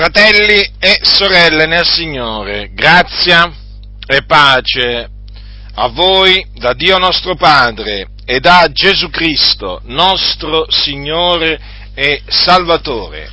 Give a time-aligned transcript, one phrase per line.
[0.00, 3.52] Fratelli e sorelle nel Signore, grazia
[4.06, 5.10] e pace
[5.74, 11.60] a voi da Dio nostro Padre e da Gesù Cristo, nostro Signore
[11.92, 13.28] e Salvatore.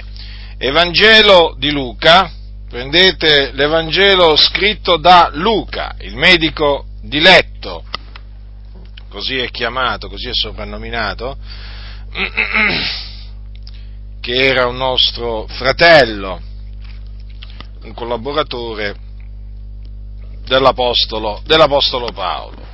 [0.58, 2.30] Evangelo di Luca,
[2.68, 7.86] prendete l'Evangelo scritto da Luca, il medico diletto,
[9.10, 11.38] così è chiamato, così è soprannominato,
[14.20, 16.56] che era un nostro fratello,
[17.88, 18.96] un collaboratore
[20.46, 22.66] dell'Apostolo, dell'Apostolo Paolo.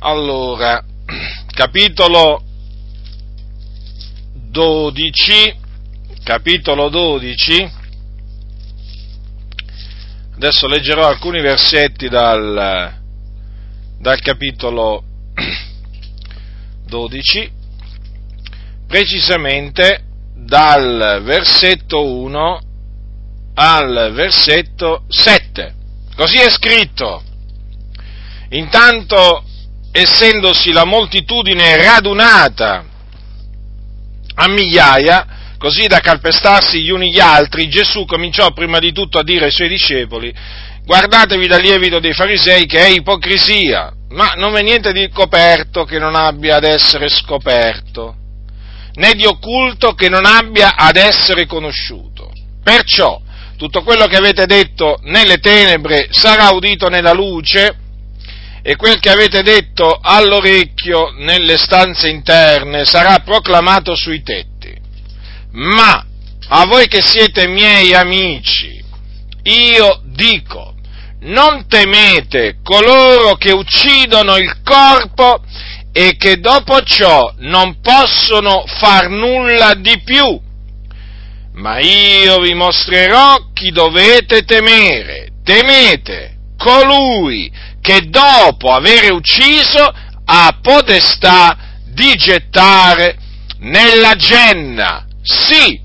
[0.00, 0.82] Allora,
[1.48, 2.42] capitolo
[4.34, 5.56] 12,
[6.22, 7.70] capitolo 12,
[10.34, 12.94] adesso leggerò alcuni versetti dal,
[13.98, 15.04] dal capitolo
[16.86, 17.52] 12,
[18.86, 20.04] precisamente
[20.34, 22.71] dal versetto 1
[23.54, 25.74] al versetto 7.
[26.16, 27.22] Così è scritto.
[28.50, 29.44] Intanto,
[29.92, 32.84] essendosi la moltitudine radunata
[34.34, 39.22] a migliaia, così da calpestarsi gli uni gli altri, Gesù cominciò prima di tutto a
[39.22, 40.32] dire ai suoi discepoli,
[40.84, 45.98] guardatevi dal lievito dei farisei che è ipocrisia, ma non è niente di coperto che
[45.98, 48.16] non abbia ad essere scoperto,
[48.94, 52.32] né di occulto che non abbia ad essere conosciuto.
[52.62, 53.20] Perciò,
[53.62, 57.76] tutto quello che avete detto nelle tenebre sarà udito nella luce,
[58.60, 64.74] e quel che avete detto all'orecchio nelle stanze interne sarà proclamato sui tetti.
[65.52, 66.04] Ma
[66.48, 68.82] a voi che siete miei amici,
[69.44, 70.74] io dico,
[71.20, 75.40] non temete coloro che uccidono il corpo
[75.92, 80.50] e che dopo ciò non possono far nulla di più
[81.54, 85.28] ma io vi mostrerò chi dovete temere.
[85.44, 87.50] Temete colui
[87.80, 89.92] che dopo aver ucciso
[90.24, 91.56] ha potestà
[91.86, 93.16] di gettare
[93.58, 95.06] nella genna.
[95.22, 95.80] Sì,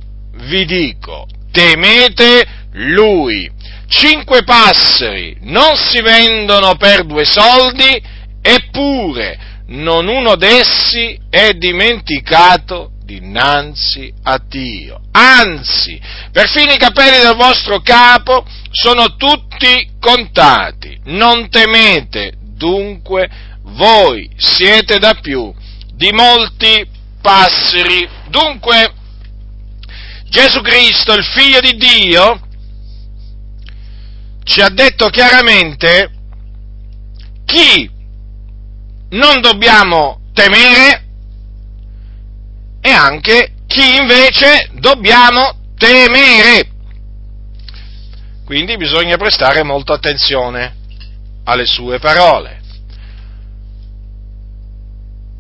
[0.46, 3.50] vi dico, temete lui.
[3.90, 8.02] Cinque passeri non si vendono per due soldi,
[8.42, 15.00] eppure non uno d'essi è dimenticato dinanzi a Dio.
[15.12, 16.00] Anzi,
[16.34, 21.00] perfino i capelli del vostro capo sono tutti contati.
[21.06, 23.30] Non temete, dunque,
[23.62, 25.54] voi siete da più
[25.94, 26.86] di molti
[27.22, 28.08] passeri.
[28.28, 28.94] Dunque,
[30.26, 32.42] Gesù Cristo, il figlio di Dio,
[34.44, 36.12] ci ha detto chiaramente
[37.46, 37.90] chi
[39.12, 41.07] non dobbiamo temere
[42.88, 46.70] e anche chi invece dobbiamo temere.
[48.46, 50.74] Quindi bisogna prestare molta attenzione
[51.44, 52.62] alle sue parole.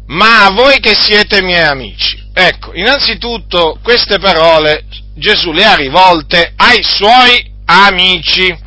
[0.07, 4.83] Ma a voi che siete miei amici, ecco, innanzitutto queste parole
[5.15, 8.65] Gesù le ha rivolte ai suoi amici.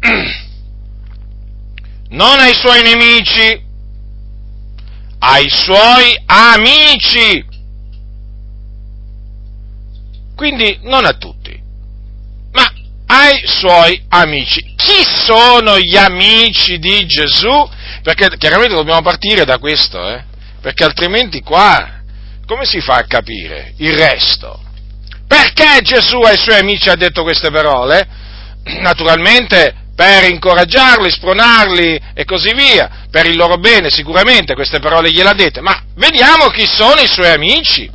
[2.12, 3.71] Non ai suoi nemici,
[5.24, 7.44] ai suoi amici.
[10.34, 11.56] Quindi non a tutti,
[12.52, 12.72] ma
[13.06, 14.74] ai suoi amici.
[14.76, 17.70] Chi sono gli amici di Gesù?
[18.02, 20.24] Perché chiaramente dobbiamo partire da questo, eh?
[20.60, 22.00] perché altrimenti qua
[22.46, 24.60] come si fa a capire il resto?
[25.28, 28.06] Perché Gesù ai suoi amici ha detto queste parole?
[28.80, 35.32] Naturalmente per incoraggiarli, spronarli e così via, per il loro bene sicuramente queste parole gliela
[35.32, 37.90] dette, ma vediamo chi sono i suoi amici,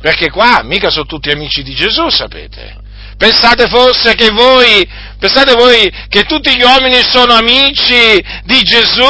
[0.00, 2.84] perché qua mica sono tutti amici di Gesù, sapete.
[3.16, 4.86] Pensate forse che voi,
[5.18, 9.08] pensate voi che tutti gli uomini sono amici di Gesù?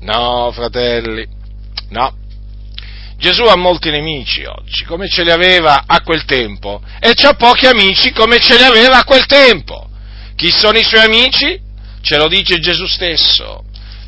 [0.00, 1.26] No, fratelli,
[1.90, 2.24] no.
[3.18, 7.66] Gesù ha molti nemici oggi, come ce li aveva a quel tempo, e ha pochi
[7.66, 9.88] amici come ce li aveva a quel tempo.
[10.36, 11.58] Chi sono i suoi amici?
[12.02, 13.64] Ce lo dice Gesù stesso.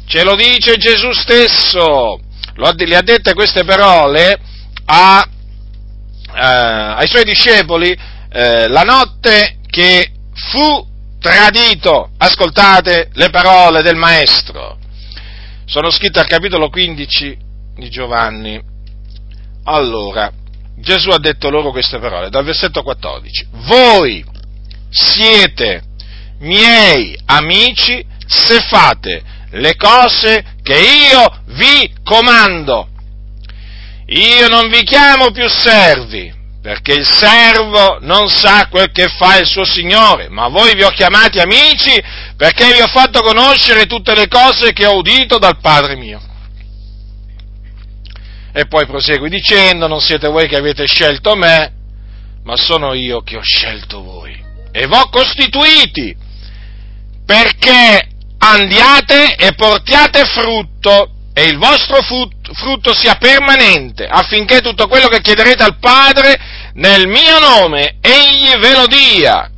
[0.06, 2.20] Ce lo dice Gesù stesso.
[2.54, 4.38] Le ha dette queste parole
[4.84, 5.26] a,
[6.34, 7.96] eh, ai suoi discepoli
[8.30, 10.86] eh, la notte che fu
[11.19, 12.10] tradito.
[12.19, 14.78] Ascoltate le parole del Maestro.
[15.64, 17.38] Sono scritte al capitolo 15
[17.76, 18.60] di Giovanni.
[19.64, 20.31] Allora,
[20.76, 23.46] Gesù ha detto loro queste parole, dal versetto 14.
[23.66, 24.24] Voi
[24.90, 25.88] siete
[26.40, 30.79] miei amici se fate le cose che
[31.11, 32.88] io vi comando.
[34.06, 36.32] Io non vi chiamo più servi,
[36.62, 40.90] perché il servo non sa quel che fa il suo Signore, ma voi vi ho
[40.90, 42.02] chiamati amici
[42.37, 46.20] perché vi ho fatto conoscere tutte le cose che ho udito dal Padre mio.
[48.52, 51.73] E poi prosegue dicendo, non siete voi che avete scelto me,
[52.44, 54.43] ma sono io che ho scelto voi.
[54.73, 56.17] E vi ho costituiti
[57.28, 58.08] perché
[58.38, 65.62] andiate e portiate frutto e il vostro frutto sia permanente, affinché tutto quello che chiederete
[65.62, 66.40] al Padre
[66.72, 69.50] nel mio nome, egli ve lo dia.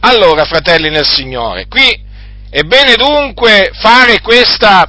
[0.00, 2.04] Allora, fratelli nel Signore, qui
[2.50, 4.86] è bene dunque fare questa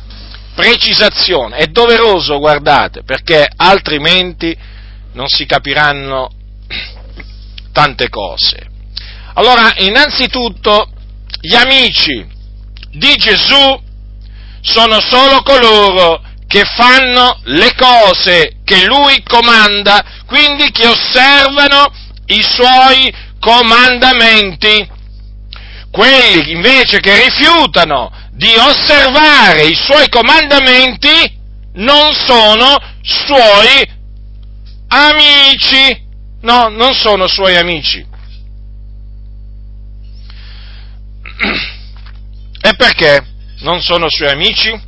[0.53, 4.53] precisazione, è doveroso, guardate, perché altrimenti
[5.13, 6.29] non si capiranno
[7.71, 8.67] tante cose.
[9.35, 10.89] Allora, innanzitutto,
[11.41, 12.25] gli amici
[12.91, 13.81] di Gesù
[14.61, 21.91] sono solo coloro che fanno le cose che lui comanda, quindi che osservano
[22.27, 24.95] i suoi comandamenti.
[25.91, 31.35] Quelli invece che rifiutano di osservare i suoi comandamenti
[31.73, 33.89] non sono suoi
[34.87, 36.05] amici.
[36.41, 38.05] No, non sono suoi amici.
[41.39, 43.25] E perché?
[43.59, 44.79] Non sono suoi amici?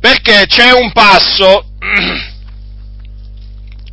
[0.00, 1.70] Perché c'è un passo,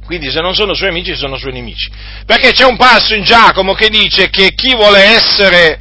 [0.05, 1.91] quindi se non sono suoi amici sono suoi nemici,
[2.25, 5.79] perché c'è un passo in Giacomo che dice che chi vuole essere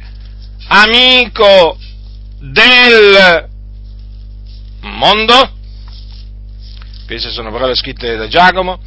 [0.67, 1.77] amico
[2.39, 3.49] del
[4.81, 5.53] mondo,
[7.07, 8.79] queste sono parole scritte da Giacomo,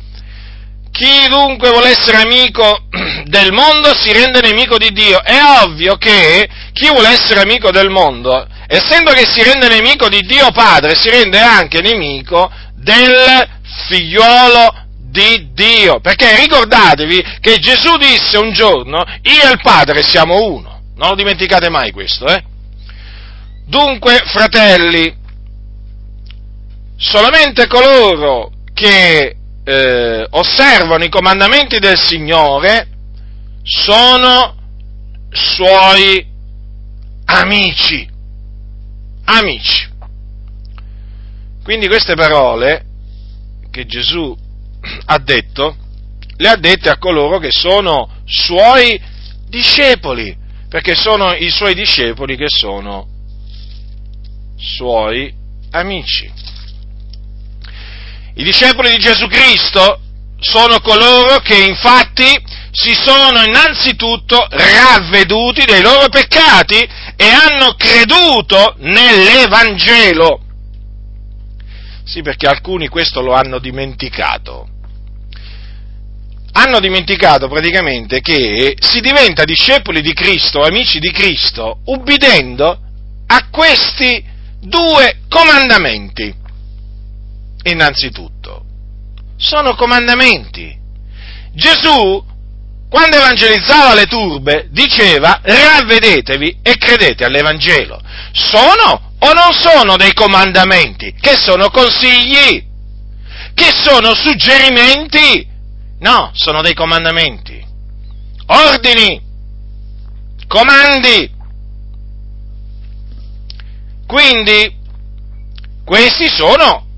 [0.92, 2.84] chi dunque vuole essere amico
[3.24, 5.20] del mondo si rende nemico di Dio.
[5.22, 10.20] È ovvio che chi vuole essere amico del mondo essendo che si rende nemico di
[10.20, 13.46] Dio Padre, si rende anche nemico del
[13.86, 16.00] figliolo di Dio.
[16.00, 20.80] Perché ricordatevi che Gesù disse un giorno, io e il Padre siamo uno.
[20.96, 22.42] Non lo dimenticate mai questo, eh?
[23.66, 25.14] Dunque, fratelli,
[26.96, 32.88] solamente coloro che eh, osservano i comandamenti del Signore
[33.62, 34.56] sono
[35.30, 36.26] suoi
[37.24, 38.10] amici
[39.24, 39.90] amici.
[41.62, 42.84] Quindi queste parole
[43.70, 44.36] che Gesù
[45.06, 45.76] ha detto,
[46.36, 49.00] le ha dette a coloro che sono suoi
[49.48, 50.36] discepoli,
[50.68, 53.08] perché sono i suoi discepoli che sono
[54.56, 55.32] suoi
[55.70, 56.30] amici.
[58.34, 60.00] I discepoli di Gesù Cristo
[60.38, 66.76] sono coloro che infatti si sono innanzitutto ravveduti dei loro peccati
[67.16, 70.40] e hanno creduto nell'Evangelo.
[72.04, 74.66] Sì, perché alcuni questo lo hanno dimenticato.
[76.52, 82.78] Hanno dimenticato praticamente che si diventa discepoli di Cristo, amici di Cristo, ubbidendo
[83.26, 84.24] a questi
[84.60, 86.40] due comandamenti.
[87.64, 88.64] Innanzitutto,
[89.36, 90.78] sono comandamenti.
[91.54, 92.30] Gesù
[92.92, 97.98] quando evangelizzava le turbe, diceva ravvedetevi e credete all'Evangelo.
[98.32, 101.14] Sono o non sono dei comandamenti?
[101.18, 102.62] Che sono consigli?
[103.54, 105.48] Che sono suggerimenti?
[106.00, 107.64] No, sono dei comandamenti.
[108.48, 109.22] Ordini,
[110.46, 111.30] comandi.
[114.06, 114.76] Quindi,
[115.82, 116.88] questi sono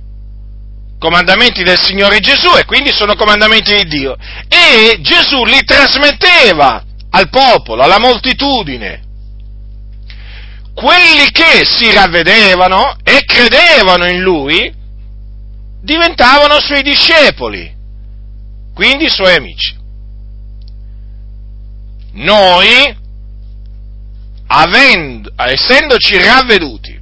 [1.05, 4.17] comandamenti del Signore Gesù e quindi sono comandamenti di Dio.
[4.49, 9.03] E Gesù li trasmetteva al popolo, alla moltitudine.
[10.73, 14.73] Quelli che si ravvedevano e credevano in lui
[15.83, 17.71] diventavano suoi discepoli,
[18.75, 19.77] quindi suoi amici.
[22.13, 22.97] Noi,
[24.47, 26.99] avendo, essendoci ravveduti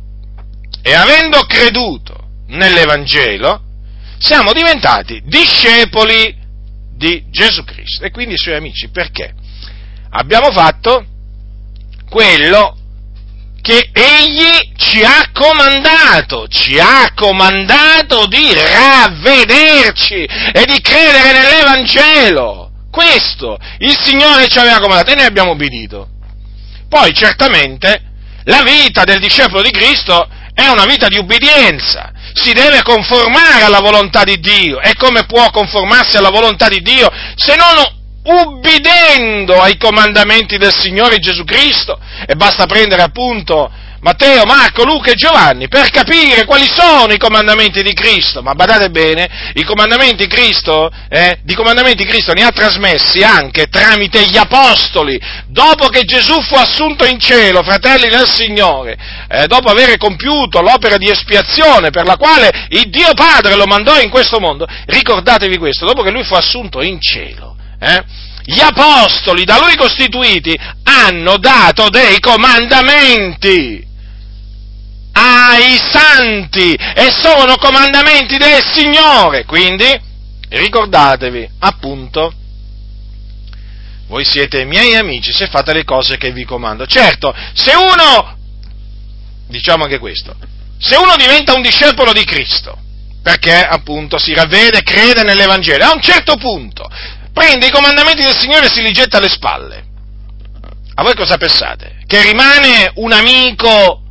[0.82, 2.16] e avendo creduto
[2.48, 3.70] nell'Evangelo,
[4.22, 6.34] siamo diventati discepoli
[6.96, 8.88] di Gesù Cristo e quindi suoi amici.
[8.88, 9.34] Perché?
[10.10, 11.04] Abbiamo fatto
[12.08, 12.76] quello
[13.60, 22.70] che egli ci ha comandato, ci ha comandato di ravvederci e di credere nell'Evangelo.
[22.90, 26.08] Questo il Signore ci aveva comandato e noi abbiamo obbedito.
[26.88, 28.02] Poi certamente
[28.44, 33.80] la vita del discepolo di Cristo è una vita di ubbidienza, si deve conformare alla
[33.80, 34.80] volontà di Dio.
[34.80, 41.18] E come può conformarsi alla volontà di Dio se non ubbidendo ai comandamenti del Signore
[41.18, 43.70] Gesù Cristo, e basta prendere appunto
[44.02, 48.42] Matteo, Marco, Luca e Giovanni per capire quali sono i comandamenti di Cristo.
[48.42, 54.24] Ma badate bene, i comandamenti Cristo, eh, di comandamenti Cristo ne ha trasmessi anche tramite
[54.26, 55.20] gli apostoli.
[55.46, 58.96] Dopo che Gesù fu assunto in cielo, fratelli del Signore,
[59.28, 64.00] eh, dopo aver compiuto l'opera di espiazione per la quale il Dio Padre lo mandò
[64.00, 68.02] in questo mondo, ricordatevi questo, dopo che lui fu assunto in cielo, eh,
[68.44, 73.90] gli apostoli da lui costituiti hanno dato dei comandamenti
[75.12, 79.44] ai santi e sono comandamenti del Signore.
[79.44, 80.00] Quindi
[80.48, 82.32] ricordatevi, appunto,
[84.06, 86.86] voi siete miei amici se fate le cose che vi comando.
[86.86, 88.36] Certo, se uno,
[89.48, 90.34] diciamo anche questo,
[90.78, 92.76] se uno diventa un discepolo di Cristo,
[93.22, 96.88] perché appunto si ravvede, crede nell'Evangelo, a un certo punto
[97.32, 99.84] prende i comandamenti del Signore e si li getta alle spalle.
[100.94, 102.02] A voi cosa pensate?
[102.06, 104.01] Che rimane un amico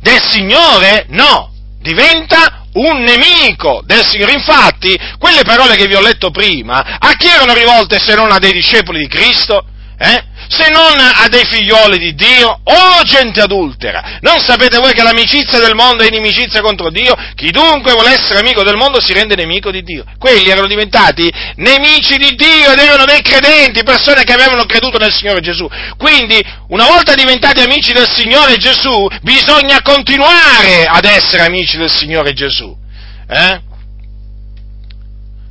[0.00, 1.06] del Signore?
[1.08, 4.32] No, diventa un nemico del Signore.
[4.32, 8.38] Infatti, quelle parole che vi ho letto prima, a chi erano rivolte se non a
[8.38, 9.64] dei discepoli di Cristo?
[9.98, 10.24] Eh?
[10.50, 14.18] Se non a dei figlioli di Dio o gente adultera.
[14.20, 17.14] Non sapete voi che l'amicizia del mondo è inimicizia contro Dio?
[17.36, 20.04] Chi dunque vuole essere amico del mondo si rende nemico di Dio.
[20.18, 25.12] Quelli erano diventati nemici di Dio ed erano dei credenti, persone che avevano creduto nel
[25.12, 25.68] Signore Gesù.
[25.96, 32.32] Quindi, una volta diventati amici del Signore Gesù, bisogna continuare ad essere amici del Signore
[32.32, 32.76] Gesù.
[33.28, 33.60] Eh?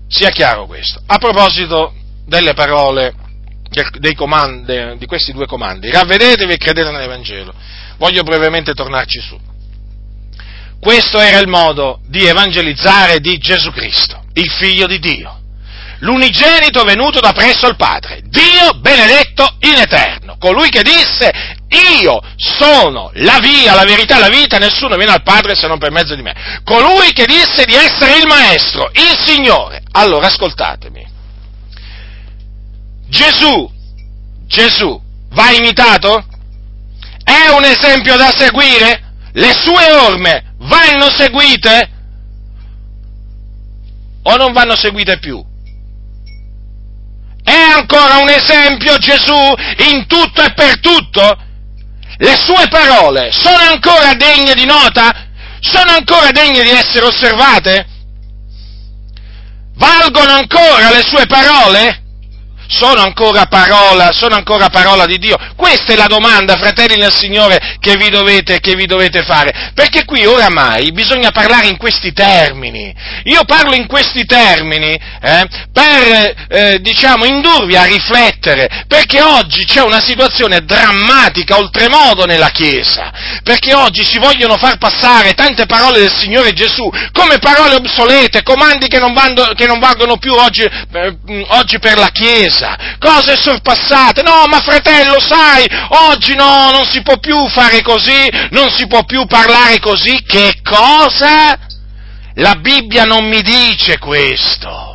[0.10, 1.02] Sia chiaro questo.
[1.06, 1.94] A proposito
[2.26, 3.28] delle parole
[4.16, 7.54] comandi, di questi due comandi, ravvedetevi e credete nell'Evangelo.
[7.98, 9.40] Voglio brevemente tornarci su.
[10.80, 15.42] Questo era il modo di evangelizzare di Gesù Cristo, il figlio di Dio,
[16.00, 21.58] l'unigenito venuto da presso il Padre, Dio benedetto in eterno, colui che disse
[22.02, 25.92] io sono la via, la verità, la vita, nessuno viene al Padre se non per
[25.92, 26.62] mezzo di me.
[26.64, 29.84] Colui che disse di essere il Maestro, il Signore.
[29.92, 31.09] Allora ascoltatemi.
[33.10, 33.70] Gesù,
[34.46, 35.02] Gesù,
[35.32, 36.26] va imitato?
[37.24, 39.04] È un esempio da seguire?
[39.34, 41.90] Le sue orme vanno seguite?
[44.24, 45.44] O non vanno seguite più?
[47.44, 49.54] È ancora un esempio Gesù
[49.92, 51.38] in tutto e per tutto?
[52.18, 55.28] Le sue parole sono ancora degne di nota?
[55.62, 57.88] Sono ancora degne di essere osservate?
[59.76, 61.99] Valgono ancora le sue parole?
[62.70, 65.36] Sono ancora parola, sono ancora parola di Dio?
[65.56, 69.72] Questa è la domanda, fratelli nel Signore, che vi dovete, che vi dovete fare.
[69.74, 72.94] Perché qui oramai bisogna parlare in questi termini.
[73.24, 79.82] Io parlo in questi termini eh, per, eh, diciamo, indurvi a riflettere, perché oggi c'è
[79.82, 83.12] una situazione drammatica oltremodo nella Chiesa,
[83.42, 88.88] perché oggi si vogliono far passare tante parole del Signore Gesù come parole obsolete, comandi
[88.88, 93.38] che non, vando, che non valgono più oggi, eh, oggi per la Chiesa Chiesa, cose
[93.38, 94.22] sorpassate.
[94.22, 95.66] No, ma fratello, sai,
[96.10, 100.22] oggi no, non si può più fare così, non si può più parlare così.
[100.28, 101.58] Che cosa?
[102.36, 104.88] La Bibbia non mi dice questo.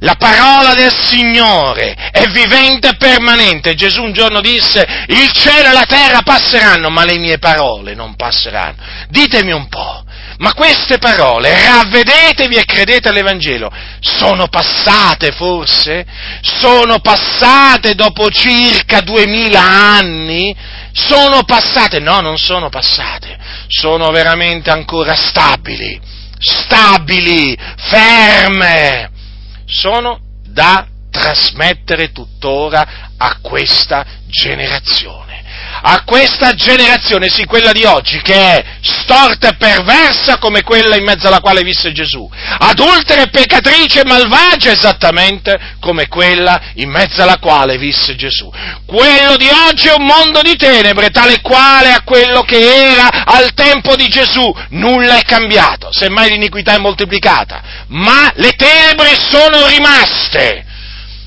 [0.00, 3.74] La parola del Signore è vivente e permanente.
[3.74, 8.14] Gesù un giorno disse, il cielo e la terra passeranno, ma le mie parole non
[8.14, 8.76] passeranno.
[9.08, 10.03] Ditemi un po',
[10.38, 16.04] ma queste parole, ravvedetevi e credete all'Evangelo, sono passate forse?
[16.42, 20.54] Sono passate dopo circa duemila anni?
[20.92, 22.00] Sono passate?
[22.00, 23.38] No, non sono passate,
[23.68, 26.00] sono veramente ancora stabili,
[26.38, 29.10] stabili, ferme,
[29.66, 35.23] sono da trasmettere tuttora a questa generazione
[35.86, 41.04] a questa generazione, sì, quella di oggi, che è storta e perversa come quella in
[41.04, 42.26] mezzo alla quale visse Gesù,
[42.58, 48.50] adultera e peccatrice e malvagia esattamente come quella in mezzo alla quale visse Gesù.
[48.86, 53.52] Quello di oggi è un mondo di tenebre, tale quale a quello che era al
[53.52, 54.50] tempo di Gesù.
[54.70, 60.64] Nulla è cambiato, semmai l'iniquità è moltiplicata, ma le tenebre sono rimaste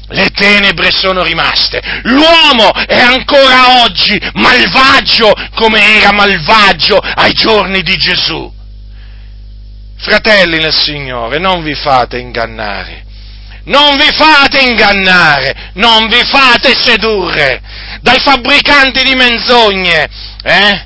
[0.09, 7.95] le tenebre sono rimaste, l'uomo è ancora oggi malvagio come era malvagio ai giorni di
[7.97, 8.53] Gesù.
[9.97, 13.03] Fratelli nel Signore, non vi fate ingannare,
[13.65, 17.61] non vi fate ingannare, non vi fate sedurre
[18.01, 20.07] dai fabbricanti di menzogne,
[20.43, 20.85] eh?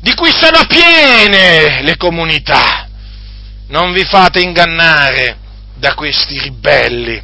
[0.00, 2.86] di cui sono piene le comunità.
[3.68, 5.36] Non vi fate ingannare
[5.74, 7.22] da questi ribelli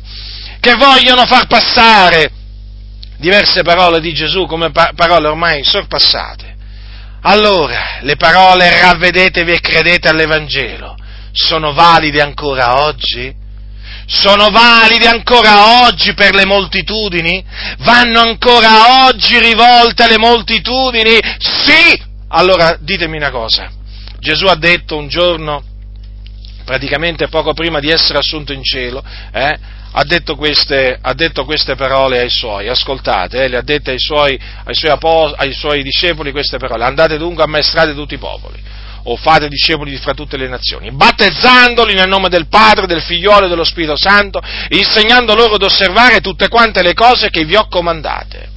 [0.65, 2.31] che vogliono far passare
[3.19, 6.57] diverse parole di Gesù come pa- parole ormai sorpassate.
[7.21, 10.97] Allora, le parole ravvedetevi e credete all'Evangelo
[11.35, 13.35] sono valide ancora oggi?
[14.07, 17.45] Sono valide ancora oggi per le moltitudini?
[17.79, 21.19] Vanno ancora oggi rivolte alle moltitudini?
[21.39, 22.01] Sì!
[22.29, 23.71] Allora ditemi una cosa.
[24.21, 25.63] Gesù ha detto un giorno,
[26.65, 29.03] praticamente poco prima di essere assunto in cielo,
[29.33, 29.59] eh,
[29.97, 34.01] ha detto, queste, ha detto queste parole ai suoi, ascoltate, eh, le ha dette ai
[34.01, 38.61] suoi, ai, suoi apos- ai suoi discepoli queste parole, andate dunque ammaestrate tutti i popoli,
[39.05, 43.49] o fate discepoli fra tutte le nazioni, battezzandoli nel nome del Padre, del Figliolo e
[43.49, 48.49] dello Spirito Santo, insegnando loro ad osservare tutte quante le cose che vi ho comandate.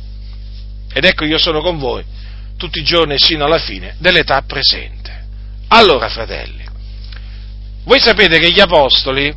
[0.92, 2.04] Ed ecco io sono con voi
[2.58, 5.26] tutti i giorni sino alla fine dell'età presente.
[5.68, 6.66] Allora, fratelli,
[7.84, 9.32] voi sapete che gli apostoli,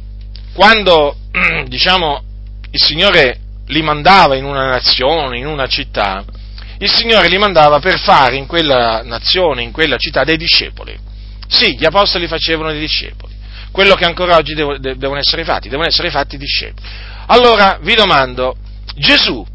[0.54, 1.16] quando
[1.66, 2.22] diciamo,
[2.70, 6.24] il Signore li mandava in una nazione, in una città,
[6.78, 10.98] il Signore li mandava per fare in quella nazione, in quella città, dei discepoli.
[11.48, 13.34] Sì, gli apostoli facevano dei discepoli.
[13.70, 16.88] Quello che ancora oggi devo, de, devono essere fatti, devono essere fatti discepoli.
[17.26, 18.56] Allora vi domando,
[18.96, 19.46] Gesù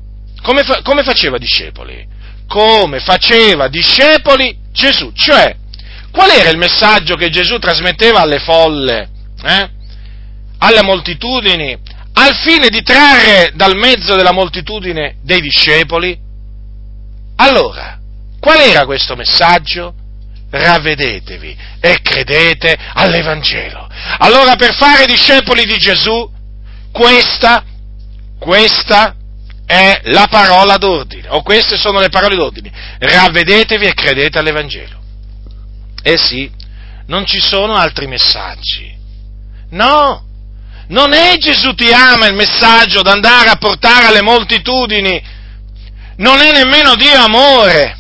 [0.46, 2.08] come, fa, come faceva discepoli?
[2.48, 5.12] Come faceva discepoli Gesù?
[5.12, 5.56] Cioè,
[6.12, 9.10] qual era il messaggio che Gesù trasmetteva alle folle?
[9.44, 9.70] Eh?
[10.60, 11.78] Alle moltitudini,
[12.14, 16.18] al fine di trarre dal mezzo della moltitudine dei discepoli?
[17.38, 18.00] Allora,
[18.40, 19.94] qual era questo messaggio?
[20.50, 23.90] Ravvedetevi e credete all'Evangelo.
[24.20, 26.32] Allora, per fare discepoli di Gesù,
[26.92, 27.64] questa,
[28.40, 29.16] questa
[29.66, 32.72] è la parola d'ordine, o queste sono le parole d'ordine.
[33.00, 35.02] Ravvedetevi e credete all'Evangelo.
[36.02, 36.50] Eh sì,
[37.08, 38.96] non ci sono altri messaggi.
[39.72, 40.24] No,
[40.88, 45.22] non è Gesù ti ama il messaggio da andare a portare alle moltitudini,
[46.18, 47.98] non è nemmeno Dio amore.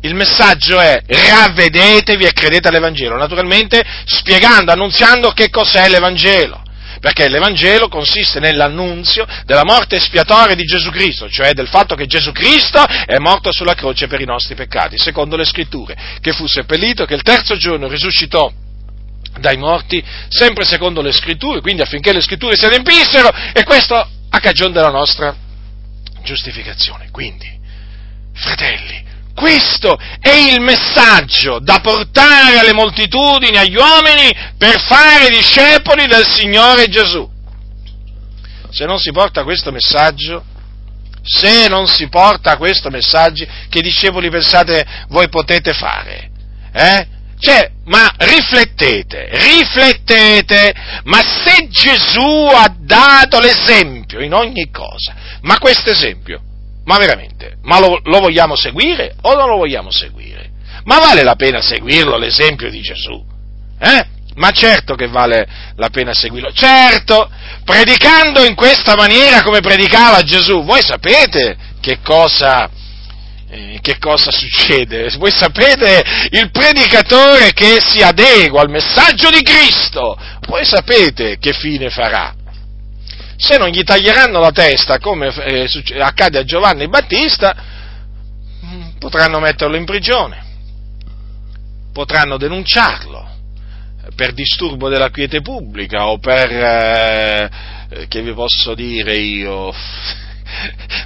[0.00, 6.62] Il messaggio è ravvedetevi e credete all'Evangelo, naturalmente spiegando, annunziando che cos'è l'Evangelo,
[7.00, 12.32] perché l'Evangelo consiste nell'annunzio della morte espiatoria di Gesù Cristo, cioè del fatto che Gesù
[12.32, 17.06] Cristo è morto sulla croce per i nostri peccati, secondo le scritture, che fu seppellito,
[17.06, 18.52] che il terzo giorno risuscitò
[19.38, 24.40] dai morti, sempre secondo le scritture, quindi affinché le scritture si adempissero, e questo a
[24.40, 25.34] cagione della nostra
[26.22, 27.08] giustificazione.
[27.10, 27.58] Quindi,
[28.34, 36.26] fratelli, questo è il messaggio da portare alle moltitudini, agli uomini, per fare discepoli del
[36.26, 37.28] Signore Gesù.
[38.70, 40.44] Se non si porta questo messaggio,
[41.22, 46.30] se non si porta questo messaggio, che discepoli pensate voi potete fare?
[46.72, 47.06] Eh?
[47.44, 55.90] Cioè, ma riflettete, riflettete, ma se Gesù ha dato l'esempio in ogni cosa, ma questo
[55.90, 56.40] esempio,
[56.84, 60.52] ma veramente, ma lo, lo, vogliamo seguire o non lo vogliamo seguire?
[60.84, 63.22] Ma vale la pena seguirlo l'esempio di Gesù?
[63.78, 64.06] Eh?
[64.36, 66.50] Ma certo che vale la pena seguirlo.
[66.50, 67.30] Certo,
[67.62, 72.70] predicando in questa maniera come predicava Gesù, voi sapete che cosa
[73.54, 75.08] eh, che cosa succede?
[75.16, 81.88] Voi sapete il predicatore che si adegua al messaggio di Cristo, voi sapete che fine
[81.88, 82.34] farà.
[83.36, 85.68] Se non gli taglieranno la testa, come eh,
[86.00, 87.54] accade a Giovanni Battista,
[88.64, 90.42] mm, potranno metterlo in prigione,
[91.92, 93.30] potranno denunciarlo
[94.16, 97.50] per disturbo della quiete pubblica o per, eh,
[98.08, 99.72] che vi posso dire io,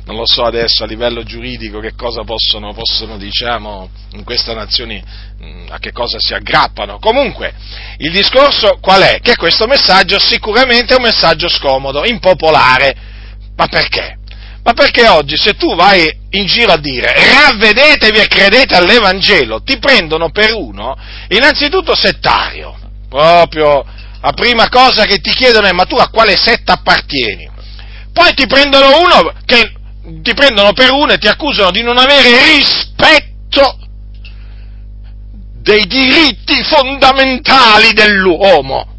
[0.05, 5.03] non lo so adesso a livello giuridico che cosa possono, possono diciamo, in questa nazione,
[5.43, 6.99] mm, a che cosa si aggrappano.
[6.99, 7.55] Comunque,
[7.99, 9.21] il discorso qual è?
[9.21, 12.97] Che questo messaggio sicuramente è un messaggio scomodo, impopolare.
[13.57, 14.17] Ma perché?
[14.63, 19.79] Ma perché oggi se tu vai in giro a dire ravvedetevi e credete all'Evangelo, ti
[19.79, 20.97] prendono per uno,
[21.29, 22.77] innanzitutto settario,
[23.09, 23.85] proprio
[24.21, 27.49] la prima cosa che ti chiedono è ma tu a quale setta appartieni?
[28.19, 29.75] Poi ti prendono uno che
[30.23, 33.79] ti prendono per uno e ti accusano di non avere rispetto
[35.63, 38.97] dei diritti fondamentali dell'uomo.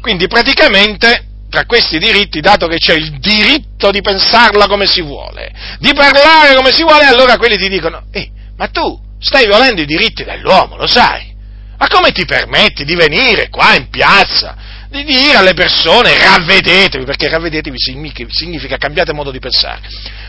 [0.00, 5.52] Quindi praticamente tra questi diritti, dato che c'è il diritto di pensarla come si vuole,
[5.78, 9.86] di parlare come si vuole, allora quelli ti dicono, eh, ma tu stai violando i
[9.86, 11.32] diritti dell'uomo, lo sai?
[11.78, 14.56] Ma come ti permetti di venire qua in piazza
[14.90, 19.80] di dire alle persone ravvedetevi, perché ravvedetevi significa cambiate modo di pensare.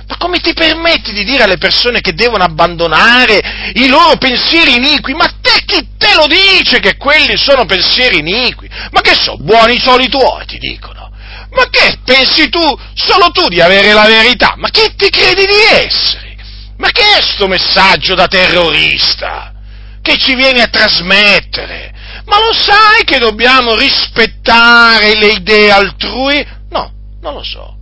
[0.07, 5.13] Ma come ti permetti di dire alle persone che devono abbandonare i loro pensieri iniqui?
[5.13, 8.69] Ma te chi te lo dice che quelli sono pensieri iniqui?
[8.91, 11.11] Ma che so, buoni soli tuoi, ti dicono.
[11.51, 12.59] Ma che pensi tu,
[12.93, 14.55] solo tu di avere la verità?
[14.57, 16.35] Ma chi ti credi di essere?
[16.77, 19.53] Ma che è sto messaggio da terrorista
[20.01, 21.93] che ci vieni a trasmettere?
[22.25, 26.45] Ma lo sai che dobbiamo rispettare le idee altrui?
[26.69, 27.75] No, non lo so.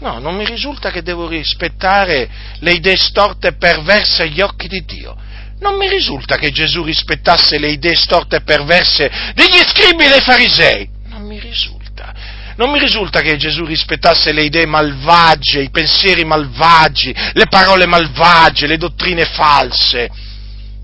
[0.00, 4.84] No, non mi risulta che devo rispettare le idee storte e perverse agli occhi di
[4.84, 5.16] Dio.
[5.60, 10.20] Non mi risulta che Gesù rispettasse le idee storte e perverse degli scribi e dei
[10.20, 10.88] farisei.
[11.06, 12.12] Non mi risulta.
[12.56, 18.66] Non mi risulta che Gesù rispettasse le idee malvagie, i pensieri malvagi, le parole malvagie,
[18.66, 20.10] le dottrine false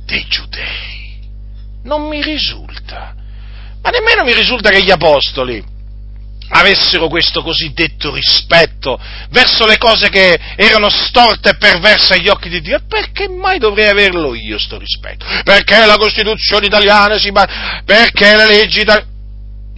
[0.04, 0.97] dei giudei.
[1.88, 3.14] Non mi risulta.
[3.80, 5.64] Ma nemmeno mi risulta che gli apostoli
[6.50, 8.98] avessero questo cosiddetto rispetto
[9.30, 13.58] verso le cose che erano storte e perverse agli occhi di Dio, e perché mai
[13.58, 15.24] dovrei averlo io questo rispetto?
[15.44, 19.16] Perché la Costituzione italiana si basa, perché le leggi italiane...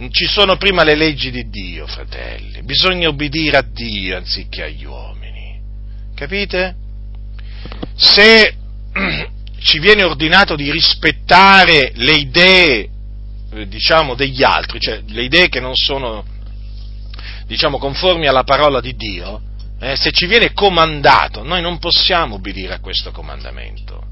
[0.09, 5.61] Ci sono prima le leggi di Dio, fratelli, bisogna obbedire a Dio anziché agli uomini,
[6.15, 6.75] capite?
[7.95, 8.55] Se
[9.61, 12.89] ci viene ordinato di rispettare le idee,
[13.53, 16.25] eh, diciamo, degli altri, cioè le idee che non sono
[17.45, 19.41] diciamo, conformi alla parola di Dio,
[19.79, 24.07] eh, se ci viene comandato, noi non possiamo obbedire a questo comandamento.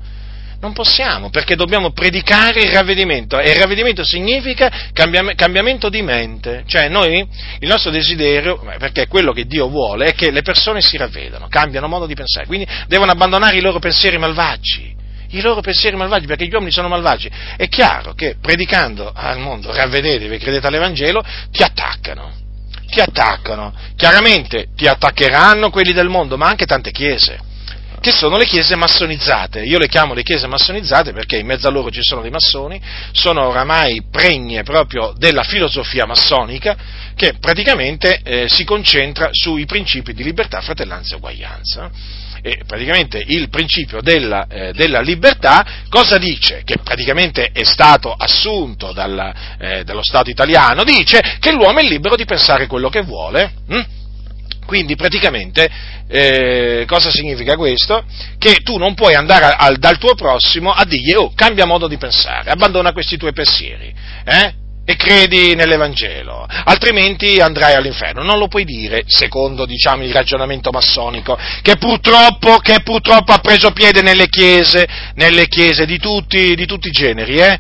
[0.61, 6.89] Non possiamo, perché dobbiamo predicare il ravvedimento, e il ravvedimento significa cambiamento di mente, cioè
[6.89, 7.25] noi,
[7.59, 11.47] il nostro desiderio, perché è quello che Dio vuole, è che le persone si ravvedano,
[11.47, 14.97] cambiano modo di pensare, quindi devono abbandonare i loro pensieri malvagi,
[15.29, 17.29] i loro pensieri malvagi, perché gli uomini sono malvagi.
[17.55, 22.47] È chiaro che predicando al mondo, ravvedetevi, credete all'Evangelo, ti attaccano
[22.89, 23.71] ti attaccano.
[23.95, 27.39] Chiaramente ti attaccheranno quelli del mondo, ma anche tante chiese,
[27.99, 29.61] che sono le chiese massonizzate.
[29.61, 32.81] Io le chiamo le chiese massonizzate perché in mezzo a loro ci sono dei massoni,
[33.11, 36.75] sono oramai pregne proprio della filosofia massonica
[37.15, 41.91] che praticamente eh, si concentra sui principi di libertà, fratellanza e uguaglianza
[42.41, 46.61] e praticamente il principio della, eh, della, libertà, cosa dice?
[46.63, 52.15] Che praticamente è stato assunto dalla, eh, dallo Stato italiano, dice che l'uomo è libero
[52.15, 53.51] di pensare quello che vuole.
[53.67, 53.98] Hm?
[54.69, 55.67] Quindi praticamente
[56.07, 58.03] eh, cosa significa questo?
[58.37, 61.97] Che tu non puoi andare al, dal tuo prossimo a dirgli oh cambia modo di
[61.97, 63.91] pensare, abbandona questi tuoi pensieri.
[64.23, 64.53] Eh?
[64.85, 68.23] e credi nell'Evangelo, altrimenti andrai all'inferno.
[68.23, 73.71] Non lo puoi dire, secondo diciamo, il ragionamento massonico, che purtroppo, che purtroppo, ha preso
[73.71, 77.59] piede nelle chiese, nelle chiese di tutti, di tutti i generi, eh?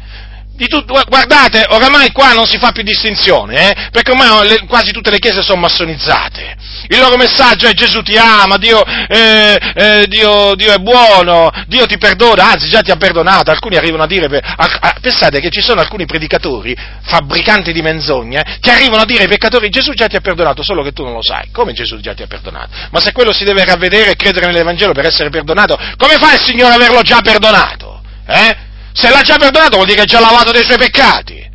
[0.67, 3.89] Tut- guardate, oramai qua non si fa più distinzione, eh?
[3.91, 6.57] perché ormai le, quasi tutte le chiese sono massonizzate.
[6.87, 11.85] Il loro messaggio è Gesù ti ama, Dio, eh, eh, Dio, Dio, è buono, Dio
[11.85, 13.51] ti perdona, anzi già ti ha perdonato.
[13.51, 18.57] Alcuni arrivano a dire, a, a, pensate che ci sono alcuni predicatori, fabbricanti di menzogne,
[18.59, 21.13] che arrivano a dire ai peccatori Gesù già ti ha perdonato, solo che tu non
[21.13, 21.49] lo sai.
[21.51, 22.69] Come Gesù già ti ha perdonato?
[22.91, 26.41] Ma se quello si deve ravvedere e credere nell'Evangelo per essere perdonato, come fa il
[26.43, 28.01] Signore ad averlo già perdonato?
[28.27, 28.67] Eh?
[28.93, 31.47] Se l'ha già perdonato vuol dire che è già lavato dei suoi peccati.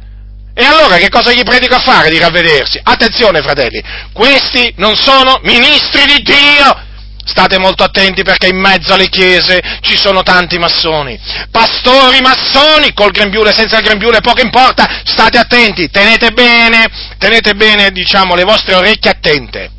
[0.56, 2.80] E allora che cosa gli predico a fare di ravvedersi?
[2.82, 6.92] Attenzione fratelli, questi non sono ministri di Dio!
[7.26, 11.18] State molto attenti perché in mezzo alle chiese ci sono tanti massoni.
[11.50, 16.86] Pastori massoni, col grembiule, senza il grembiule, poco importa, state attenti, tenete bene,
[17.18, 19.70] tenete bene, diciamo, le vostre orecchie attente.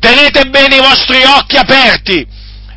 [0.00, 2.26] Tenete bene i vostri occhi aperti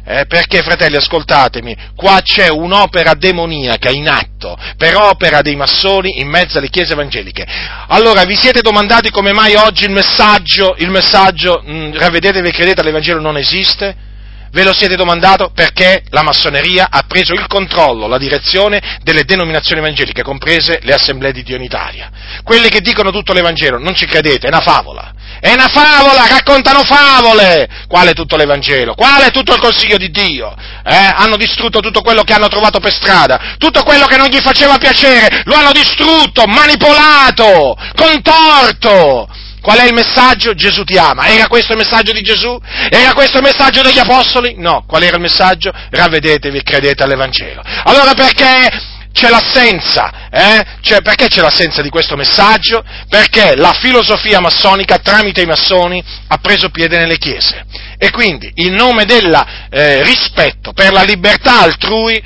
[0.10, 6.30] eh, perché, fratelli, ascoltatemi, qua c'è un'opera demoniaca in atto, per opera dei massoni in
[6.30, 7.46] mezzo alle chiese evangeliche.
[7.88, 12.52] Allora, vi siete domandati come mai oggi il messaggio, il messaggio, mh, mm, ravvedetevi e
[12.52, 14.07] credete all'Evangelo non esiste?
[14.52, 19.82] Ve lo siete domandato perché la massoneria ha preso il controllo, la direzione delle denominazioni
[19.82, 22.10] evangeliche, comprese le assemblee di Dio in Italia.
[22.44, 25.14] Quelle che dicono tutto l'Evangelo, non ci credete, è una favola.
[25.40, 27.68] È una favola, raccontano favole!
[27.88, 28.96] Quale tutto l'Evangelo?
[28.96, 30.56] Quale tutto il consiglio di Dio?
[30.84, 31.14] Eh?
[31.16, 34.78] Hanno distrutto tutto quello che hanno trovato per strada, tutto quello che non gli faceva
[34.78, 39.28] piacere, lo hanno distrutto, manipolato, contorto!
[39.68, 40.54] Qual è il messaggio?
[40.54, 41.28] Gesù ti ama.
[41.28, 42.58] Era questo il messaggio di Gesù?
[42.90, 44.56] Era questo il messaggio degli Apostoli?
[44.58, 44.86] No.
[44.88, 45.74] Qual era il messaggio?
[45.90, 47.62] Ravvedetevi e credete all'Evangelo.
[47.84, 48.70] Allora perché
[49.12, 50.64] c'è l'assenza, eh?
[50.80, 52.82] cioè, perché c'è l'assenza di questo messaggio?
[53.10, 57.66] Perché la filosofia massonica tramite i massoni ha preso piede nelle chiese
[57.98, 59.36] e quindi in nome del
[59.70, 62.24] eh, rispetto per la libertà altrui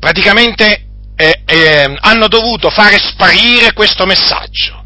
[0.00, 4.83] praticamente eh, eh, hanno dovuto fare sparire questo messaggio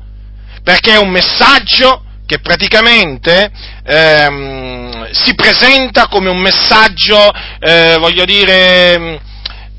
[0.68, 3.50] perché è un messaggio che praticamente
[3.86, 9.18] ehm, si presenta come un messaggio, eh, voglio dire,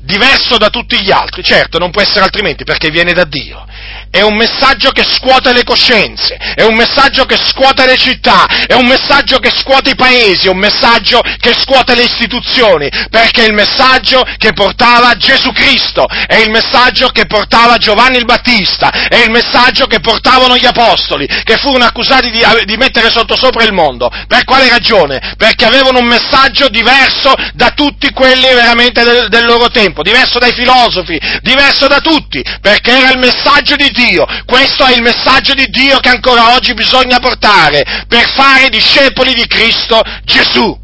[0.00, 3.64] diverso da tutti gli altri, certo non può essere altrimenti perché viene da Dio,
[4.10, 8.74] è un messaggio che scuote le coscienze, è un messaggio che scuote le città, è
[8.74, 13.46] un messaggio che scuote i paesi, è un messaggio che scuote le istituzioni, perché è
[13.46, 19.16] il messaggio che portava Gesù Cristo, è il messaggio che portava Giovanni il Battista, è
[19.16, 24.10] il messaggio che portavano gli apostoli, che furono accusati di, di mettere sottosopra il mondo.
[24.26, 25.34] Per quale ragione?
[25.36, 30.52] Perché avevano un messaggio diverso da tutti quelli veramente del, del loro tempo, diverso dai
[30.52, 33.98] filosofi, diverso da tutti, perché era il messaggio di Dio.
[34.46, 39.46] Questo è il messaggio di Dio che ancora oggi bisogna portare per fare discepoli di
[39.46, 40.78] Cristo Gesù.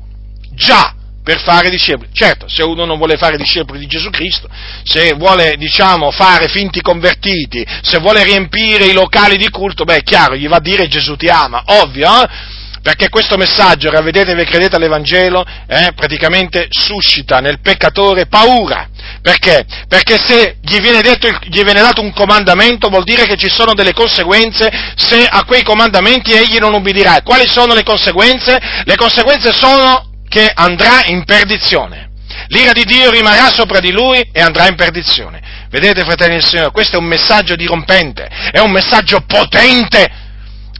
[0.52, 0.94] Già,
[1.26, 2.10] per fare discepoli.
[2.12, 4.48] Certo, se uno non vuole fare discepoli di Gesù Cristo,
[4.84, 10.02] se vuole, diciamo, fare finti convertiti, se vuole riempire i locali di culto, beh, è
[10.02, 12.54] chiaro, gli va a dire Gesù ti ama, ovvio, eh?
[12.80, 18.88] Perché questo messaggio, ravvedetevi e credete all'Evangelo, eh, praticamente suscita nel peccatore paura.
[19.22, 19.64] Perché?
[19.88, 23.74] Perché se gli viene, detto, gli viene dato un comandamento vuol dire che ci sono
[23.74, 27.22] delle conseguenze se a quei comandamenti egli non ubbidirà.
[27.22, 28.58] Quali sono le conseguenze?
[28.84, 32.10] Le conseguenze sono che andrà in perdizione.
[32.48, 35.40] L'ira di Dio rimarrà sopra di lui e andrà in perdizione.
[35.70, 40.24] Vedete, fratelli del Signore, questo è un messaggio dirompente, è un messaggio potente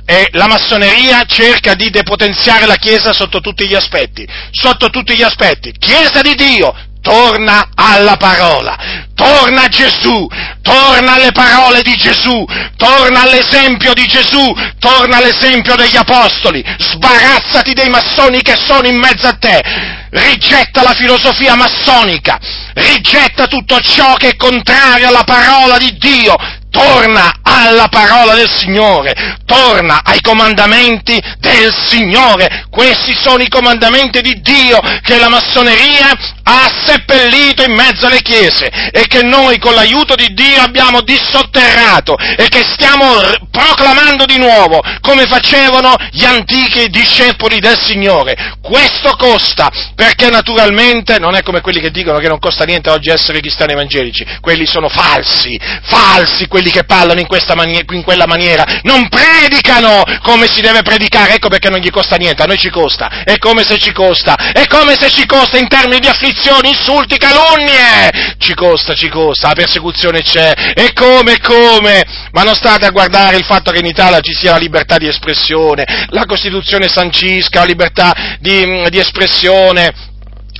[0.08, 5.22] e la massoneria cerca di depotenziare la Chiesa sotto tutti gli aspetti, sotto tutti gli
[5.22, 5.72] aspetti.
[5.76, 6.72] Chiesa di Dio,
[7.06, 8.76] torna alla parola,
[9.14, 10.26] torna a Gesù,
[10.60, 12.44] torna alle parole di Gesù,
[12.76, 19.28] torna all'esempio di Gesù, torna all'esempio degli apostoli, sbarazzati dei massoni che sono in mezzo
[19.28, 19.62] a te,
[20.10, 22.40] rigetta la filosofia massonica,
[22.74, 26.34] rigetta tutto ciò che è contrario alla parola di Dio,
[26.76, 32.66] torna alla parola del Signore, torna ai comandamenti del Signore.
[32.70, 36.12] Questi sono i comandamenti di Dio che la massoneria
[36.48, 42.16] ha seppellito in mezzo alle chiese e che noi con l'aiuto di Dio abbiamo dissotterrato
[42.16, 48.54] e che stiamo proclamando di nuovo come facevano gli antichi discepoli del Signore.
[48.60, 53.10] Questo costa perché naturalmente non è come quelli che dicono che non costa niente oggi
[53.10, 58.64] essere cristiani evangelici, quelli sono falsi, falsi quelli che parlano in, mani- in quella maniera,
[58.82, 62.70] non predicano come si deve predicare, ecco perché non gli costa niente, a noi ci
[62.70, 66.70] costa, è come se ci costa, è come se ci costa in termini di maledizioni,
[66.70, 68.34] insulti, calunnie.
[68.38, 70.52] Ci costa, ci costa, la persecuzione c'è.
[70.74, 72.04] E come, come?
[72.32, 75.08] Ma non state a guardare il fatto che in Italia ci sia la libertà di
[75.08, 80.14] espressione, la Costituzione sancisca, la libertà di, di espressione,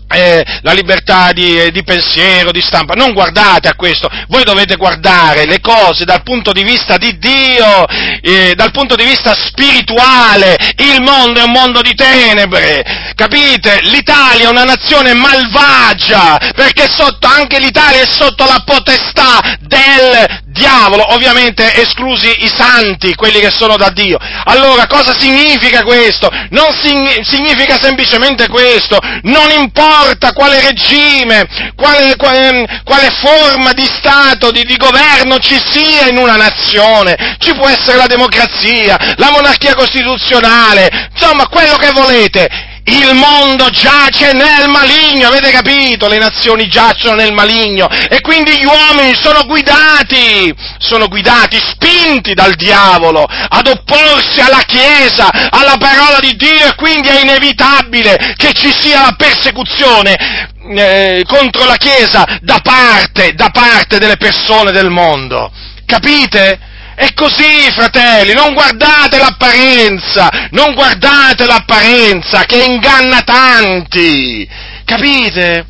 [0.09, 2.95] eh, la libertà di, eh, di, pensiero, di stampa.
[2.95, 7.87] Non guardate a questo, voi dovete guardare le cose dal punto di vista di Dio,
[8.21, 10.57] eh, dal punto di vista spirituale.
[10.77, 13.81] Il mondo è un mondo di tenebre, capite?
[13.83, 21.15] L'Italia è una nazione malvagia, perché sotto, anche l'Italia è sotto la potestà del diavolo,
[21.15, 24.19] ovviamente esclusi i santi, quelli che sono da Dio.
[24.45, 26.29] Allora cosa significa questo?
[26.51, 34.65] Non significa semplicemente questo, non importa quale regime, quale, quale, quale forma di Stato, di,
[34.65, 41.11] di governo ci sia in una nazione, ci può essere la democrazia, la monarchia costituzionale,
[41.13, 46.07] insomma quello che volete, il mondo giace nel maligno, avete capito?
[46.07, 52.55] Le nazioni giacciono nel maligno e quindi gli uomini sono guidati, sono guidati, spinti dal
[52.55, 58.73] diavolo ad opporsi alla Chiesa, alla parola di Dio e quindi è inevitabile che ci
[58.73, 65.51] sia la persecuzione eh, contro la Chiesa da parte, da parte delle persone del mondo.
[65.85, 66.75] Capite?
[66.97, 74.49] È così, fratelli, non guardate l'apparenza, non guardate l'apparenza che inganna tanti,
[74.83, 75.67] capite?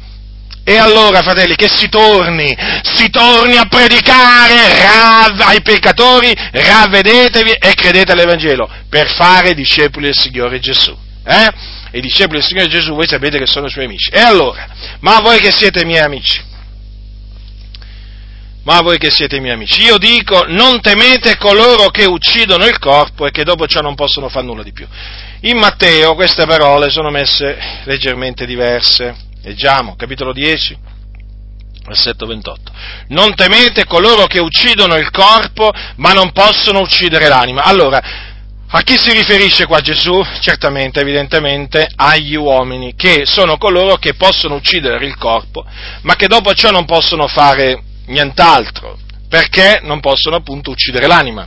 [0.63, 2.57] E allora, fratelli, che si torni,
[2.95, 10.17] si torni a predicare rav, ai peccatori, ravvedetevi e credete all'Evangelo, per fare discepoli del
[10.17, 10.97] Signore Gesù.
[11.25, 11.53] Eh?
[11.91, 14.11] I discepoli del Signore Gesù, voi sapete che sono i suoi amici.
[14.13, 14.67] E allora,
[15.01, 16.41] ma voi che siete miei amici,
[18.67, 23.25] ma voi che siete miei amici, io dico non temete coloro che uccidono il corpo
[23.25, 24.87] e che dopo ciò non possono fare nulla di più.
[25.43, 29.15] In Matteo queste parole sono messe leggermente diverse.
[29.43, 30.77] Leggiamo, capitolo 10,
[31.87, 32.73] versetto 28.
[33.11, 37.63] Non temete coloro che uccidono il corpo, ma non possono uccidere l'anima.
[37.63, 38.03] Allora,
[38.69, 40.21] a chi si riferisce qua Gesù?
[40.41, 45.65] Certamente, evidentemente, agli uomini, che sono coloro che possono uccidere il corpo,
[46.01, 51.47] ma che dopo ciò non possono fare nient'altro, perché non possono appunto uccidere l'anima.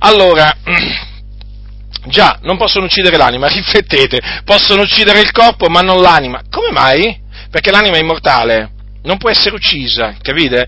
[0.00, 0.56] Allora,
[2.06, 6.42] già, non possono uccidere l'anima, riflettete, possono uccidere il corpo ma non l'anima.
[6.50, 7.20] Come mai?
[7.50, 8.70] Perché l'anima è immortale,
[9.02, 10.66] non può essere uccisa, capite?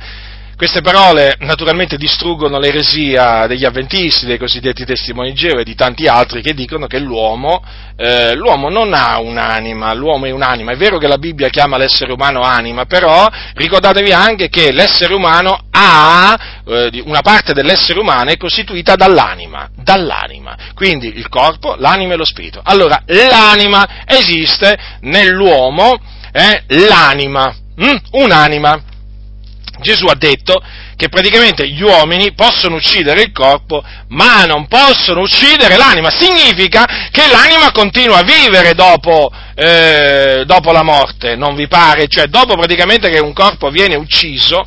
[0.61, 6.43] Queste parole naturalmente distruggono l'eresia degli avventisti, dei cosiddetti testimoni Geova e di tanti altri
[6.43, 7.65] che dicono che l'uomo,
[7.97, 10.73] eh, l'uomo non ha un'anima, l'uomo è un'anima.
[10.73, 15.59] È vero che la Bibbia chiama l'essere umano anima, però ricordatevi anche che l'essere umano
[15.71, 20.55] ha, eh, una parte dell'essere umano è costituita dall'anima, dall'anima.
[20.75, 22.61] Quindi il corpo, l'anima e lo spirito.
[22.63, 25.99] Allora, l'anima esiste nell'uomo,
[26.33, 27.97] eh, l'anima, hm?
[28.11, 28.83] un'anima.
[29.81, 30.63] Gesù ha detto
[30.97, 36.11] che praticamente gli uomini possono uccidere il corpo, ma non possono uccidere l'anima.
[36.11, 42.07] Significa che l'anima continua a vivere dopo, eh, dopo la morte, non vi pare?
[42.07, 44.67] Cioè, dopo praticamente che un corpo viene ucciso,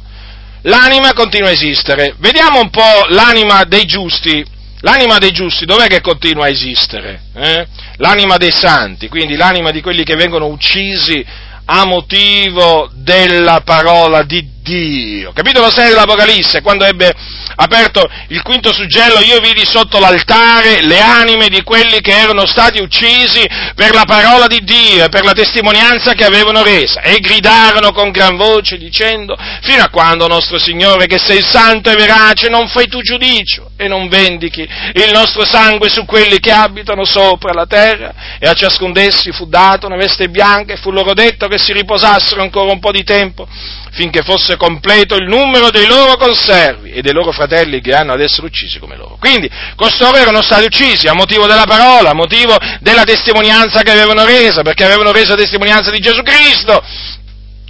[0.64, 2.16] l'anima continua a esistere.
[2.18, 4.52] Vediamo un po' l'anima dei giusti.
[4.82, 7.22] L'anima dei giusti dov'è che continua a esistere?
[7.34, 7.66] Eh?
[7.98, 11.26] L'anima dei santi, quindi l'anima di quelli che vengono uccisi
[11.66, 14.63] a motivo della parola di Dio.
[14.64, 17.14] Capitolo 6 dell'Apocalisse, quando ebbe
[17.56, 22.82] aperto il quinto suggello, io vidi sotto l'altare le anime di quelli che erano stati
[22.82, 23.46] uccisi
[23.76, 28.12] per la parola di Dio e per la testimonianza che avevano resa, e gridarono con
[28.12, 32.88] gran voce dicendo, fino a quando nostro Signore, che sei santo e verace, non fai
[32.88, 38.14] tu giudicio e non vendichi il nostro sangue su quelli che abitano sopra la terra?
[38.40, 41.74] E a ciascun d'essi fu data una veste bianca e fu loro detto che si
[41.74, 43.46] riposassero ancora un po' di tempo
[43.94, 48.22] finché fosse completo il numero dei loro conservi e dei loro fratelli che hanno ad
[48.22, 49.18] essere uccisi come loro.
[49.20, 54.26] Quindi costoro erano stati uccisi a motivo della parola, a motivo della testimonianza che avevano
[54.26, 56.82] resa, perché avevano reso testimonianza di Gesù Cristo,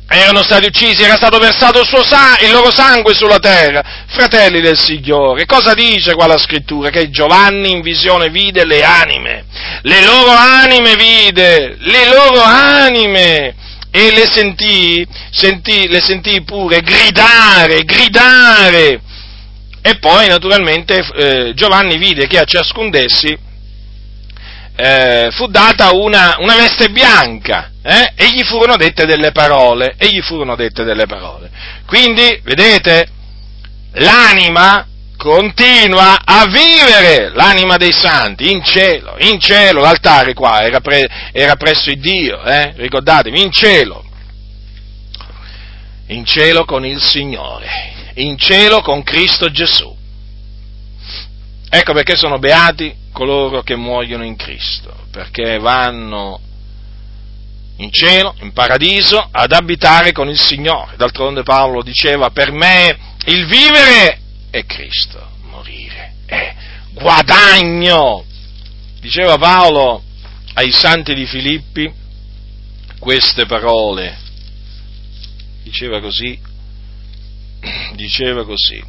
[0.07, 4.03] erano stati uccisi, era stato versato il, sa- il, loro sangue sulla terra.
[4.07, 6.89] Fratelli del Signore, cosa dice qua la scrittura?
[6.89, 9.45] Che Giovanni in visione vide le anime,
[9.81, 13.55] le loro anime vide, le loro anime
[13.95, 18.99] e le sentì, sentì, le sentì pure gridare, gridare.
[19.83, 23.37] E poi naturalmente eh, Giovanni vide che a ciascun d'essi
[24.75, 30.07] eh, fu data una, una veste bianca eh, e gli furono dette delle parole, e
[30.07, 31.51] gli furono dette delle parole.
[31.85, 33.07] Quindi, vedete,
[33.91, 34.87] l'anima
[35.23, 41.55] continua a vivere l'anima dei santi in cielo, in cielo, l'altare qua era, pre, era
[41.55, 42.73] presso il Dio, eh?
[42.75, 44.03] ricordatevi, in cielo,
[46.07, 49.95] in cielo con il Signore, in cielo con Cristo Gesù.
[51.69, 56.37] Ecco perché sono beati coloro che muoiono in Cristo, perché vanno
[57.77, 60.97] in cielo, in paradiso, ad abitare con il Signore.
[60.97, 64.17] D'altronde Paolo diceva, per me il vivere
[64.53, 66.53] è Cristo, morire è
[66.91, 68.23] guadagno.
[68.99, 70.03] Diceva Paolo
[70.53, 71.91] ai santi di Filippi
[72.99, 74.15] queste parole.
[75.63, 76.39] Diceva così,
[77.95, 78.79] diceva così.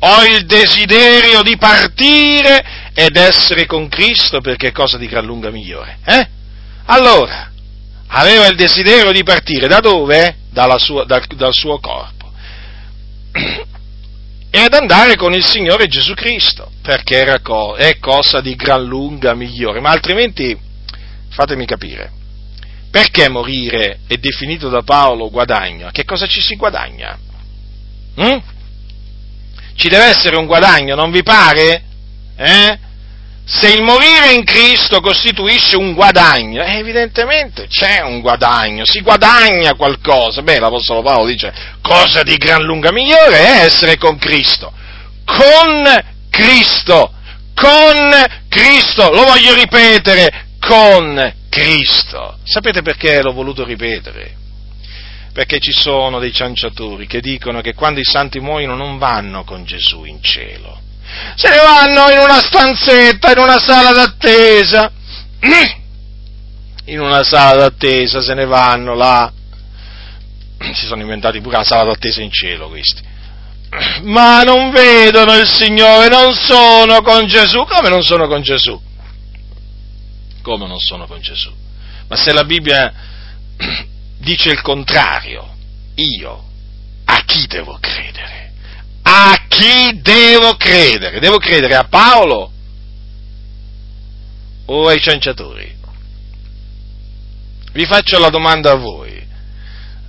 [0.00, 5.50] Ho il desiderio di partire ed essere con Cristo perché è cosa di gran lunga
[5.50, 5.98] migliore.
[6.04, 6.28] Eh?
[6.84, 7.50] Allora,
[8.08, 10.36] aveva il desiderio di partire da dove?
[10.76, 12.30] Sua, dal, dal suo corpo
[14.50, 19.34] e ad andare con il Signore Gesù Cristo, perché co- è cosa di gran lunga
[19.34, 19.80] migliore.
[19.80, 20.58] Ma altrimenti,
[21.28, 22.10] fatemi capire,
[22.90, 25.90] perché morire è definito da Paolo guadagno?
[25.92, 27.16] Che cosa ci si guadagna?
[28.20, 28.38] Mm?
[29.76, 31.84] Ci deve essere un guadagno, non vi pare?
[32.36, 32.78] Eh?
[33.52, 39.74] Se il morire in Cristo costituisce un guadagno, eh, evidentemente c'è un guadagno, si guadagna
[39.74, 40.40] qualcosa.
[40.42, 44.72] Beh, l'Apostolo Paolo dice, cosa di gran lunga migliore è essere con Cristo.
[45.24, 45.84] Con
[46.30, 47.12] Cristo,
[47.52, 52.38] con Cristo, lo voglio ripetere, con Cristo.
[52.44, 54.36] Sapete perché l'ho voluto ripetere?
[55.32, 59.64] Perché ci sono dei cianciatori che dicono che quando i santi muoiono non vanno con
[59.64, 60.88] Gesù in cielo
[61.34, 64.90] se ne vanno in una stanzetta, in una sala d'attesa,
[66.86, 69.32] in una sala d'attesa se ne vanno là,
[70.74, 73.02] si sono inventati pure la sala d'attesa in cielo questi,
[74.02, 78.80] ma non vedono il Signore, non sono con Gesù, come non sono con Gesù?
[80.42, 81.52] Come non sono con Gesù?
[82.08, 82.92] Ma se la Bibbia
[84.18, 85.54] dice il contrario,
[85.94, 86.44] io
[87.04, 88.39] a chi devo credere?
[89.12, 91.18] A chi devo credere?
[91.18, 92.52] Devo credere a Paolo
[94.66, 95.76] o ai cianciatori?
[97.72, 99.20] Vi faccio la domanda a voi.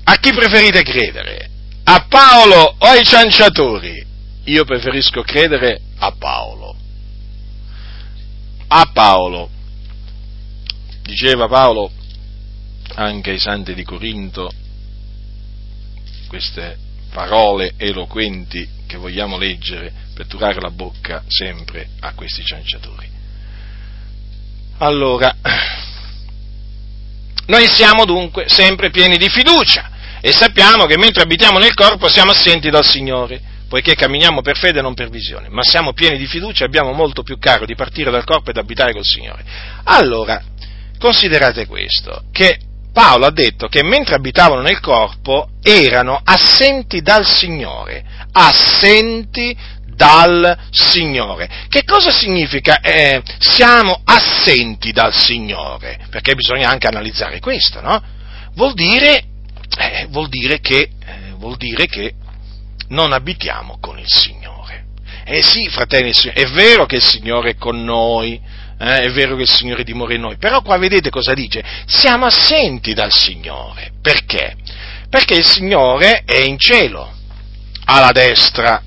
[0.04, 1.50] A chi preferite credere?
[1.86, 4.06] A Paolo o ai cianciatori?
[4.44, 6.76] Io preferisco credere a Paolo.
[8.68, 9.50] A Paolo.
[11.02, 11.92] Diceva Paolo
[12.94, 14.52] anche ai santi di Corinto
[16.28, 16.78] queste
[17.12, 23.08] parole eloquenti che vogliamo leggere per turare la bocca sempre a questi cianciatori.
[24.80, 25.34] Allora,
[27.48, 32.32] noi siamo dunque sempre pieni di fiducia e sappiamo che mentre abitiamo nel corpo siamo
[32.32, 36.26] assenti dal Signore, poiché camminiamo per fede e non per visione, ma siamo pieni di
[36.26, 39.46] fiducia e abbiamo molto più caro di partire dal corpo ed abitare col Signore.
[39.86, 40.44] Allora,
[41.00, 42.60] considerate questo, che
[42.92, 49.56] Paolo ha detto che mentre abitavano nel corpo erano assenti dal Signore, assenti
[50.02, 51.50] dal Signore.
[51.70, 56.00] Che cosa significa eh, siamo assenti dal Signore?
[56.10, 58.02] Perché bisogna anche analizzare questo, no?
[58.56, 59.24] Vuol dire,
[59.78, 62.16] eh, vuol dire, che, eh, vuol dire che
[62.90, 64.86] non abitiamo con il Signore.
[65.24, 68.42] Eh sì, fratelli, è vero che il Signore è con noi,
[68.82, 71.64] eh, è vero che il Signore dimora in noi, però qua vedete cosa dice?
[71.86, 73.92] Siamo assenti dal Signore.
[74.02, 74.56] Perché?
[75.08, 77.14] Perché il Signore è in cielo,
[77.86, 78.82] alla destra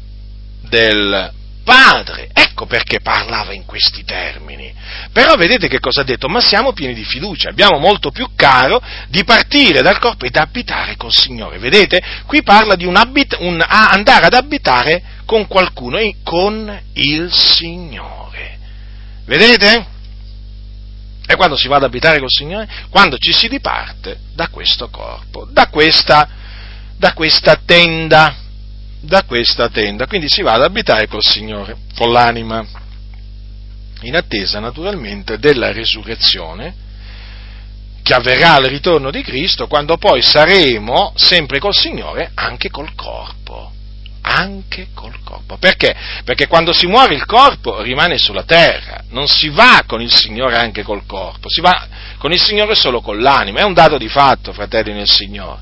[0.63, 1.33] del
[1.63, 2.29] Padre.
[2.33, 4.75] Ecco perché parlava in questi termini.
[5.13, 6.29] Però vedete che cosa ha detto?
[6.29, 10.97] Ma siamo pieni di fiducia, abbiamo molto più caro di partire dal corpo ed abitare
[10.97, 11.59] col Signore.
[11.59, 12.03] Vedete?
[12.27, 18.25] Qui parla di un, abit- un andare ad abitare con qualcuno, con il Signore.
[19.25, 19.93] Vedete?
[21.27, 22.69] E quando si va ad abitare col Signore?
[22.91, 26.29] Quando ci si diparte da questo corpo, da questa,
[26.97, 28.37] da questa tenda,
[29.01, 30.07] da questa tenda.
[30.07, 32.65] Quindi si va ad abitare col Signore, con l'anima,
[34.03, 36.83] in attesa naturalmente della risurrezione
[38.03, 43.74] che avverrà al ritorno di Cristo, quando poi saremo sempre col Signore anche col corpo
[44.27, 45.59] anche col corpo.
[45.59, 45.95] Perché?
[46.25, 50.57] Perché quando si muore il corpo rimane sulla terra, non si va con il Signore
[50.57, 51.87] anche col corpo, si va
[52.19, 55.61] con il Signore solo con l'anima, è un dato di fatto, fratelli nel Signore.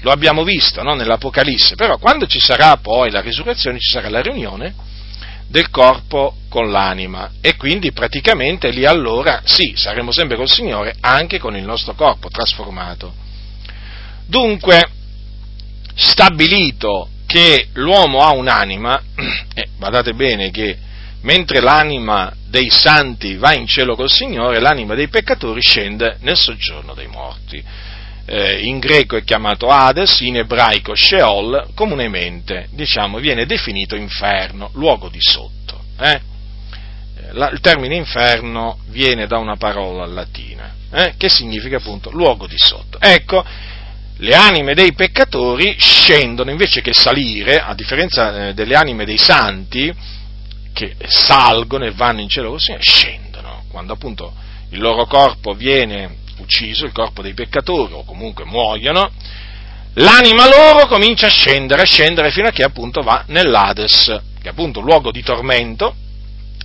[0.00, 0.94] Lo abbiamo visto no?
[0.94, 4.74] nell'Apocalisse, però quando ci sarà poi la risurrezione ci sarà la riunione
[5.46, 11.38] del corpo con l'anima e quindi praticamente lì allora sì, saremo sempre col Signore anche
[11.38, 13.12] con il nostro corpo trasformato.
[14.26, 14.88] Dunque,
[15.94, 19.00] stabilito che l'uomo ha un'anima,
[19.54, 20.76] eh, guardate bene che
[21.20, 26.92] mentre l'anima dei santi va in cielo col Signore, l'anima dei peccatori scende nel soggiorno
[26.92, 27.62] dei morti.
[28.26, 35.08] Eh, in greco è chiamato Hades, in ebraico Sheol, comunemente diciamo, viene definito inferno, luogo
[35.08, 35.84] di sotto.
[36.00, 36.20] Eh?
[37.30, 41.14] La, il termine inferno viene da una parola latina, eh?
[41.16, 42.98] che significa appunto luogo di sotto.
[42.98, 43.44] Ecco,
[44.20, 49.92] le anime dei peccatori scendono invece che salire, a differenza eh, delle anime dei santi,
[50.72, 54.32] che salgono e vanno in cielo scendono, quando appunto
[54.70, 59.10] il loro corpo viene ucciso, il corpo dei peccatori, o comunque muoiono,
[59.94, 64.04] l'anima loro comincia a scendere, a scendere fino a che appunto va nell'Ades,
[64.40, 65.94] che è appunto un luogo di tormento,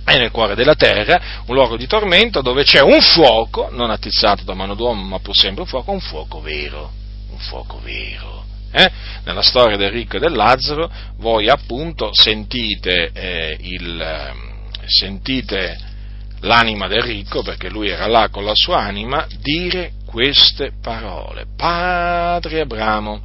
[0.04, 4.44] è nel cuore della terra, un luogo di tormento dove c'è un fuoco, non attizzato
[4.44, 7.04] da mano d'uomo, ma pur sempre un fuoco, un fuoco vero
[7.36, 8.44] un fuoco vero.
[8.72, 8.90] Eh?
[9.24, 14.54] Nella storia del ricco e del Lazzaro voi appunto sentite, eh, il, ehm,
[14.86, 15.78] sentite
[16.40, 21.46] l'anima del ricco, perché lui era là con la sua anima, dire queste parole.
[21.56, 23.22] Padre Abramo,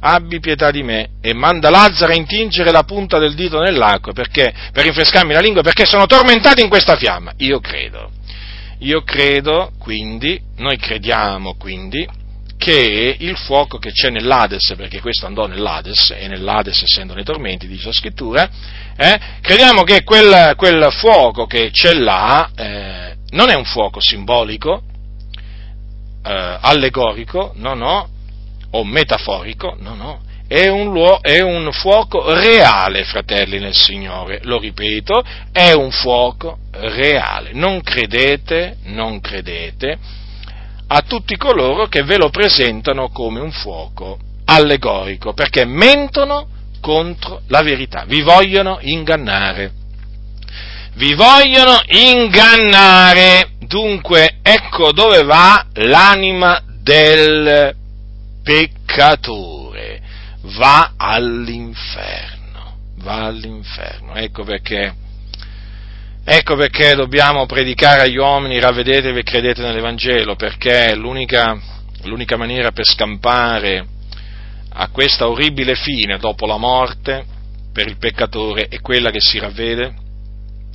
[0.00, 4.52] abbi pietà di me e manda Lazzaro a intingere la punta del dito nell'acqua perché,
[4.72, 7.32] per rinfrescarmi la lingua perché sono tormentato in questa fiamma.
[7.38, 8.10] Io credo.
[8.78, 12.06] Io credo, quindi, noi crediamo quindi
[12.64, 17.66] che il fuoco che c'è nell'Ades, perché questo andò nell'Ades, e nell'Ades essendo nei tormenti,
[17.66, 18.48] dice la scrittura,
[18.96, 24.80] eh, crediamo che quel, quel, fuoco che c'è là eh, non è un fuoco simbolico,
[26.24, 28.08] eh, allegorico, no, no,
[28.70, 35.22] o metaforico, no, no, è un, è un, fuoco reale, fratelli nel Signore, lo ripeto,
[35.52, 37.50] è un fuoco reale.
[37.52, 40.22] Non credete, non credete
[40.86, 46.48] a tutti coloro che ve lo presentano come un fuoco allegorico, perché mentono
[46.80, 49.72] contro la verità, vi vogliono ingannare.
[50.96, 57.74] Vi vogliono ingannare, dunque ecco dove va l'anima del
[58.44, 60.00] peccatore,
[60.56, 64.94] va all'inferno, va all'inferno, ecco perché
[66.26, 71.60] Ecco perché dobbiamo predicare agli uomini, ravvedetevi e credete nell'Evangelo, perché l'unica,
[72.04, 73.86] l'unica maniera per scampare
[74.70, 77.24] a questa orribile fine dopo la morte
[77.72, 79.94] per il peccatore è quella che si ravvede,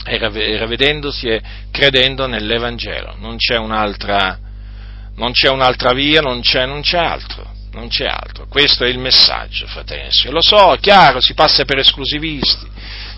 [0.06, 1.42] e ravvedendosi e
[1.72, 3.16] credendo nell'Evangelo.
[3.18, 4.38] Non c'è un'altra,
[5.16, 7.58] non c'è un'altra via, non c'è, non c'è altro.
[7.72, 8.48] non c'è altro.
[8.48, 10.10] Questo è il messaggio, fratelli.
[10.30, 12.68] Lo so, è chiaro, si passa per esclusivisti,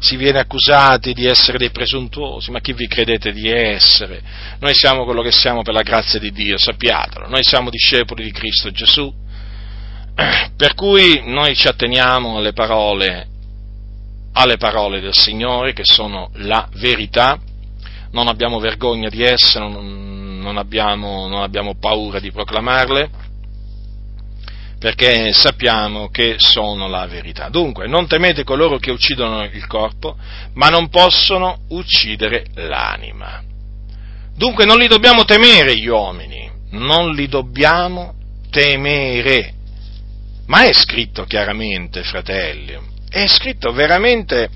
[0.02, 4.20] si viene accusati di essere dei presuntuosi, ma chi vi credete di essere?
[4.60, 7.28] Noi siamo quello che siamo per la grazia di Dio, sappiatelo.
[7.28, 9.14] Noi siamo discepoli di Cristo Gesù.
[10.58, 13.28] Per cui noi ci atteniamo alle parole,
[14.34, 17.40] alle parole del Signore, che sono la verità,
[18.12, 23.21] non abbiamo vergogna di essere, non, non, abbiamo, non abbiamo paura di proclamarle,
[24.82, 27.50] perché sappiamo che sono la verità.
[27.50, 30.18] Dunque, non temete coloro che uccidono il corpo,
[30.56, 33.44] ma non possono uccidere l'anima.
[34.36, 38.16] Dunque non li dobbiamo temere gli uomini, non li dobbiamo
[38.50, 39.54] temere.
[40.48, 42.76] Ma è scritto chiaramente, fratelli,
[43.08, 44.50] è scritto veramente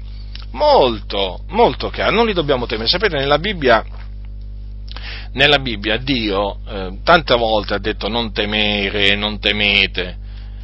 [0.53, 2.87] molto, molto chiaro, non li dobbiamo temere.
[2.87, 3.85] Sapete, nella Bibbia,
[5.35, 10.17] nella Bibbia Dio eh, tante volte ha detto non temere, non temete,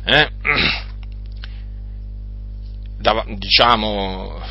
[0.06, 0.30] eh?
[2.98, 4.42] da, diciamo,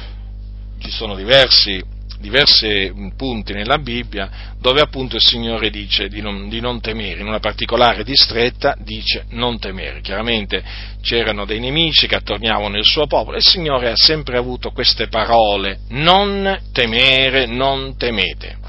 [0.79, 1.83] ci sono diversi,
[2.19, 7.27] diversi punti nella Bibbia dove appunto il Signore dice di non, di non, temere, in
[7.27, 10.03] una particolare distretta dice non temere.
[10.03, 10.63] Chiaramente
[11.01, 15.09] c'erano dei nemici che attorniavano il suo popolo e il Signore ha sempre avuto queste
[15.09, 18.60] parole, non temere, non temete.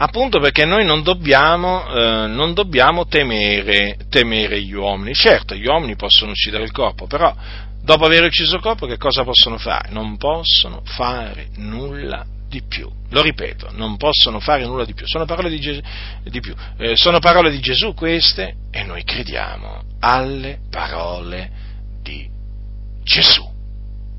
[0.00, 5.12] Appunto perché noi non dobbiamo, eh, non dobbiamo temere, temere gli uomini.
[5.12, 7.34] Certo, gli uomini possono uccidere il corpo, però
[7.82, 9.90] dopo aver ucciso il corpo che cosa possono fare?
[9.90, 12.88] Non possono fare nulla di più.
[13.10, 15.04] Lo ripeto, non possono fare nulla di più.
[15.08, 15.80] Sono parole di, Gesù,
[16.22, 16.40] di.
[16.78, 21.50] Eh, sono parole di Gesù queste e noi crediamo alle parole
[22.02, 22.24] di
[23.02, 23.44] Gesù.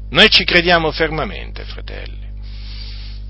[0.09, 2.27] Noi ci crediamo fermamente, fratelli.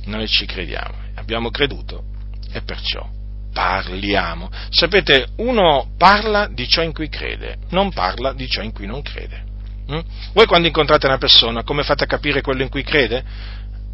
[0.06, 0.96] Noi ci crediamo.
[1.14, 2.09] Abbiamo creduto
[2.52, 3.18] e perciò
[3.52, 4.50] parliamo.
[4.70, 9.02] Sapete, uno parla di ciò in cui crede, non parla di ciò in cui non
[9.02, 9.44] crede.
[9.92, 10.00] Mm?
[10.34, 13.24] Voi quando incontrate una persona, come fate a capire quello in cui crede?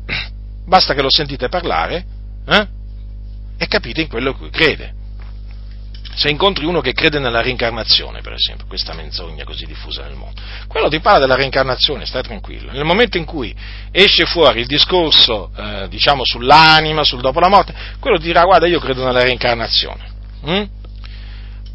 [0.68, 2.06] Basta che lo sentite parlare
[2.45, 2.68] eh?
[3.58, 4.93] e capite in quello in cui crede.
[6.14, 10.39] Se incontri uno che crede nella reincarnazione, per esempio, questa menzogna così diffusa nel mondo,
[10.68, 12.72] quello ti parla della reincarnazione, stai tranquillo.
[12.72, 13.53] Nel momento in cui
[13.91, 18.68] esce fuori il discorso, eh, diciamo, sull'anima, sul dopo la morte, quello ti dirà, guarda,
[18.68, 20.14] io credo nella reincarnazione.
[20.47, 20.64] Mm?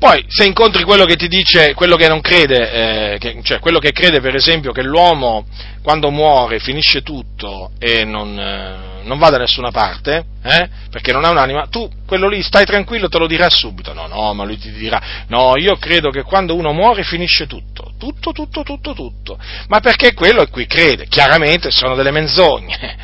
[0.01, 3.79] Poi, se incontri quello che ti dice, quello che non crede, eh, che, cioè quello
[3.79, 5.45] che crede per esempio che l'uomo
[5.83, 11.27] quando muore finisce tutto e non, eh, non va da nessuna parte, eh, perché non
[11.27, 13.93] ha un'anima, tu quello lì stai tranquillo, te lo dirà subito.
[13.93, 17.93] No, no, ma lui ti dirà, no, io credo che quando uno muore finisce tutto,
[17.99, 19.39] tutto, tutto, tutto, tutto.
[19.69, 21.09] Ma perché quello è qui crede?
[21.09, 22.97] Chiaramente sono delle menzogne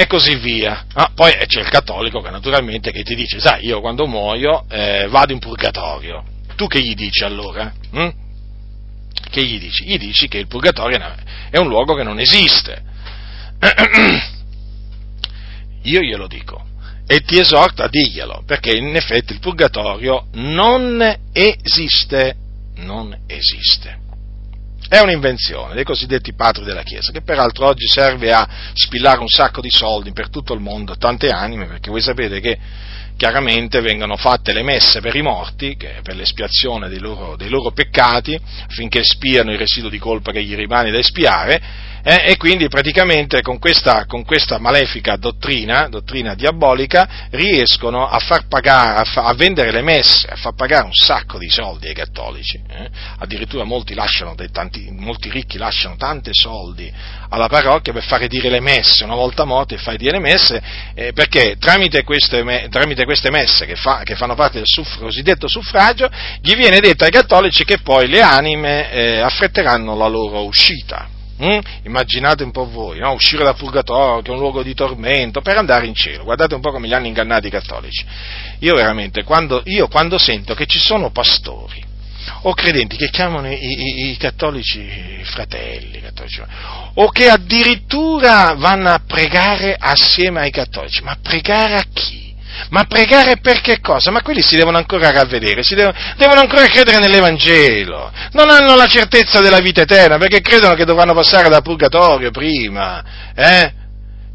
[0.00, 0.86] e così via.
[0.92, 5.08] Ah, poi c'è il cattolico che naturalmente che ti dice, sai, io quando muoio eh,
[5.08, 6.22] vado in purgatorio.
[6.54, 7.72] Tu che gli dici allora?
[7.90, 8.08] Hm?
[9.28, 9.86] Che gli dici?
[9.86, 11.00] Gli dici che il purgatorio
[11.50, 12.80] è un luogo che non esiste.
[15.82, 16.64] Io glielo dico
[17.04, 22.36] e ti esorto a dirglielo, perché in effetti il purgatorio non esiste,
[22.76, 23.98] non esiste.
[24.88, 29.60] È un'invenzione dei cosiddetti padri della Chiesa, che peraltro oggi serve a spillare un sacco
[29.60, 32.58] di soldi per tutto il mondo, tante anime, perché voi sapete che
[33.18, 38.40] chiaramente vengono fatte le messe per i morti, per l'espiazione dei loro, dei loro peccati,
[38.68, 41.60] affinché spiano il residuo di colpa che gli rimane da espiare,
[42.02, 48.46] eh, e quindi praticamente con questa, con questa malefica dottrina, dottrina, diabolica, riescono a far
[48.46, 51.94] pagare, a, fa, a, vendere le messe, a far pagare un sacco di soldi ai
[51.94, 52.58] cattolici.
[52.68, 52.88] Eh?
[53.18, 53.94] Addirittura molti,
[54.52, 56.90] tanti, molti ricchi lasciano tanti soldi
[57.30, 60.62] alla parrocchia per fare dire le messe, una volta morti fare dire le messe,
[60.94, 65.48] eh, perché tramite queste, tramite queste messe che, fa, che, fanno parte del suff, cosiddetto
[65.48, 66.10] suffragio,
[66.42, 71.08] gli viene detto ai cattolici che poi le anime eh, affretteranno la loro uscita.
[71.42, 71.58] Mm?
[71.84, 73.12] Immaginate un po' voi, no?
[73.12, 76.24] uscire dal purgatorio, che è un luogo di tormento, per andare in cielo.
[76.24, 78.04] Guardate un po' come li hanno ingannati i cattolici.
[78.58, 81.82] Io veramente, quando, io quando sento che ci sono pastori
[82.42, 86.42] o credenti che chiamano i, i, i cattolici fratelli, cattolici,
[86.92, 92.27] o che addirittura vanno a pregare assieme ai cattolici, ma pregare a chi?
[92.70, 94.10] Ma pregare per che cosa?
[94.10, 99.40] Ma quelli si devono ancora ravvedere, devono, devono, ancora credere nell'Evangelo, non hanno la certezza
[99.40, 103.02] della vita eterna perché credono che dovranno passare dal purgatorio prima,
[103.34, 103.72] eh?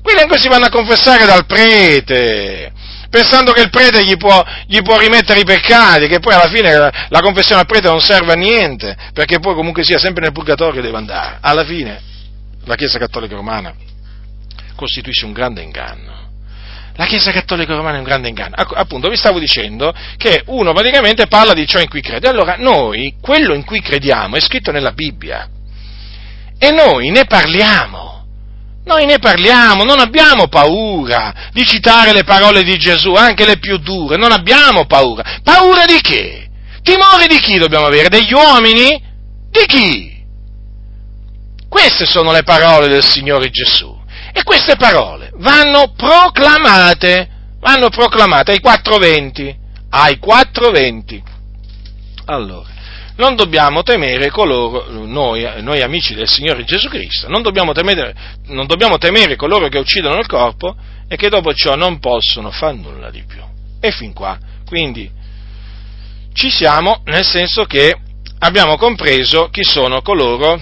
[0.02, 2.74] Quelli ancora si vanno a confessare dal prete,
[3.10, 6.76] pensando che il prete gli può, gli può, rimettere i peccati, che poi alla fine
[6.76, 10.34] la, la, confessione al prete non serve a niente, perché poi comunque sia sempre nel
[10.34, 11.38] purgatorio deve andare.
[11.40, 12.02] Alla fine
[12.66, 13.74] la Chiesa Cattolica Romana
[14.76, 16.23] costituisce un grande inganno
[16.96, 18.56] la Chiesa Cattolica Romana è un grande inganno.
[18.56, 22.28] Appunto, vi stavo dicendo che uno praticamente parla di ciò in cui crede.
[22.28, 25.50] Allora, noi, quello in cui crediamo, è scritto nella Bibbia.
[26.58, 28.12] E noi ne parliamo.
[28.86, 33.78] Noi ne parliamo, non abbiamo paura di citare le parole di Gesù, anche le più
[33.78, 35.40] dure, non abbiamo paura.
[35.42, 36.50] Paura di che?
[36.82, 38.10] Timore di chi dobbiamo avere?
[38.10, 39.02] Degli uomini?
[39.50, 40.22] Di chi?
[41.70, 43.93] Queste sono le parole del Signore Gesù.
[44.34, 47.30] E queste parole vanno proclamate,
[47.60, 49.56] vanno proclamate ai 420,
[49.92, 51.24] ai 420.
[52.26, 52.70] Allora,
[53.16, 58.16] non dobbiamo temere coloro, noi, noi amici del Signore Gesù Cristo, non dobbiamo, temere,
[58.48, 60.76] non dobbiamo temere coloro che uccidono il corpo
[61.08, 63.42] e che dopo ciò non possono far nulla di più.
[63.80, 65.12] E fin qua, quindi,
[66.34, 67.96] ci siamo nel senso che
[68.40, 70.60] abbiamo compreso chi sono coloro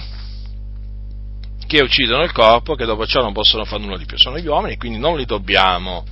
[1.72, 4.18] che uccidono il corpo, che dopo ciò non possono fare nulla di più.
[4.18, 6.04] Sono gli uomini, quindi non li dobbiamo,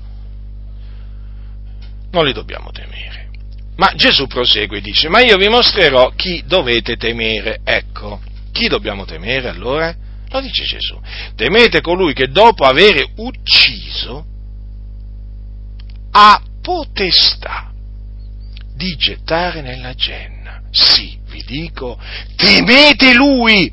[2.13, 3.29] non li dobbiamo temere.
[3.77, 7.61] Ma Gesù prosegue e dice, ma io vi mostrerò chi dovete temere.
[7.63, 9.95] Ecco, chi dobbiamo temere allora?
[10.31, 10.99] Lo dice Gesù.
[11.35, 14.25] Temete colui che dopo aver ucciso
[16.13, 17.71] ha potestà
[18.75, 20.63] di gettare nella genna.
[20.71, 21.99] Sì, vi dico,
[22.37, 23.71] temete lui.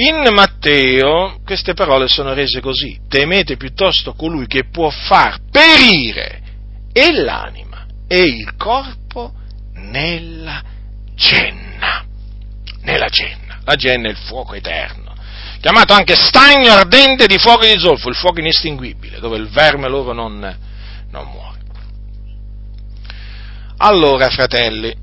[0.00, 6.40] In Matteo queste parole sono rese così, temete piuttosto colui che può far perire
[6.92, 9.32] e l'anima e il corpo
[9.72, 10.62] nella
[11.16, 12.04] genna.
[12.82, 13.58] Nella genna.
[13.64, 15.14] La genna è il fuoco eterno,
[15.60, 20.12] chiamato anche stagno ardente di fuoco di zolfo, il fuoco inestinguibile, dove il verme loro
[20.12, 20.38] non,
[21.10, 21.58] non muore.
[23.78, 24.94] Allora, fratelli,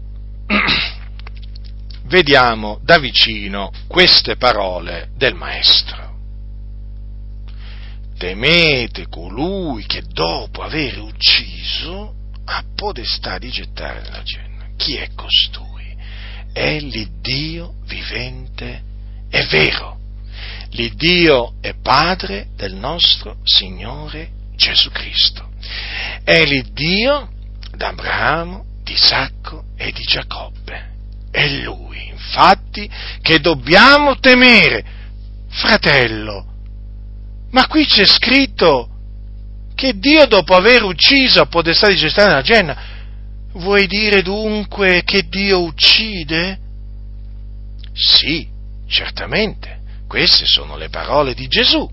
[2.05, 6.13] vediamo da vicino queste parole del Maestro.
[8.17, 12.13] Temete colui che dopo aver ucciso
[12.45, 14.67] ha potestà di gettare nella genna.
[14.77, 15.95] Chi è costui?
[16.53, 18.83] È l'Iddio vivente
[19.29, 19.99] e vero.
[20.69, 25.49] L'Iddio è Padre del nostro Signore Gesù Cristo.
[26.23, 27.29] È l'Iddio
[27.75, 30.94] d'Abramo, di Isacco e di Giacobbe.
[31.35, 32.89] È Lui, infatti,
[33.21, 34.93] che dobbiamo temere.
[35.49, 36.45] Fratello,
[37.51, 38.89] ma qui c'è scritto
[39.75, 42.93] che Dio dopo aver ucciso a potestà di gestare la genna
[43.53, 46.59] Vuoi dire dunque che Dio uccide?
[47.93, 48.47] Sì,
[48.87, 51.89] certamente, queste sono le parole di Gesù.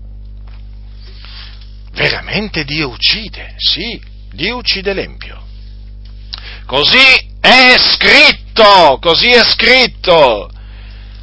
[1.93, 5.41] Veramente Dio uccide, sì, Dio uccide l'empio.
[6.65, 10.49] Così è scritto, così è scritto.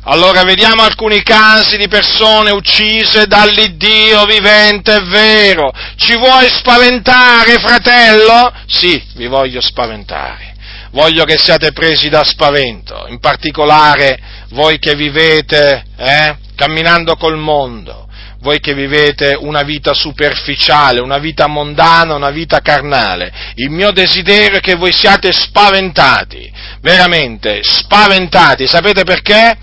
[0.05, 5.71] Allora vediamo alcuni casi di persone uccise dall'Iddio vivente e vero.
[5.97, 8.53] Ci vuoi spaventare, fratello?
[8.67, 10.55] Sì, vi voglio spaventare.
[10.93, 14.19] Voglio che siate presi da spavento, in particolare
[14.51, 18.09] voi che vivete eh, camminando col mondo,
[18.41, 23.33] voi che vivete una vita superficiale, una vita mondana, una vita carnale.
[23.57, 28.67] Il mio desiderio è che voi siate spaventati, veramente spaventati.
[28.67, 29.59] Sapete perché?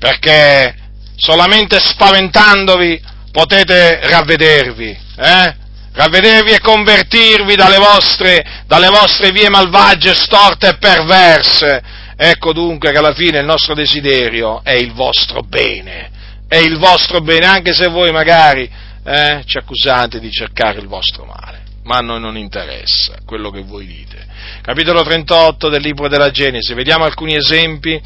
[0.00, 0.74] perché
[1.14, 5.56] solamente spaventandovi potete ravvedervi, eh?
[5.92, 11.82] ravvedervi e convertirvi dalle vostre, dalle vostre vie malvagie, storte e perverse.
[12.16, 16.09] Ecco dunque che alla fine il nostro desiderio è il vostro bene,
[16.50, 18.68] è il vostro bene, anche se voi magari
[19.04, 23.62] eh, ci accusate di cercare il vostro male ma a noi non interessa quello che
[23.62, 24.24] voi dite.
[24.60, 28.00] Capitolo 38 del libro della Genesi, vediamo alcuni esempi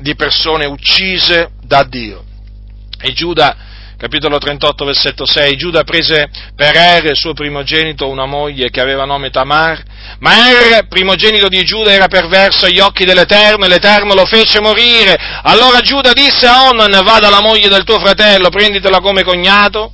[0.00, 2.24] di persone uccise da Dio.
[3.00, 3.56] E Giuda,
[4.00, 9.28] capitolo 38, versetto 6, Giuda prese per Er, suo primogenito, una moglie che aveva nome
[9.28, 9.82] Tamar,
[10.20, 15.18] ma Er, primogenito di Giuda, era perverso agli occhi dell'Eterno e l'Eterno lo fece morire.
[15.42, 19.92] Allora Giuda disse a Onan, vada alla moglie del tuo fratello, prenditela come cognato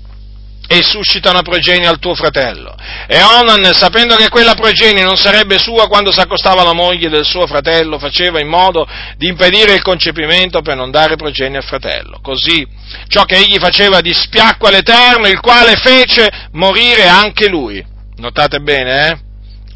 [0.69, 2.75] e suscita una progenie al tuo fratello.
[3.07, 7.25] E Onan, sapendo che quella progenie non sarebbe sua quando si accostava alla moglie del
[7.25, 8.87] suo fratello, faceva in modo
[9.17, 12.19] di impedire il concepimento per non dare progenie al fratello.
[12.21, 12.67] Così
[13.09, 17.85] ciò che egli faceva dispiacque all'Eterno, il quale fece morire anche lui.
[18.17, 19.19] Notate bene, eh?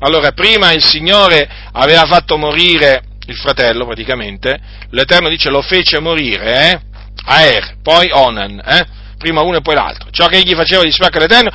[0.00, 4.58] Allora, prima il Signore aveva fatto morire il fratello, praticamente,
[4.90, 6.80] l'Eterno dice lo fece morire, eh?
[7.26, 8.98] Aer, poi Onan, eh?
[9.20, 11.50] Prima uno e poi l'altro, ciò che egli faceva di spacca l'Eterno,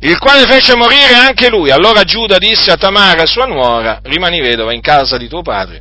[0.00, 1.70] il quale fece morire anche lui.
[1.70, 5.80] Allora Giuda disse a Tamara, sua nuora, rimani vedova in casa di tuo padre,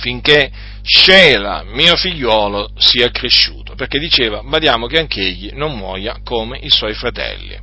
[0.00, 0.50] finché
[0.82, 6.70] Scela, mio figliuolo, sia cresciuto, perché diceva, badiamo che anche egli non muoia come i
[6.70, 7.56] suoi fratelli.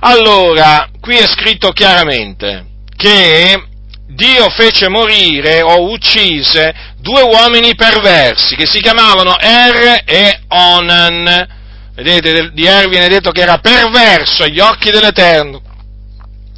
[0.00, 3.62] Allora, qui è scritto chiaramente che
[4.08, 11.62] Dio fece morire o uccise due uomini perversi che si chiamavano Er e Onan.
[11.94, 15.62] Vedete, di Er viene detto che era perverso agli occhi dell'Eterno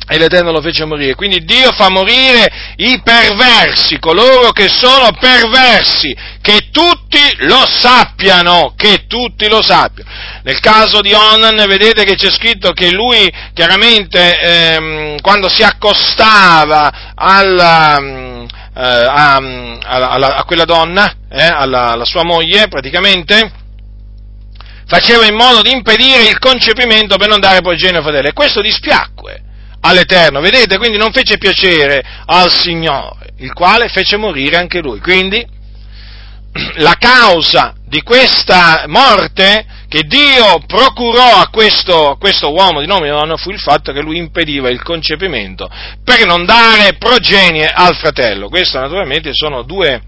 [0.08, 1.14] e l'Eterno lo fece morire.
[1.14, 9.06] Quindi Dio fa morire i perversi, coloro che sono perversi, che tutti lo sappiano, che
[9.08, 10.08] tutti lo sappiano.
[10.44, 17.12] Nel caso di Onan vedete che c'è scritto che lui chiaramente ehm, quando si accostava
[17.14, 23.64] alla, eh, a, a, a, quella donna, eh, alla, alla sua moglie praticamente,
[24.86, 28.28] faceva in modo di impedire il concepimento per non dare progenie fedele.
[28.28, 29.42] E questo dispiacque
[29.80, 30.78] all'Eterno, vedete?
[30.78, 35.00] Quindi non fece piacere al Signore, il quale fece morire anche lui.
[35.00, 35.44] Quindi
[36.76, 43.06] la causa di questa morte che Dio procurò a questo, a questo uomo di nome
[43.06, 45.70] Ioanna fu il fatto che lui impediva il concepimento
[46.02, 48.48] per non dare progenie al fratello.
[48.48, 50.02] Questi naturalmente sono due,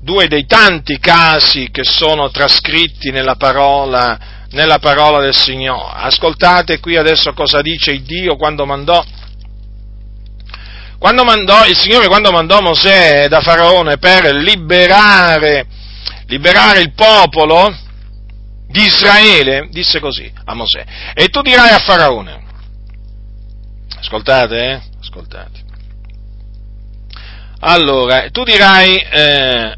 [0.00, 5.92] due dei tanti casi che sono trascritti nella parola nella parola del Signore.
[5.94, 9.04] Ascoltate qui adesso cosa dice il Dio quando mandò,
[10.98, 15.66] quando mandò il Signore quando mandò Mosè da Faraone per liberare,
[16.26, 17.76] liberare il popolo
[18.68, 20.84] di Israele, disse così a Mosè,
[21.14, 22.42] e tu dirai a Faraone,
[23.98, 24.80] ascoltate, eh?
[25.00, 25.66] ascoltate,
[27.60, 29.74] allora, tu dirai, eh,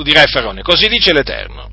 [0.00, 1.68] tu dirai a Faraone, così dice l'Eterno,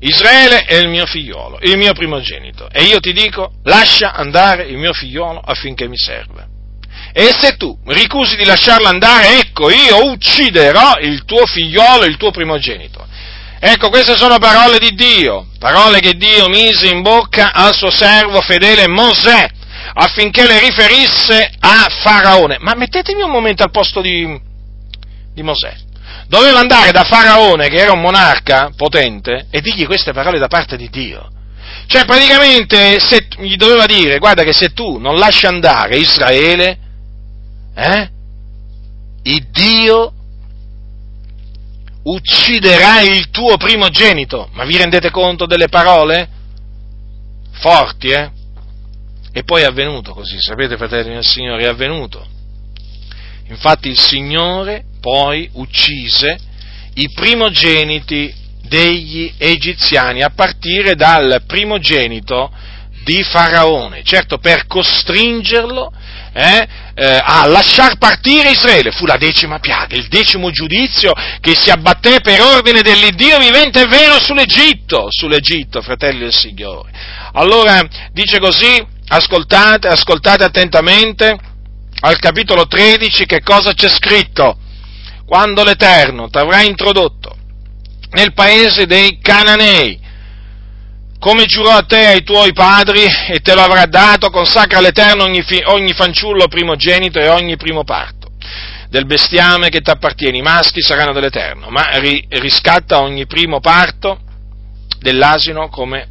[0.00, 4.78] Israele è il mio figliolo, il mio primogenito, e io ti dico, lascia andare il
[4.78, 6.46] mio figliolo affinché mi serva.
[7.12, 12.30] E se tu ricusi di lasciarlo andare, ecco, io ucciderò il tuo figliolo, il tuo
[12.30, 13.06] primogenito.
[13.58, 18.40] Ecco, queste sono parole di Dio, parole che Dio mise in bocca al suo servo
[18.40, 19.48] fedele Mosè,
[19.94, 22.58] affinché le riferisse a Faraone.
[22.60, 24.38] Ma mettetemi un momento al posto di,
[25.32, 25.84] di Mosè
[26.28, 30.76] doveva andare da Faraone, che era un monarca potente, e dirgli queste parole da parte
[30.76, 31.30] di Dio.
[31.86, 36.78] Cioè, praticamente, se, gli doveva dire, guarda che se tu non lasci andare Israele,
[37.74, 38.10] eh,
[39.22, 40.12] il Dio
[42.02, 44.48] ucciderà il tuo primogenito.
[44.52, 46.28] Ma vi rendete conto delle parole?
[47.52, 48.30] Forti, eh?
[49.32, 52.26] E poi è avvenuto così, sapete fratelli del Signore, è avvenuto.
[53.48, 56.36] Infatti il Signore poi uccise
[56.94, 62.50] i primogeniti degli egiziani, a partire dal primogenito
[63.04, 65.92] di Faraone, certo per costringerlo
[66.32, 68.90] eh, eh, a lasciar partire Israele.
[68.90, 73.86] Fu la decima piaga, il decimo giudizio che si abbatté per ordine dell'Iddio vivente e
[73.86, 76.90] vero sull'Egitto, sull'Egitto, fratelli del Signore.
[77.34, 77.80] Allora
[78.10, 81.38] dice così, ascoltate, ascoltate attentamente
[82.00, 84.64] al capitolo 13 che cosa c'è scritto
[85.26, 87.34] quando l'Eterno ti avrà introdotto
[88.12, 90.00] nel paese dei Cananei,
[91.18, 95.24] come giurò a te e ai tuoi padri e te lo avrà dato, consacra all'Eterno
[95.24, 98.30] ogni, fi- ogni fanciullo primogenito e ogni primo parto.
[98.88, 104.20] Del bestiame che ti appartiene, i maschi saranno dell'Eterno, ma ri- riscatta ogni primo parto
[105.00, 106.10] dell'asino come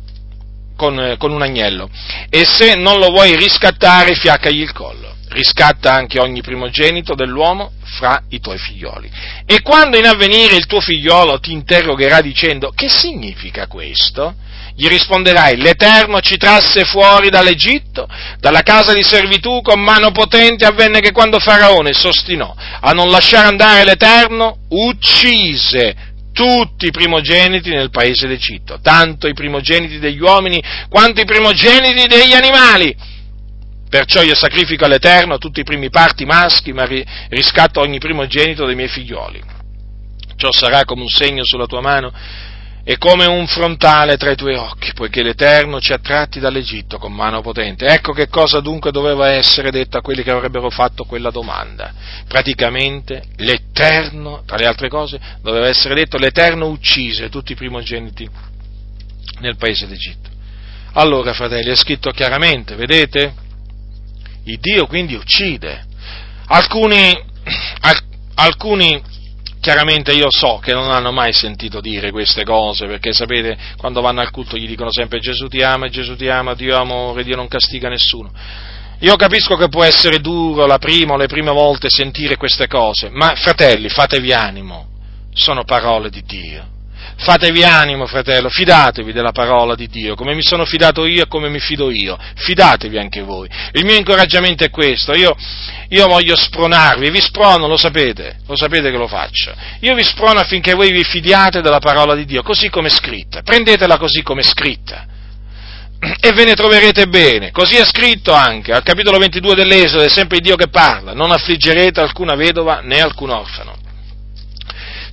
[0.76, 1.90] con, con un agnello,
[2.30, 8.24] e se non lo vuoi riscattare, fiaccagli il collo riscatta anche ogni primogenito dell'uomo fra
[8.30, 9.10] i tuoi figlioli.
[9.46, 14.36] E quando in avvenire il tuo figliolo ti interrogherà dicendo che significa questo?
[14.78, 18.10] Gli risponderai, l'Eterno ci trasse fuori dall'Egitto,
[18.40, 23.48] dalla casa di servitù con mano potente avvenne che quando Faraone s'ostinò a non lasciare
[23.48, 31.22] andare l'Eterno, uccise tutti i primogeniti nel paese d'Egitto, tanto i primogeniti degli uomini quanto
[31.22, 32.94] i primogeniti degli animali
[33.96, 36.86] Perciò io sacrifico all'Eterno tutti i primi parti maschi, ma
[37.30, 39.42] riscatto ogni primogenito dei miei figlioli.
[40.36, 42.12] Ciò sarà come un segno sulla tua mano
[42.84, 47.14] e come un frontale tra i tuoi occhi, poiché l'Eterno ci ha tratti dall'Egitto con
[47.14, 47.86] mano potente.
[47.86, 51.94] Ecco che cosa dunque doveva essere detto a quelli che avrebbero fatto quella domanda.
[52.28, 58.30] Praticamente l'Eterno, tra le altre cose, doveva essere detto l'Eterno uccise tutti i primogeniti
[59.40, 60.30] nel paese d'Egitto.
[60.96, 63.44] Allora, fratelli, è scritto chiaramente, vedete?
[64.46, 65.86] Il Dio quindi uccide.
[66.48, 67.14] Alcuni,
[68.36, 69.02] alcuni,
[69.60, 74.22] chiaramente io so che non hanno mai sentito dire queste cose, perché sapete, quando vanno
[74.22, 77.48] al culto gli dicono sempre Gesù ti ama, Gesù ti ama, Dio amore, Dio non
[77.48, 78.32] castiga nessuno.
[79.00, 83.10] Io capisco che può essere duro la prima o le prime volte sentire queste cose,
[83.10, 84.88] ma fratelli, fatevi animo,
[85.34, 86.74] sono parole di Dio
[87.18, 91.48] Fatevi animo, fratello, fidatevi della parola di Dio, come mi sono fidato io e come
[91.50, 93.50] mi fido io, fidatevi anche voi.
[93.72, 95.36] Il mio incoraggiamento è questo, io,
[95.90, 99.54] io voglio spronarvi, vi sprono, lo sapete, lo sapete che lo faccio.
[99.80, 103.42] Io vi sprono affinché voi vi fidiate della parola di Dio, così come è scritta,
[103.44, 105.08] prendetela così come è scritta.
[106.20, 107.52] E ve ne troverete bene.
[107.52, 112.02] Così è scritto anche al capitolo 22 dell'Esodo, è sempre Dio che parla, non affliggerete
[112.02, 113.84] alcuna vedova né alcun orfano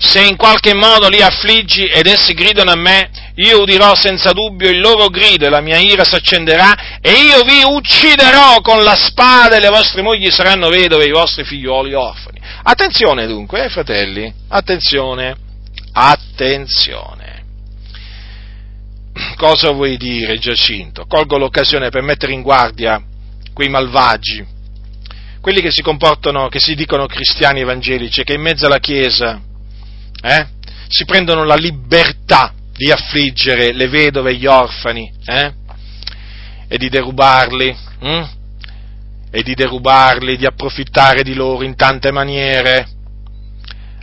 [0.03, 4.69] se in qualche modo li affliggi ed essi gridano a me, io udirò senza dubbio
[4.69, 8.97] il loro grido e la mia ira si accenderà e io vi ucciderò con la
[8.97, 12.41] spada e le vostre mogli saranno vedove e i vostri figlioli orfani.
[12.65, 15.37] Attenzione dunque, eh, fratelli, attenzione,
[15.93, 17.45] attenzione.
[19.37, 21.07] Cosa vuoi dire, Giacinto?
[21.07, 23.01] Colgo l'occasione per mettere in guardia
[23.53, 24.45] quei malvagi,
[25.41, 29.41] quelli che si comportano, che si dicono cristiani evangelici, che in mezzo alla Chiesa
[30.23, 30.47] eh?
[30.89, 35.53] si prendono la libertà di affliggere le vedove e gli orfani eh?
[36.69, 38.29] e di derubarli, hm?
[39.31, 42.89] e di derubarli, di approfittare di loro in tante maniere.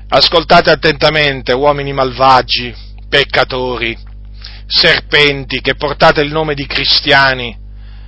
[0.10, 2.74] Ascoltate attentamente, uomini malvagi,
[3.08, 3.98] peccatori,
[4.66, 7.58] serpenti che portate il nome di cristiani,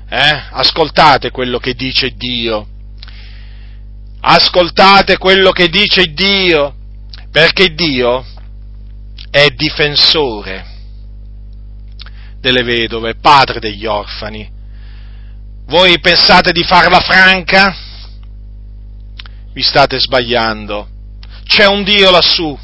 [0.09, 0.43] eh?
[0.51, 2.67] ascoltate quello che dice Dio,
[4.21, 6.75] ascoltate quello che dice Dio,
[7.31, 8.25] perché Dio
[9.29, 10.65] è difensore
[12.39, 14.49] delle vedove, padre degli orfani.
[15.67, 17.73] Voi pensate di farla franca?
[19.53, 20.89] Vi state sbagliando.
[21.45, 22.57] C'è un Dio lassù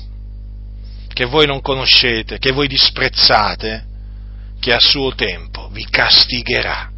[1.14, 3.86] che voi non conoscete, che voi disprezzate,
[4.60, 6.92] che a suo tempo vi castigherà.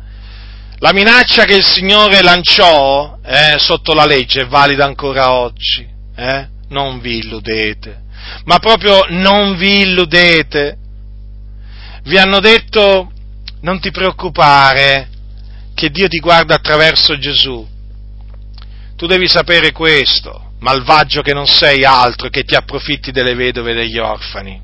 [0.80, 5.88] La minaccia che il Signore lanciò eh, sotto la legge è valida ancora oggi.
[6.16, 6.48] Eh?
[6.70, 8.04] Non vi illudete,
[8.46, 10.78] ma proprio non vi illudete.
[12.04, 13.12] Vi hanno detto
[13.62, 15.10] non ti preoccupare
[15.74, 17.68] che Dio ti guarda attraverso Gesù.
[18.96, 23.76] Tu devi sapere questo, malvagio che non sei altro che ti approfitti delle vedove e
[23.76, 24.62] degli orfani.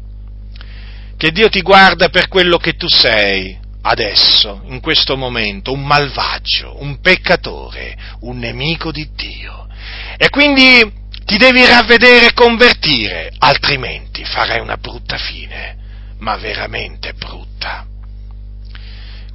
[1.17, 6.81] Che Dio ti guarda per quello che tu sei adesso, in questo momento, un malvagio,
[6.81, 9.67] un peccatore, un nemico di Dio.
[10.17, 15.75] E quindi ti devi ravvedere e convertire, altrimenti farai una brutta fine,
[16.19, 17.85] ma veramente brutta.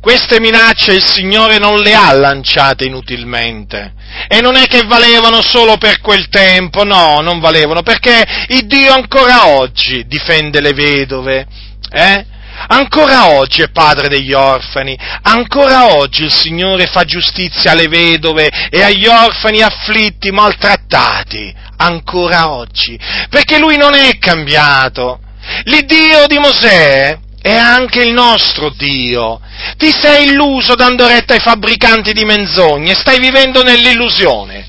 [0.01, 3.93] Queste minacce il Signore non le ha lanciate inutilmente
[4.29, 8.95] e non è che valevano solo per quel tempo, no, non valevano, perché il Dio
[8.95, 11.47] ancora oggi difende le vedove,
[11.93, 12.25] eh?
[12.69, 18.83] Ancora oggi è padre degli orfani, ancora oggi il Signore fa giustizia alle vedove e
[18.83, 25.21] agli orfani afflitti, maltrattati, ancora oggi, perché Lui non è cambiato.
[25.65, 29.41] L'Iddio di Mosè è anche il nostro Dio.
[29.77, 34.67] Ti sei illuso dando retta ai fabbricanti di menzogne, stai vivendo nell'illusione.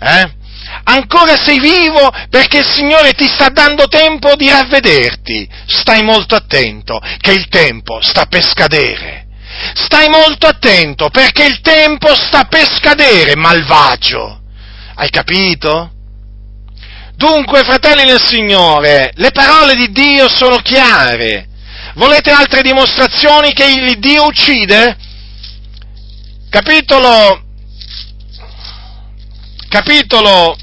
[0.00, 0.36] Eh?
[0.84, 5.48] ancora sei vivo perché il Signore ti sta dando tempo di ravvederti.
[5.66, 9.26] Stai molto attento che il tempo sta per scadere.
[9.74, 14.40] Stai molto attento perché il tempo sta per scadere, malvagio.
[14.94, 15.92] Hai capito?
[17.18, 21.48] Dunque, fratelli del Signore, le parole di Dio sono chiare.
[21.94, 24.96] Volete altre dimostrazioni che il Dio uccide?
[26.48, 27.42] Capitolo,
[29.68, 30.56] capitolo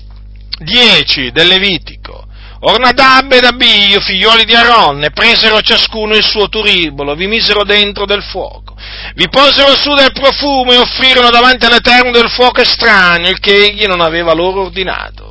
[0.60, 2.26] 10 del Levitico.
[2.62, 8.24] Ornadab ed Abio, figlioli di Aronne, presero ciascuno il suo turibolo, vi misero dentro del
[8.24, 8.78] fuoco,
[9.16, 13.84] vi posero su del profumo e offrirono davanti all'Eterno del fuoco estraneo, il che egli
[13.84, 15.25] non aveva loro ordinato.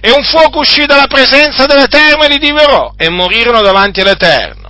[0.00, 4.66] E un fuoco uscì dalla presenza dell'Eterno e li divorò, e morirono davanti all'Eterno.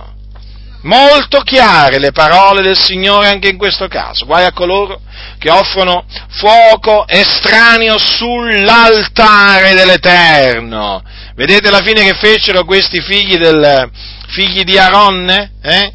[0.83, 4.25] Molto chiare le parole del Signore anche in questo caso.
[4.25, 5.01] Guai a coloro
[5.37, 11.03] che offrono fuoco estraneo sull'altare dell'Eterno.
[11.35, 13.89] Vedete la fine che fecero questi figli, del,
[14.29, 15.51] figli di Aronne?
[15.61, 15.93] Eh?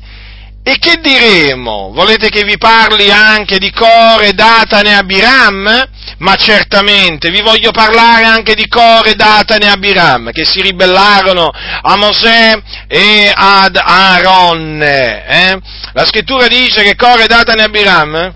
[0.67, 1.91] E che diremo?
[1.93, 5.89] Volete che vi parli anche di Core, Datane e Abiram?
[6.17, 11.97] Ma certamente vi voglio parlare anche di Core, Datane e Abiram, che si ribellarono a
[11.99, 15.27] Mosè e ad Aaronne.
[15.27, 15.61] Eh?
[15.93, 18.35] La scrittura dice che Core, Datane e Abiram,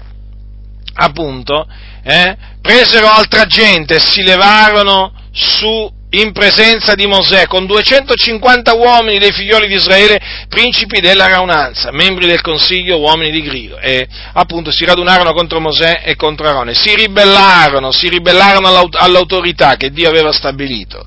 [0.97, 1.67] appunto,
[2.03, 9.19] eh, presero altra gente e si levarono su in presenza di Mosè con 250 uomini
[9.19, 14.71] dei figlioli di Israele, principi della raunanza, membri del consiglio, uomini di grido, e appunto
[14.71, 20.33] si radunarono contro Mosè e contro Arone, si ribellarono, si ribellarono all'autorità che Dio aveva
[20.33, 21.07] stabilito.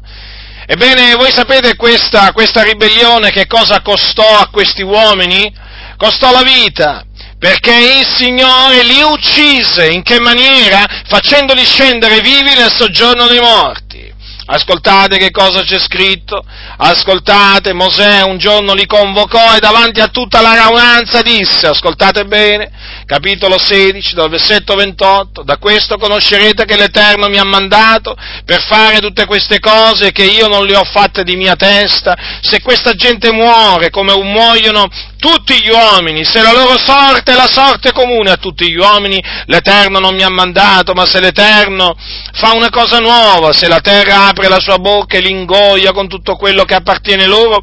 [0.68, 5.52] Ebbene, voi sapete questa, questa ribellione che cosa costò a questi uomini?
[5.98, 7.04] Costò la vita,
[7.40, 10.86] perché il Signore li uccise, in che maniera?
[11.08, 14.11] Facendoli scendere vivi nel soggiorno dei morti.
[14.54, 16.44] Ascoltate che cosa c'è scritto,
[16.76, 22.70] ascoltate, Mosè un giorno li convocò e davanti a tutta la raunanza disse, ascoltate bene,
[23.12, 29.00] capitolo 16, dal versetto 28, da questo conoscerete che l'Eterno mi ha mandato per fare
[29.00, 33.34] tutte queste cose che io non le ho fatte di mia testa, se questa gente
[33.34, 34.88] muore come muoiono
[35.18, 39.22] tutti gli uomini, se la loro sorte è la sorte comune a tutti gli uomini,
[39.48, 41.94] l'Eterno non mi ha mandato, ma se l'Eterno
[42.32, 46.08] fa una cosa nuova, se la terra apre la sua bocca e li ingoia con
[46.08, 47.62] tutto quello che appartiene loro,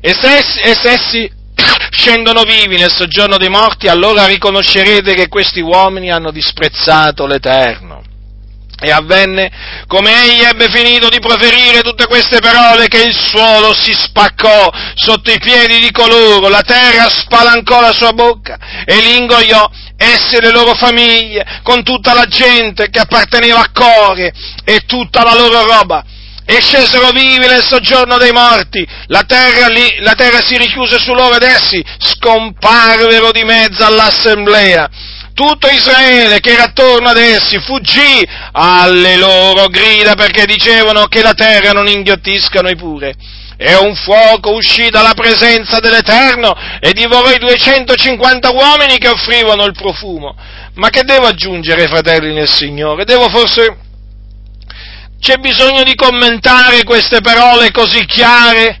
[0.00, 1.38] e se e se essi
[1.90, 8.02] scendono vivi nel soggiorno dei morti, allora riconoscerete che questi uomini hanno disprezzato l'Eterno.
[8.82, 9.50] E avvenne,
[9.86, 15.30] come egli ebbe finito di proferire tutte queste parole, che il suolo si spaccò sotto
[15.30, 18.56] i piedi di coloro, la terra spalancò la sua bocca
[18.86, 23.70] e li ingoiò, essi e le loro famiglie, con tutta la gente che apparteneva a
[23.70, 24.32] Core
[24.64, 26.02] e tutta la loro roba.
[26.52, 31.14] E scesero vivi nel soggiorno dei morti, la terra, lì, la terra si richiuse su
[31.14, 34.90] loro ed essi scomparvero di mezzo all'assemblea
[35.32, 41.34] tutto Israele che era attorno ad essi fuggì alle loro grida perché dicevano che la
[41.34, 43.14] terra non inghiottiscano i pure.
[43.56, 49.72] E un fuoco uscì dalla presenza dell'Eterno e divorò i 250 uomini che offrivano il
[49.72, 50.34] profumo.
[50.74, 53.04] Ma che devo aggiungere, fratelli nel Signore?
[53.04, 53.88] Devo forse...
[55.20, 58.80] C'è bisogno di commentare queste parole così chiare?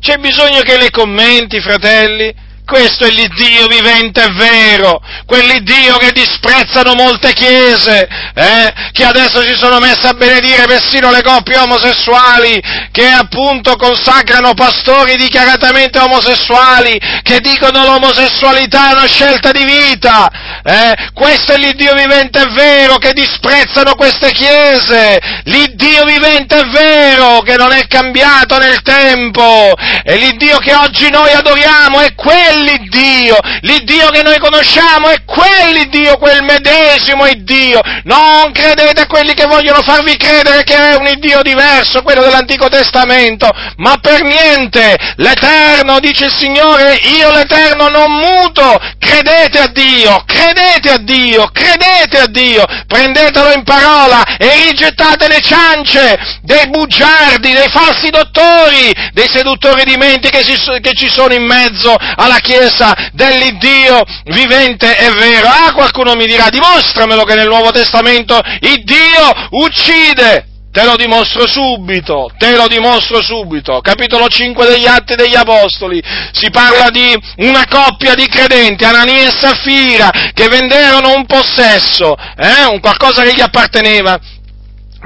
[0.00, 2.34] C'è bisogno che le commenti, fratelli?
[2.64, 9.54] Questo è l'Iddio vivente e vero, quell'Iddio che disprezzano molte chiese, eh, che adesso si
[9.54, 17.40] sono messe a benedire persino le coppie omosessuali, che appunto consacrano pastori dichiaratamente omosessuali, che
[17.40, 20.30] dicono l'omosessualità è una scelta di vita.
[20.64, 21.10] Eh.
[21.12, 27.56] Questo è l'Iddio vivente e vero, che disprezzano queste chiese, l'Iddio vivente e vero, che
[27.56, 34.10] non è cambiato nel tempo, e l'Iddio che oggi noi adoriamo è quello quell'Iddio, l'Iddio
[34.10, 37.80] che noi conosciamo è quell'Iddio, quel medesimo Iddio.
[38.04, 42.68] Non credete a quelli che vogliono farvi credere che è un Iddio diverso, quello dell'Antico
[42.68, 44.96] Testamento, ma per niente.
[45.16, 48.78] L'Eterno, dice il Signore, io l'Eterno non muto.
[48.98, 55.40] Credete a Dio, credete a Dio, credete a Dio, prendetelo in parola e rigettate le
[55.40, 61.94] ciance dei bugiardi, dei falsi dottori, dei seduttori di menti che, ci sono in mezzo
[62.16, 65.48] alla Chiesa dell'Iddio vivente e vero.
[65.48, 70.48] Ah, qualcuno mi dirà, dimostramelo che nel Nuovo Testamento il Dio uccide.
[70.72, 73.80] Te lo dimostro subito, te lo dimostro subito.
[73.82, 76.02] Capitolo 5 degli Atti degli Apostoli.
[76.32, 77.14] Si parla di
[77.44, 83.34] una coppia di credenti, Anania e Saffira, che vendevano un possesso, eh, un qualcosa che
[83.34, 84.18] gli apparteneva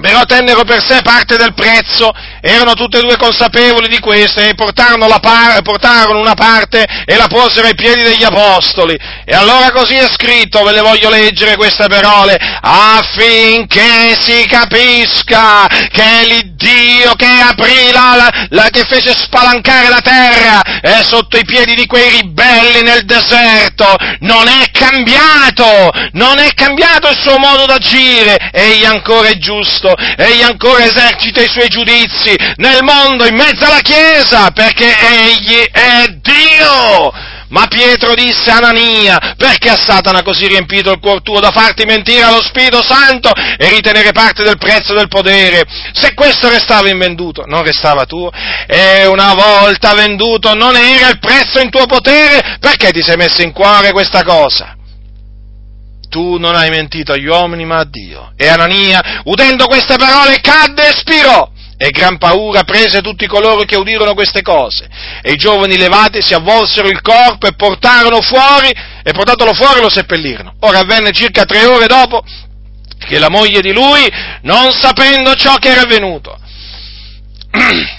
[0.00, 4.54] però tennero per sé parte del prezzo, erano tutte e due consapevoli di questo e
[4.54, 8.96] portarono, par- portarono, una parte e la posero ai piedi degli apostoli.
[9.24, 16.26] E allora così è scritto, ve le voglio leggere queste parole, affinché si capisca che
[16.26, 21.86] l'Iddio che aprì la, la, che fece spalancare la terra è sotto i piedi di
[21.86, 28.84] quei ribelli nel deserto, non è cambiato, non è cambiato il suo modo d'agire, egli
[28.84, 33.80] ancora è giusto Cristo, egli ancora esercita i suoi giudizi nel mondo, in mezzo alla
[33.80, 37.34] Chiesa, perché egli è Dio.
[37.48, 41.84] Ma Pietro disse a Anania, perché a Satana così riempito il cuore tuo da farti
[41.84, 45.62] mentire allo Spirito Santo e ritenere parte del prezzo del potere?
[45.92, 48.32] Se questo restava invenduto, non restava tuo?
[48.66, 52.56] E una volta venduto non era il prezzo in tuo potere?
[52.58, 54.74] Perché ti sei messo in cuore questa cosa?
[56.08, 58.32] Tu non hai mentito agli uomini ma a Dio.
[58.36, 61.50] E Anania, udendo queste parole, cadde e spirò.
[61.78, 64.88] E gran paura prese tutti coloro che udirono queste cose.
[65.20, 68.70] E i giovani levati si avvolsero il corpo e portarono fuori,
[69.02, 70.54] e portatolo fuori lo seppellirono.
[70.60, 72.24] Ora avvenne circa tre ore dopo
[72.98, 74.10] che la moglie di lui,
[74.42, 76.38] non sapendo ciò che era avvenuto,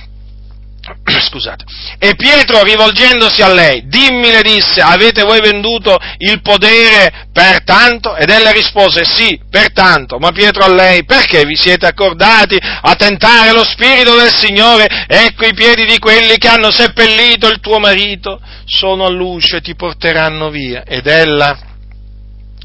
[1.27, 1.63] scusate,
[1.99, 8.15] e Pietro rivolgendosi a lei, dimmi le disse, avete voi venduto il podere per tanto?
[8.15, 12.93] Ed ella rispose, sì, per tanto, ma Pietro a lei, perché vi siete accordati a
[12.95, 15.05] tentare lo Spirito del Signore?
[15.07, 19.75] Ecco i piedi di quelli che hanno seppellito il tuo marito, sono all'uscio e ti
[19.75, 20.83] porteranno via.
[20.83, 21.57] Ed ella,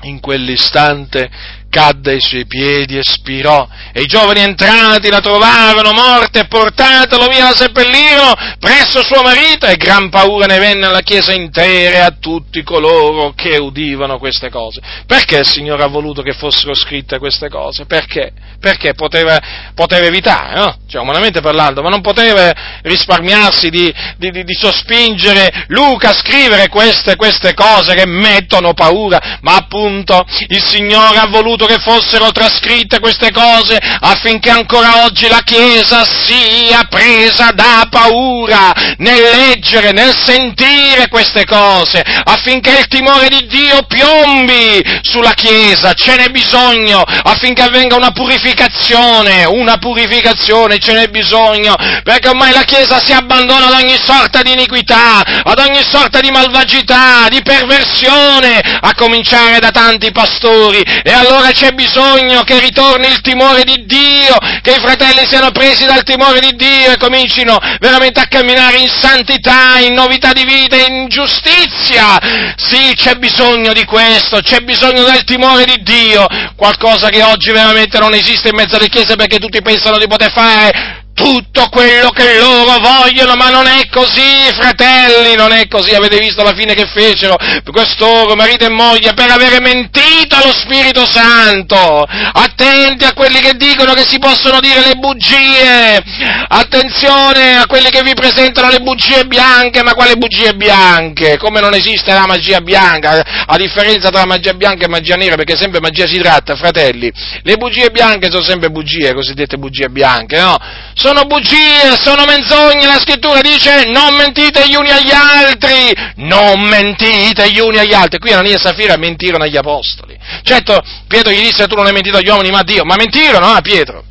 [0.03, 1.31] in quell'istante,
[1.73, 7.29] cadde ai suoi piedi e spirò, e i giovani entrati la trovarono morta e portatelo
[7.29, 12.01] via la seppellirono presso suo marito, e gran paura ne venne alla chiesa intera e
[12.01, 14.83] a tutti coloro che udivano queste cose.
[15.07, 17.87] Perché il Signore ha voluto che fossero scritte queste cose?
[17.87, 18.33] Perché?
[18.61, 19.41] Perché poteva,
[19.75, 20.77] poteva evitare, no?
[20.87, 22.53] Cioè, umanamente parlando, ma non poteva
[22.83, 29.39] risparmiarsi di, di, di, di sospingere Luca a scrivere queste, queste cose che mettono paura,
[29.41, 35.43] ma appunto il Signore ha voluto che fossero trascritte queste cose affinché ancora oggi la
[35.45, 43.47] Chiesa sia presa da paura nel leggere, nel sentire queste cose, affinché il timore di
[43.47, 51.09] Dio piombi sulla Chiesa, ce n'è bisogno, affinché avvenga una purificazione, una purificazione ce n'è
[51.09, 56.21] bisogno, perché ormai la Chiesa si abbandona ad ogni sorta di iniquità, ad ogni sorta
[56.21, 63.09] di malvagità, di perversione, a cominciare da tanti pastori, e allora c'è bisogno che ritorni
[63.09, 67.59] il timore di Dio, che i fratelli siano presi dal timore di Dio e comincino
[67.81, 72.19] veramente a camminare in santità, in novità di vita, in giustizia.
[72.57, 76.27] Sì, c'è bisogno di questo, c'è bisogno del timore di Dio,
[76.57, 80.33] qualcosa che oggi veramente non esiste in mezzo alle chiese perché tutti pensano di poter
[80.33, 86.19] fare tutto quello che loro vogliono, ma non è così, fratelli, non è così, avete
[86.19, 87.37] visto la fine che fecero?
[87.71, 93.93] Quest'oro, marito e moglie, per avere mentito allo Spirito Santo, attenti a quelli che dicono
[93.93, 96.03] che si possono dire le bugie,
[96.49, 101.37] attenzione a quelli che vi presentano le bugie bianche, ma quale bugie bianche?
[101.37, 105.57] Come non esiste la magia bianca, a differenza tra magia bianca e magia nera, perché
[105.57, 110.59] sempre magia si tratta, fratelli, le bugie bianche sono sempre bugie, cosiddette bugie bianche, no?
[111.03, 117.51] Sono bugie, sono menzogne, la scrittura dice non mentite gli uni agli altri, non mentite
[117.51, 118.21] gli uni agli altri.
[118.21, 120.17] Qui Anania e Safira mentirono agli apostoli.
[120.45, 123.47] Certo, Pietro gli disse tu non hai mentito agli uomini ma a Dio, ma mentirono
[123.47, 124.05] a ah, Pietro.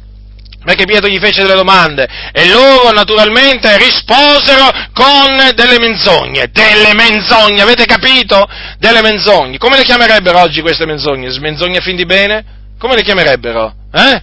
[0.66, 7.62] Perché Pietro gli fece delle domande e loro naturalmente risposero con delle menzogne, delle menzogne,
[7.62, 8.48] avete capito?
[8.78, 9.58] Delle menzogne.
[9.58, 11.40] Come le chiamerebbero oggi queste menzogne?
[11.40, 12.44] Menzogne a fin di bene?
[12.78, 13.74] Come le chiamerebbero?
[13.94, 14.22] Eh?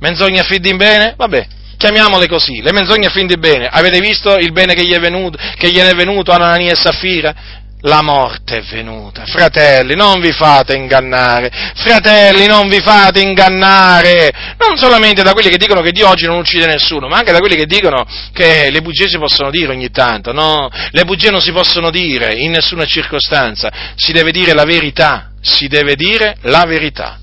[0.00, 1.14] Menzogne a fin di bene?
[1.16, 1.46] Vabbè,
[1.78, 3.68] chiamiamole così, le menzogne a fin di bene.
[3.70, 6.76] Avete visto il bene che gli è venuto, che gliene è venuto a Anania e
[6.76, 7.34] Saffira?
[7.82, 9.24] La morte è venuta.
[9.24, 11.48] Fratelli, non vi fate ingannare.
[11.76, 14.32] Fratelli, non vi fate ingannare.
[14.58, 17.38] Non solamente da quelli che dicono che Dio oggi non uccide nessuno, ma anche da
[17.38, 20.32] quelli che dicono che le bugie si possono dire ogni tanto.
[20.32, 23.70] No, le bugie non si possono dire in nessuna circostanza.
[23.94, 25.30] Si deve dire la verità.
[25.40, 27.20] Si deve dire la verità.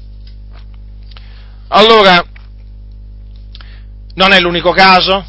[1.67, 2.23] Allora,
[4.15, 5.25] non è l'unico caso,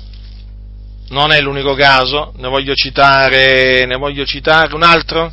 [1.08, 5.32] non è l'unico caso, ne voglio citare, ne voglio citare un altro,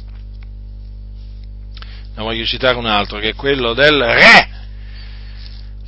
[2.15, 4.49] ne voglio citare un altro, che è quello del re,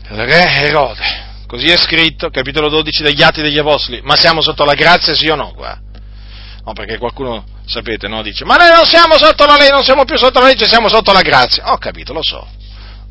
[0.09, 1.24] il re Erode.
[1.47, 4.01] Così è scritto, capitolo 12 degli Atti degli Apostoli.
[4.01, 5.53] Ma siamo sotto la grazia, sì o no?
[5.53, 5.80] Qua?
[6.66, 10.03] No, perché qualcuno, sapete, no, dice, ma noi non siamo sotto la legge, non siamo
[10.03, 11.72] più sotto la legge, siamo sotto la grazia.
[11.72, 12.47] Ho capito, lo so.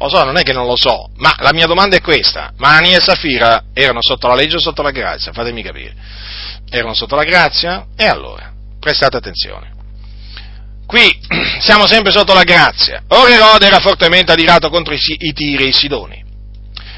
[0.04, 2.52] Lo so, non è che non lo so, ma la mia domanda è questa.
[2.58, 5.32] Ma Anania e Safira erano sotto la legge o sotto la grazia?
[5.32, 5.94] Fatemi capire.
[6.68, 7.86] Erano sotto la grazia?
[7.96, 9.72] E allora, prestate attenzione.
[10.84, 11.20] Qui
[11.60, 13.02] siamo sempre sotto la grazia.
[13.08, 16.22] Ora Erode era fortemente adirato contro i, i Tiri e i Sidoni.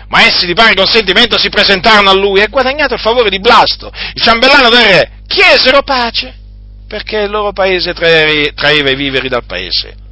[0.09, 3.93] Ma essi di pari consentimento si presentarono a lui e guadagnato il favore di Blasto,
[4.15, 6.35] il ciambellano del re, chiesero pace,
[6.89, 10.06] perché il loro paese traeva i viveri dal paese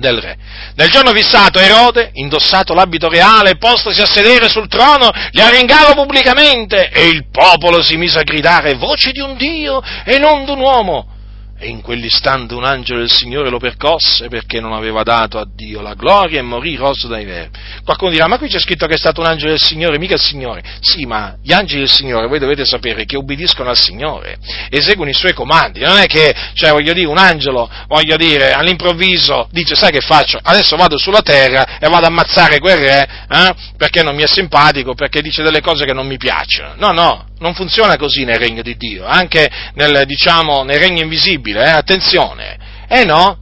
[0.00, 0.36] del re.
[0.74, 6.90] Nel giorno fissato Erode, indossato l'abito reale, postosi a sedere sul trono, li arringava pubblicamente
[6.90, 10.58] e il popolo si mise a gridare voce di un Dio e non di un
[10.58, 11.18] uomo
[11.60, 15.82] e in quell'istante un angelo del Signore lo percosse perché non aveva dato a Dio
[15.82, 17.58] la gloria e morì rosso dai verbi.
[17.84, 20.20] Qualcuno dirà, ma qui c'è scritto che è stato un angelo del Signore, mica il
[20.20, 20.62] Signore.
[20.80, 24.38] Sì, ma gli angeli del Signore, voi dovete sapere che obbediscono al Signore,
[24.70, 25.80] eseguono i suoi comandi.
[25.80, 30.38] Non è che, cioè, voglio dire, un angelo, voglio dire, all'improvviso dice, sai che faccio?
[30.42, 34.26] Adesso vado sulla terra e vado a ammazzare quel re, eh, perché non mi è
[34.26, 36.74] simpatico, perché dice delle cose che non mi piacciono.
[36.76, 41.64] No, no, non funziona così nel regno di Dio, anche nel, diciamo, nel regno invisibile,
[41.64, 41.70] eh?
[41.70, 42.58] attenzione.
[42.88, 43.38] Eh no,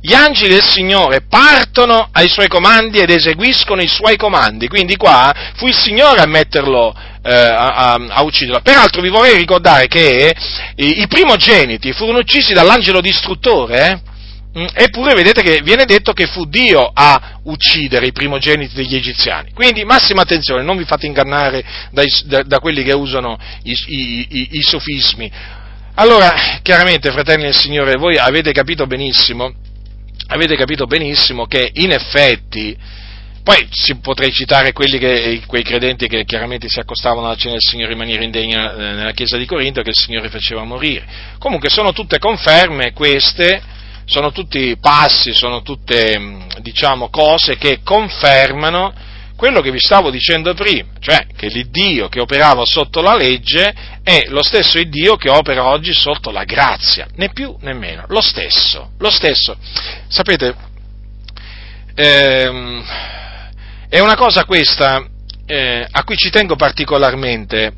[0.00, 5.32] gli angeli del Signore partono ai suoi comandi ed eseguiscono i suoi comandi, quindi qua
[5.56, 8.60] fu il Signore a metterlo, eh, a, a, ucciderlo.
[8.62, 10.34] Peraltro vi vorrei ricordare che
[10.76, 14.14] i, i primogeniti furono uccisi dall'angelo distruttore, eh?
[14.58, 19.50] Mm, eppure vedete che viene detto che fu Dio a uccidere i primogeniti degli egiziani.
[19.52, 24.26] Quindi massima attenzione, non vi fate ingannare dai, da, da, quelli che usano i, i,
[24.30, 25.30] i, i, sofismi.
[25.96, 29.52] Allora, chiaramente, fratelli del Signore, voi avete capito benissimo,
[30.28, 32.76] avete capito benissimo che in effetti
[33.42, 37.92] Poi si, potrei citare che, quei credenti che chiaramente si accostavano alla cena del Signore
[37.92, 41.04] in maniera indegna eh, nella chiesa di Corinto che il Signore faceva morire.
[41.38, 43.74] Comunque sono tutte conferme queste,
[44.06, 48.94] sono tutti passi, sono tutte mm, diciamo, cose che confermano
[49.36, 54.24] quello che vi stavo dicendo prima, cioè che l'Iddio che operava sotto la legge è
[54.28, 58.92] lo stesso Iddio che opera oggi sotto la grazia, né più né meno, lo stesso,
[58.98, 59.56] lo stesso.
[60.08, 60.54] Sapete,
[61.94, 62.84] ehm,
[63.90, 65.04] è una cosa questa
[65.44, 67.74] eh, a cui ci tengo particolarmente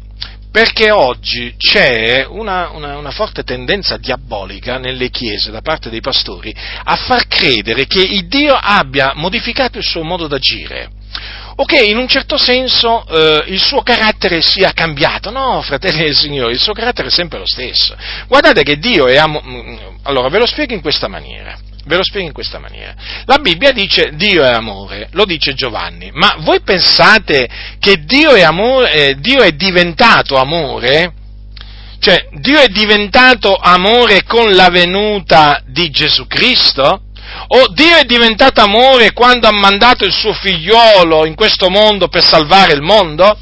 [0.51, 6.55] perché oggi c'è una, una, una, forte tendenza diabolica nelle chiese da parte dei pastori
[6.85, 10.91] a far credere che il Dio abbia modificato il suo modo d'agire
[11.61, 15.31] o che in un certo senso eh, il suo carattere sia cambiato.
[15.31, 17.97] No, fratelli del Signore, il suo carattere è sempre lo stesso.
[18.29, 19.43] Guardate che Dio è amo...
[19.45, 21.59] Mm, allora, ve lo spiego in questa maniera.
[21.89, 22.95] Ve lo spiego in questa maniera.
[23.25, 27.49] La Bibbia dice Dio è amore, lo dice Giovanni, ma voi pensate
[27.81, 31.15] che Dio è, amore, eh, Dio è diventato amore?
[31.99, 37.05] Cioè, Dio è diventato amore con la venuta di Gesù Cristo?
[37.49, 42.23] O Dio è diventato amore quando ha mandato il suo figliolo in questo mondo per
[42.23, 43.39] salvare il mondo?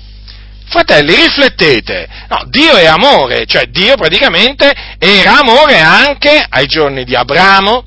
[0.68, 2.08] Fratelli, riflettete.
[2.28, 7.84] No, Dio è amore, cioè Dio praticamente era amore anche ai giorni di Abramo,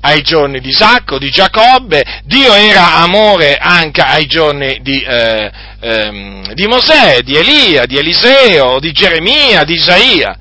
[0.00, 5.50] ai giorni di Isacco, di Giacobbe, Dio era amore anche ai giorni di, eh,
[5.80, 10.36] ehm, di Mosè, di Elia, di Eliseo, di Geremia, di Isaia,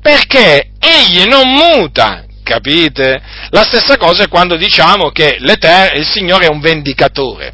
[0.00, 3.20] perché egli non muta, capite?
[3.50, 7.52] La stessa cosa è quando diciamo che il Signore è un vendicatore.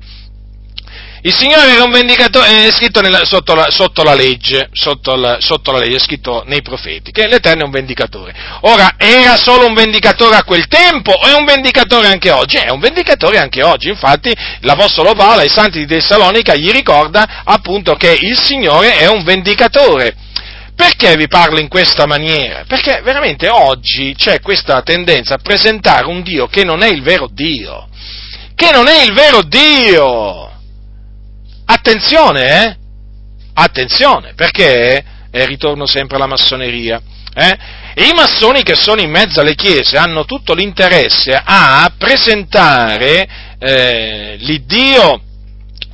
[1.23, 5.37] Il Signore era un vendicatore, è scritto nella, sotto, la, sotto, la, legge, sotto, la,
[5.39, 8.35] sotto, la, legge, è scritto nei profeti, che l'Eterno è un vendicatore.
[8.63, 12.57] Ora, era solo un vendicatore a quel tempo o è un vendicatore anche oggi?
[12.57, 17.97] È un vendicatore anche oggi, infatti l'Apostolo Paolo ai Santi di Tessalonica gli ricorda appunto
[17.97, 20.17] che il Signore è un vendicatore.
[20.75, 22.65] Perché vi parlo in questa maniera?
[22.67, 27.29] Perché veramente oggi c'è questa tendenza a presentare un Dio che non è il vero
[27.31, 27.89] Dio,
[28.55, 30.49] che non è il vero Dio
[31.81, 32.77] Attenzione, eh?
[33.55, 37.01] Attenzione, perché eh, ritorno sempre alla massoneria.
[37.35, 37.59] Eh?
[37.94, 43.27] I massoni che sono in mezzo alle chiese hanno tutto l'interesse a presentare
[43.59, 45.23] eh, l'Iddio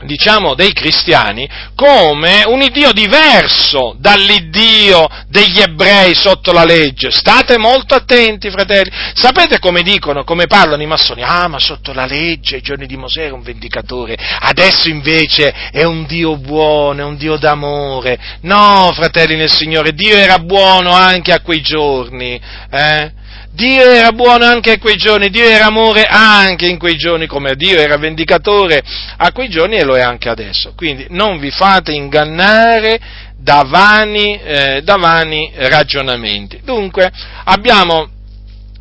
[0.07, 7.11] diciamo, dei cristiani come un Iddio diverso dall'Iddio degli ebrei sotto la legge.
[7.11, 8.91] State molto attenti, fratelli.
[9.15, 11.23] Sapete come dicono, come parlano i massoni?
[11.23, 15.85] Ah, ma sotto la legge, ai giorni di Mosè era un vendicatore, adesso invece è
[15.85, 18.19] un Dio buono, è un Dio d'amore.
[18.43, 22.41] No, fratelli nel Signore, Dio era buono anche a quei giorni.
[22.70, 23.24] Eh?
[23.57, 27.57] Dio era buono anche a quei giorni, Dio era amore anche in quei giorni, come
[27.57, 28.83] Dio era vendicatore
[29.16, 30.74] a quei giorni e lo è anche adesso.
[30.77, 33.01] Quindi non vi fate ingannare
[33.39, 36.61] da vani, eh, da vani ragionamenti.
[36.65, 37.11] Dunque,
[37.45, 38.11] abbiamo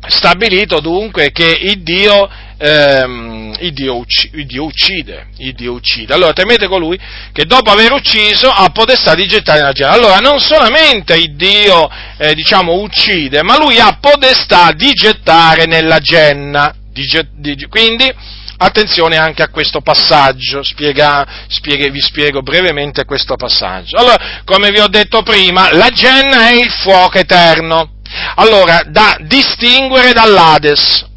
[0.08, 6.14] stabilito dunque che il Dio ehm, il, Dio ucc- il, Dio uccide, il Dio uccide.
[6.14, 6.98] Allora temete colui
[7.32, 9.90] che dopo aver ucciso ha potestà di gettare nella genna.
[9.92, 11.88] Allora non solamente il Dio,
[12.18, 16.74] eh, diciamo, uccide, ma lui ha potestà di gettare nella genna.
[16.92, 17.06] Di,
[17.54, 18.10] di, quindi,
[18.58, 23.98] attenzione anche a questo passaggio, spiega, spiega, vi spiego brevemente questo passaggio.
[23.98, 27.90] Allora, come vi ho detto prima, la genna è il fuoco eterno.
[28.36, 31.14] Allora, da distinguere dall'Ades.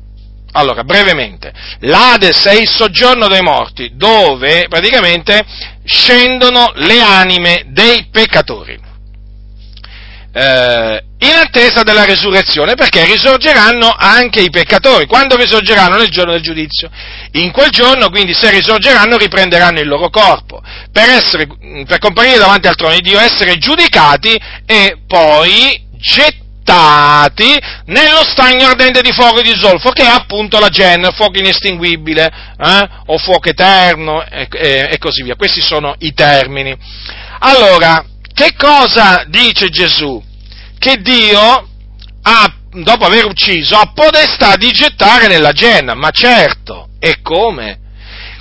[0.59, 5.41] Allora, brevemente, l'Ades è il soggiorno dei morti, dove praticamente
[5.85, 8.77] scendono le anime dei peccatori.
[10.33, 15.05] Eh, in attesa della risurrezione, perché risorgeranno anche i peccatori.
[15.05, 15.95] Quando risorgeranno?
[15.95, 16.89] Nel giorno del giudizio.
[17.31, 20.61] In quel giorno, quindi, se risorgeranno, riprenderanno il loro corpo,
[20.91, 21.47] per, essere,
[21.85, 28.67] per comparire davanti al trono di Dio, essere giudicati e poi gettati gettati nello stagno
[28.67, 32.89] ardente di fuoco e di zolfo, che è appunto la genna, fuoco inestinguibile, eh?
[33.07, 35.35] o fuoco eterno, e, e, e così via.
[35.35, 36.75] Questi sono i termini.
[37.39, 40.23] Allora, che cosa dice Gesù?
[40.77, 41.67] Che Dio
[42.21, 47.79] ha, dopo aver ucciso, ha potestà di gettare nella genna, ma certo, e come?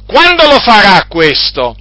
[0.07, 1.77] Quando lo farà questo?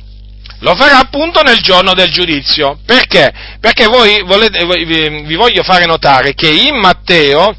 [0.59, 2.79] Lo farà appunto nel giorno del giudizio.
[2.85, 3.31] Perché?
[3.59, 7.55] Perché voi volete, vi voglio fare notare che in Matteo,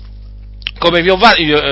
[0.79, 1.16] come vi ho,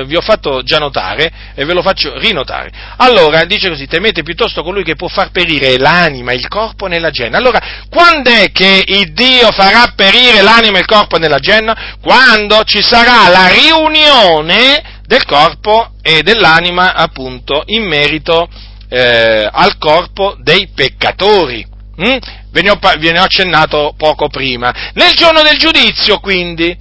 [0.04, 2.70] vi ho, fatto già notare e ve lo faccio rinotare.
[2.98, 7.38] Allora, dice così, temete piuttosto colui che può far perire l'anima il corpo nella genna.
[7.38, 11.96] Allora, quando è che il Dio farà perire l'anima e il corpo nella genna?
[12.00, 18.48] Quando ci sarà la riunione del corpo e dell'anima, appunto, in merito
[18.88, 21.66] eh, al corpo dei peccatori.
[22.00, 22.16] Mm?
[22.50, 24.90] Ve, ne ho, ve ne ho accennato poco prima.
[24.94, 26.76] Nel giorno del giudizio, quindi,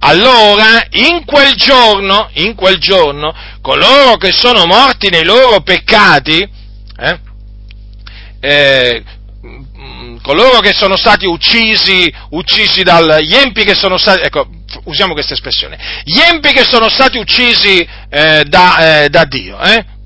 [0.00, 6.48] allora in quel giorno, in quel giorno, coloro che sono morti nei loro peccati,
[6.98, 7.20] eh,
[8.40, 9.02] eh,
[10.22, 14.48] coloro che sono stati uccisi, uccisi dal, gli empi che sono stati, ecco,
[14.84, 19.58] usiamo questa espressione, gli empi che sono stati uccisi eh, da, eh, da, Dio,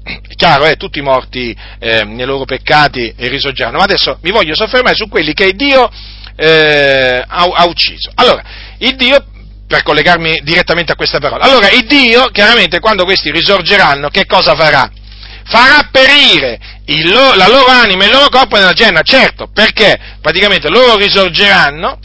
[0.02, 0.20] eh?
[0.34, 4.96] chiaro, eh, tutti morti eh, nei loro peccati e risorgeranno, ma adesso mi voglio soffermare
[4.96, 5.90] su quelli che Dio
[6.36, 8.10] eh, ha, ha, ucciso.
[8.14, 8.42] Allora,
[8.78, 9.24] il Dio,
[9.66, 14.54] per collegarmi direttamente a questa parola, allora il Dio, chiaramente, quando questi risorgeranno, che cosa
[14.54, 14.90] farà?
[15.44, 16.58] Farà perire
[17.04, 21.98] lo, la loro anima e il loro corpo nella genna, certo, perché praticamente loro risorgeranno,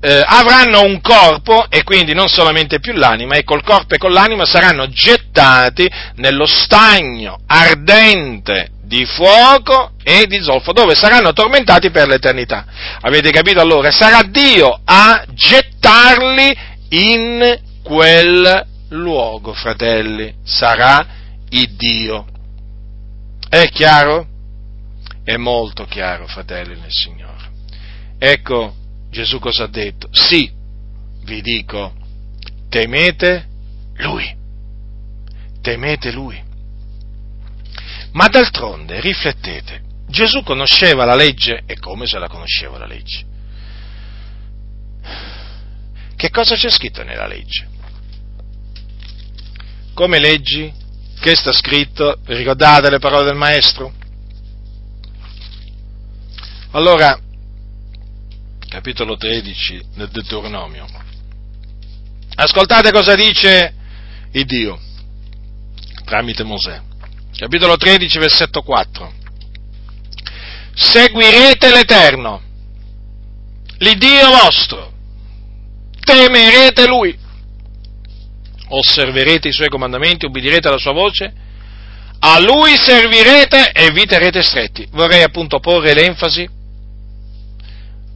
[0.00, 4.12] eh, avranno un corpo e quindi non solamente più l'anima, e col corpo e con
[4.12, 12.08] l'anima saranno gettati nello stagno ardente di fuoco e di zolfo, dove saranno tormentati per
[12.08, 12.64] l'eternità.
[13.02, 13.90] Avete capito allora?
[13.90, 16.56] Sarà Dio a gettarli
[16.88, 21.06] in quel luogo, fratelli, sarà
[21.50, 22.26] il Dio.
[23.48, 24.26] È chiaro?
[25.22, 27.48] È molto chiaro, fratelli nel Signore.
[28.18, 28.74] Ecco,
[29.10, 30.08] Gesù cosa ha detto?
[30.12, 30.50] Sì,
[31.24, 31.92] vi dico,
[32.68, 33.48] temete
[33.96, 34.36] Lui.
[35.60, 36.42] Temete Lui.
[38.12, 43.24] Ma d'altronde, riflettete, Gesù conosceva la legge e come se la conosceva la legge.
[46.16, 47.68] Che cosa c'è scritto nella legge?
[49.94, 50.72] Come leggi?
[51.18, 52.18] Che sta scritto?
[52.24, 53.92] Ricordate le parole del Maestro?
[56.72, 57.18] Allora,
[58.70, 60.86] capitolo 13 del Deuteronomio.
[62.36, 63.74] Ascoltate cosa dice
[64.30, 64.78] il Dio
[66.04, 66.80] tramite Mosè.
[67.36, 69.12] Capitolo 13, versetto 4.
[70.72, 72.40] Seguirete l'Eterno,
[73.78, 74.92] l'Iddio vostro,
[76.00, 77.18] temerete Lui,
[78.68, 81.32] osserverete i Suoi comandamenti, ubbidirete alla Sua voce,
[82.20, 84.86] a Lui servirete e vi terrete stretti.
[84.92, 86.58] Vorrei appunto porre l'enfasi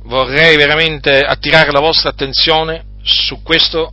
[0.05, 3.89] vorrei veramente attirare la vostra attenzione su queste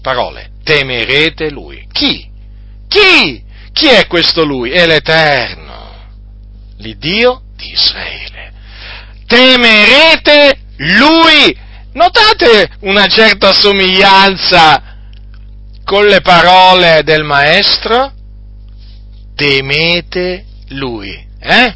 [0.00, 0.50] parole.
[0.62, 1.86] Temerete Lui.
[1.90, 2.28] Chi?
[2.88, 3.42] Chi?
[3.72, 4.70] Chi è questo Lui?
[4.70, 5.94] È l'Eterno,
[6.78, 8.52] l'Iddio di Israele.
[9.26, 11.62] Temerete Lui.
[11.92, 14.82] Notate una certa somiglianza
[15.84, 18.12] con le parole del Maestro?
[19.34, 21.26] Temete Lui.
[21.40, 21.74] Eh?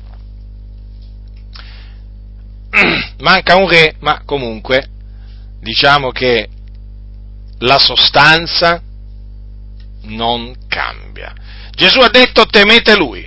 [3.20, 4.88] manca un re, ma comunque
[5.60, 6.48] diciamo che
[7.58, 8.80] la sostanza
[10.02, 11.34] non cambia.
[11.70, 13.26] Gesù ha detto temete lui.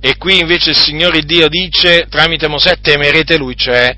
[0.00, 3.94] E qui invece il Signore Dio dice tramite Mosè temerete lui, cioè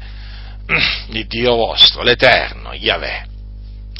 [1.11, 3.35] il Dio vostro, l'Eterno, Yahweh.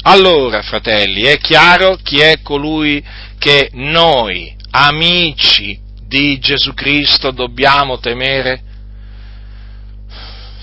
[0.03, 3.05] Allora, fratelli, è chiaro chi è colui
[3.39, 5.77] che noi, amici
[6.07, 8.63] di Gesù Cristo, dobbiamo temere?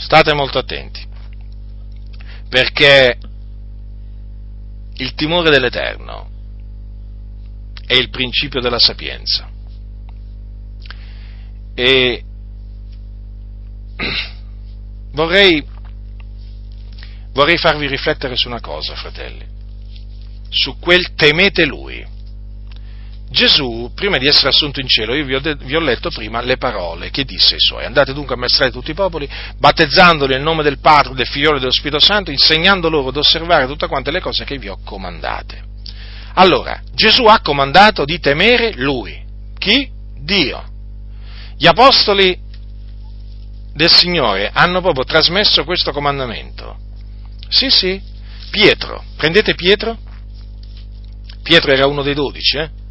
[0.04, 1.02] State molto attenti,
[2.50, 3.18] perché
[4.96, 6.30] il timore dell'Eterno
[7.88, 9.50] è il principio della sapienza.
[11.74, 12.24] E
[15.14, 15.66] vorrei,
[17.32, 19.46] vorrei farvi riflettere su una cosa, fratelli,
[20.50, 22.06] su quel temete Lui
[23.34, 26.40] Gesù, prima di essere assunto in cielo, io vi ho, de- vi ho, letto prima
[26.42, 27.84] le parole che disse ai suoi.
[27.84, 29.28] Andate dunque a ammaestrare tutti i popoli,
[29.58, 33.66] battezzandoli nel nome del Padre, del Figlio e dello Spirito Santo, insegnando loro ad osservare
[33.66, 35.64] tutte quante le cose che vi ho comandate.
[36.36, 39.20] Allora, Gesù ha comandato di temere Lui.
[39.58, 39.90] Chi?
[40.20, 40.64] Dio.
[41.58, 42.40] Gli apostoli
[43.74, 46.78] del Signore hanno proprio trasmesso questo comandamento.
[47.50, 48.00] Sì, sì.
[48.52, 49.98] Pietro, prendete Pietro?
[51.42, 52.82] Pietro era uno dei dodici, eh?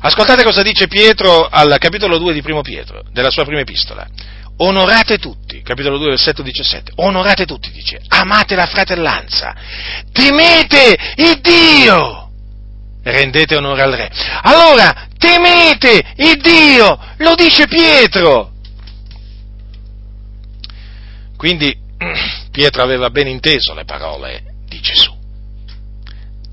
[0.00, 4.06] Ascoltate cosa dice Pietro al capitolo 2 di Primo Pietro, della sua prima epistola.
[4.58, 9.54] Onorate tutti, capitolo 2, versetto 17, onorate tutti, dice, amate la fratellanza,
[10.12, 12.30] temete il Dio,
[13.02, 14.10] rendete onore al Re.
[14.42, 18.52] Allora, temete il Dio, lo dice Pietro.
[21.36, 21.76] Quindi
[22.50, 25.17] Pietro aveva ben inteso le parole di Gesù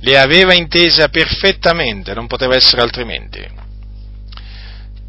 [0.06, 3.64] le aveva intese perfettamente, non poteva essere altrimenti.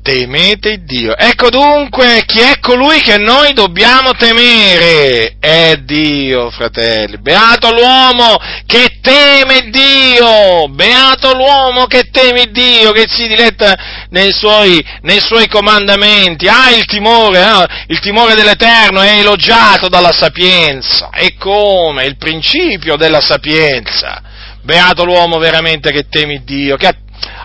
[0.03, 1.17] temete Dio.
[1.17, 5.35] Ecco dunque chi è colui che noi dobbiamo temere.
[5.41, 7.19] È Dio, fratelli.
[7.19, 8.37] Beato l'uomo
[8.67, 10.69] che teme Dio.
[10.69, 16.47] Beato l'uomo che teme Dio, che si diletta nei suoi, nei suoi comandamenti.
[16.47, 17.67] Ha il timore, eh?
[17.89, 21.11] il timore dell'Eterno è elogiato dalla sapienza.
[21.13, 22.05] E come?
[22.05, 24.26] Il principio della sapienza.
[24.67, 26.89] Beato l'uomo veramente che teme Dio, che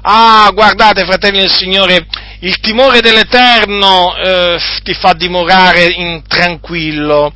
[0.03, 2.07] Ah, guardate, fratelli del Signore,
[2.39, 7.31] il timore dell'Eterno eh, ti fa dimorare in tranquillo,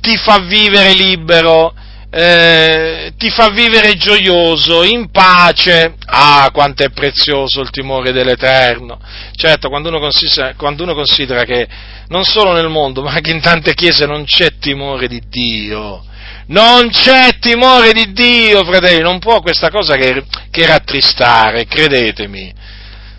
[0.00, 1.74] ti fa vivere libero,
[2.10, 5.94] eh, ti fa vivere gioioso, in pace.
[6.06, 9.00] Ah, quanto è prezioso il timore dell'Eterno.
[9.34, 11.66] Certo, quando uno, considera, quando uno considera che
[12.08, 16.04] non solo nel mondo, ma anche in tante chiese non c'è timore di Dio,
[16.48, 22.54] non c'è timore di Dio, fratelli, non può questa cosa che, che rattristare, credetemi.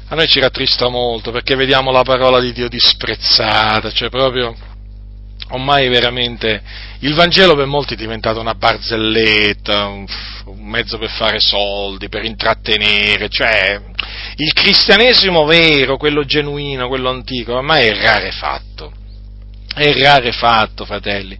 [0.07, 4.56] A noi ci rattrista molto perché vediamo la parola di Dio disprezzata, cioè proprio
[5.51, 6.61] ormai veramente
[6.99, 10.06] il Vangelo per molti è diventato una barzelletta, un,
[10.56, 13.80] mezzo per fare soldi, per intrattenere, cioè
[14.38, 18.91] il cristianesimo vero, quello genuino, quello antico, ormai è rarefatto,
[19.76, 21.38] è rarefatto, fratelli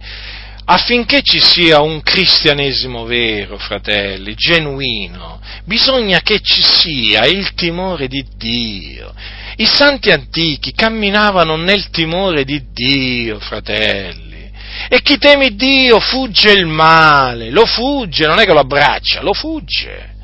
[0.72, 8.24] affinché ci sia un cristianesimo vero, fratelli, genuino, bisogna che ci sia il timore di
[8.36, 9.12] Dio.
[9.56, 14.48] I santi antichi camminavano nel timore di Dio, fratelli.
[14.88, 19.32] E chi teme Dio fugge il male, lo fugge, non è che lo abbraccia, lo
[19.32, 20.14] fugge.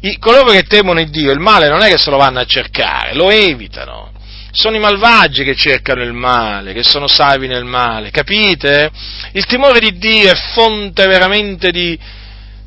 [0.00, 3.14] I, coloro che temono Dio, il male non è che se lo vanno a cercare,
[3.14, 4.12] lo evitano
[4.56, 8.90] sono i malvagi che cercano il male, che sono savi nel male, capite?
[9.32, 11.98] Il timore di Dio è fonte veramente di,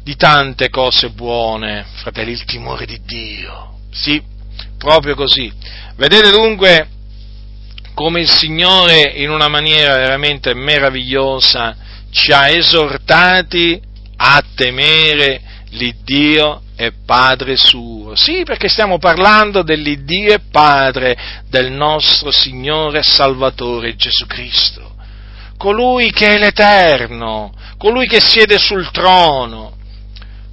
[0.04, 4.22] di tante cose buone, fratelli, il timore di Dio, sì,
[4.78, 5.52] proprio così.
[5.96, 6.88] Vedete dunque
[7.96, 11.76] come il Signore in una maniera veramente meravigliosa
[12.12, 13.82] ci ha esortati
[14.16, 15.42] a temere
[15.72, 18.16] l'Iddio e Padre suo.
[18.16, 24.96] Sì, perché stiamo parlando dell'Iddio e Padre del nostro Signore Salvatore Gesù Cristo.
[25.58, 29.76] Colui che è l'Eterno, colui che siede sul trono,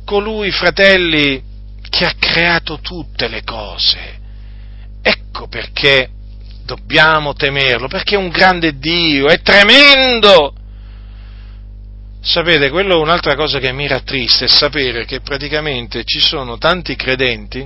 [0.05, 1.40] colui, fratelli,
[1.89, 4.19] che ha creato tutte le cose.
[5.03, 6.11] Ecco perché
[6.65, 10.55] dobbiamo temerlo, perché è un grande Dio, è tremendo
[12.27, 16.97] Sapete, quello è un'altra cosa che mi rattrista, è sapere che praticamente ci sono tanti
[16.97, 17.65] credenti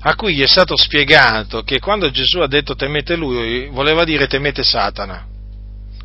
[0.00, 4.62] a cui è stato spiegato che quando Gesù ha detto temete lui, voleva dire temete
[4.62, 5.26] Satana.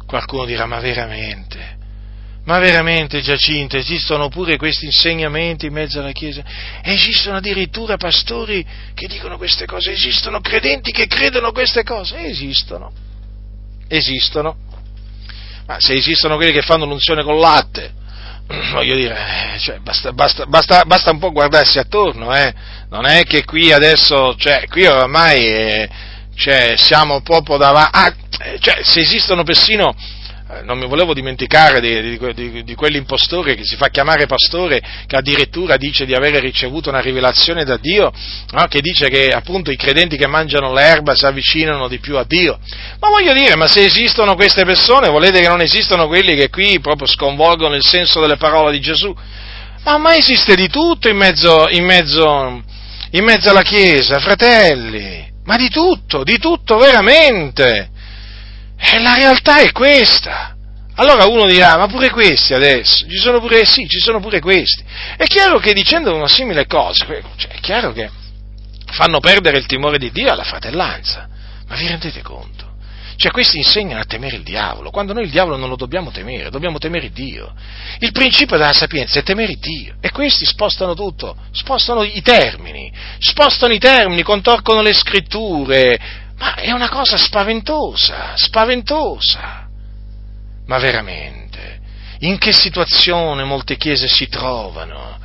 [0.06, 1.78] Qualcuno dirà, ma veramente?
[2.44, 6.44] Ma veramente Giacinto, esistono pure questi insegnamenti in mezzo alla Chiesa?
[6.82, 9.92] Esistono addirittura pastori che dicono queste cose?
[9.92, 12.26] Esistono credenti che credono queste cose?
[12.26, 12.92] Esistono.
[13.88, 14.72] Esistono.
[15.66, 17.94] Ma se esistono quelli che fanno l'unzione col latte,
[18.74, 19.18] voglio dire,
[19.60, 22.54] cioè, basta, basta, basta, basta, un po' guardarsi attorno, eh?
[22.90, 25.90] non è che qui adesso, cioè, qui ormai eh,
[26.36, 28.14] cioè, siamo proprio davanti, ah,
[28.60, 30.13] cioè, se esistono persino eh,
[30.64, 35.16] non mi volevo dimenticare di, di, di, di, quell'impostore che si fa chiamare pastore, che
[35.16, 38.12] addirittura dice di avere ricevuto una rivelazione da Dio,
[38.52, 38.68] no?
[38.68, 42.60] che dice che appunto i credenti che mangiano l'erba si avvicinano di più a Dio.
[43.00, 46.80] Ma voglio dire, ma se esistono queste persone, volete che non esistono quelli che qui
[46.80, 49.16] proprio sconvolgono il senso delle parole di Gesù?
[49.84, 52.64] Ma ormai esiste di tutto in mezzo, in mezzo,
[53.12, 57.90] in mezzo alla Chiesa, fratelli, ma di tutto, di tutto veramente.
[58.86, 60.56] E la realtà è questa.
[60.96, 64.84] Allora uno dirà, ma pure questi adesso, ci sono pure, sì, ci sono pure questi.
[65.18, 67.06] È chiaro che dicendo una simile cosa,
[67.36, 68.10] cioè, è chiaro che
[68.92, 71.28] fanno perdere il timore di Dio alla fratellanza.
[71.68, 72.72] Ma vi rendete conto?
[73.16, 76.50] Cioè questi insegnano a temere il diavolo, quando noi il diavolo non lo dobbiamo temere,
[76.50, 77.54] dobbiamo temere Dio.
[78.00, 83.74] Il principio della sapienza è temere Dio e questi spostano tutto, spostano i termini, spostano
[83.74, 89.66] i termini, contorcono le scritture, ma è una cosa spaventosa, spaventosa.
[90.66, 91.80] Ma veramente,
[92.20, 95.20] in che situazione molte chiese si trovano?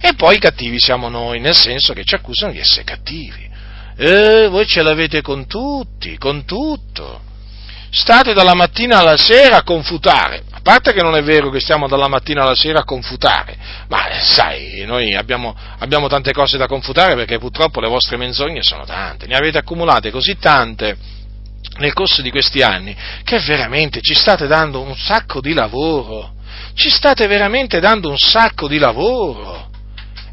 [0.00, 3.48] E poi cattivi siamo noi, nel senso che ci accusano di essere cattivi.
[3.96, 7.20] E voi ce l'avete con tutti, con tutto.
[7.90, 12.08] State dalla mattina alla sera a confutare parte che non è vero che stiamo dalla
[12.08, 13.54] mattina alla sera a confutare,
[13.88, 18.62] ma eh, sai, noi abbiamo, abbiamo tante cose da confutare perché purtroppo le vostre menzogne
[18.62, 20.96] sono tante, ne avete accumulate così tante
[21.78, 26.32] nel corso di questi anni che veramente ci state dando un sacco di lavoro,
[26.72, 29.68] ci state veramente dando un sacco di lavoro.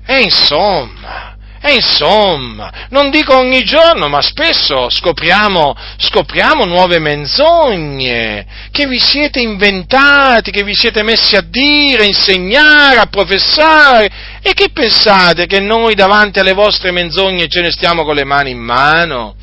[0.05, 1.30] E insomma,
[1.63, 9.39] E insomma, non dico ogni giorno, ma spesso scopriamo, scopriamo, nuove menzogne che vi siete
[9.39, 14.09] inventati, che vi siete messi a dire, a insegnare, a professare.
[14.41, 18.49] E che pensate che noi davanti alle vostre menzogne ce ne stiamo con le mani
[18.49, 19.35] in mano?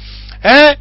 [0.43, 0.77] Eh?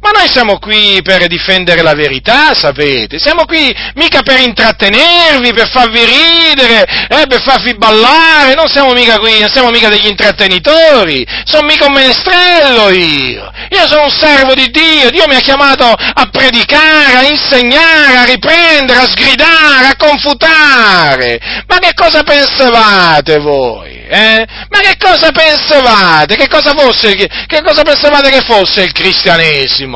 [0.00, 3.18] Ma noi siamo qui per difendere la verità, sapete?
[3.18, 9.18] Siamo qui mica per intrattenervi, per farvi ridere, eh, per farvi ballare, non siamo mica
[9.18, 13.52] qui, non siamo mica degli intrattenitori, sono mica un menestrello io.
[13.70, 18.24] Io sono un servo di Dio, Dio mi ha chiamato a predicare, a insegnare, a
[18.24, 21.38] riprendere, a sgridare, a confutare.
[21.66, 23.98] Ma che cosa pensavate voi?
[24.08, 24.44] Eh?
[24.70, 26.36] Ma che cosa pensavate?
[26.36, 29.89] Che cosa, fosse, che cosa pensavate che fosse il cristianesimo?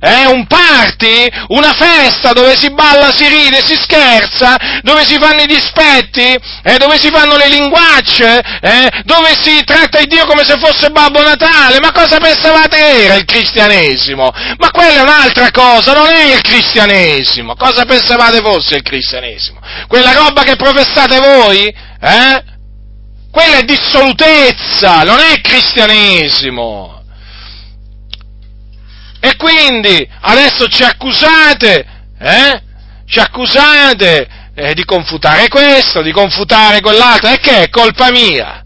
[0.00, 0.26] Eh?
[0.26, 1.28] Un party?
[1.48, 4.56] Una festa dove si balla, si ride, si scherza?
[4.82, 6.36] Dove si fanno i dispetti?
[6.62, 6.78] Eh?
[6.78, 8.40] Dove si fanno le linguacce?
[8.60, 8.88] Eh?
[9.04, 11.80] Dove si tratta il Dio come se fosse Babbo Natale?
[11.80, 14.30] Ma cosa pensavate era il cristianesimo?
[14.58, 17.54] Ma quella è un'altra cosa, non è il cristianesimo.
[17.56, 19.60] Cosa pensavate fosse il cristianesimo?
[19.88, 21.66] Quella roba che professate voi?
[21.66, 22.44] Eh?
[23.30, 26.99] Quella è dissolutezza, non è cristianesimo.
[29.20, 31.86] E quindi adesso ci accusate,
[32.18, 32.62] eh?
[33.06, 38.64] Ci accusate eh, di confutare questo, di confutare quell'altro, e che è colpa mia?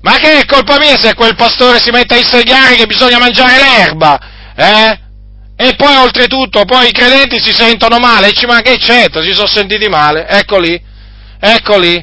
[0.00, 3.58] Ma che è colpa mia se quel pastore si mette a insegnare che bisogna mangiare
[3.58, 4.18] l'erba,
[4.56, 4.98] eh?
[5.56, 9.34] E poi oltretutto, poi i credenti si sentono male, e ci manca, e certo, si
[9.34, 10.82] sono sentiti male, eccoli,
[11.38, 11.94] eccoli,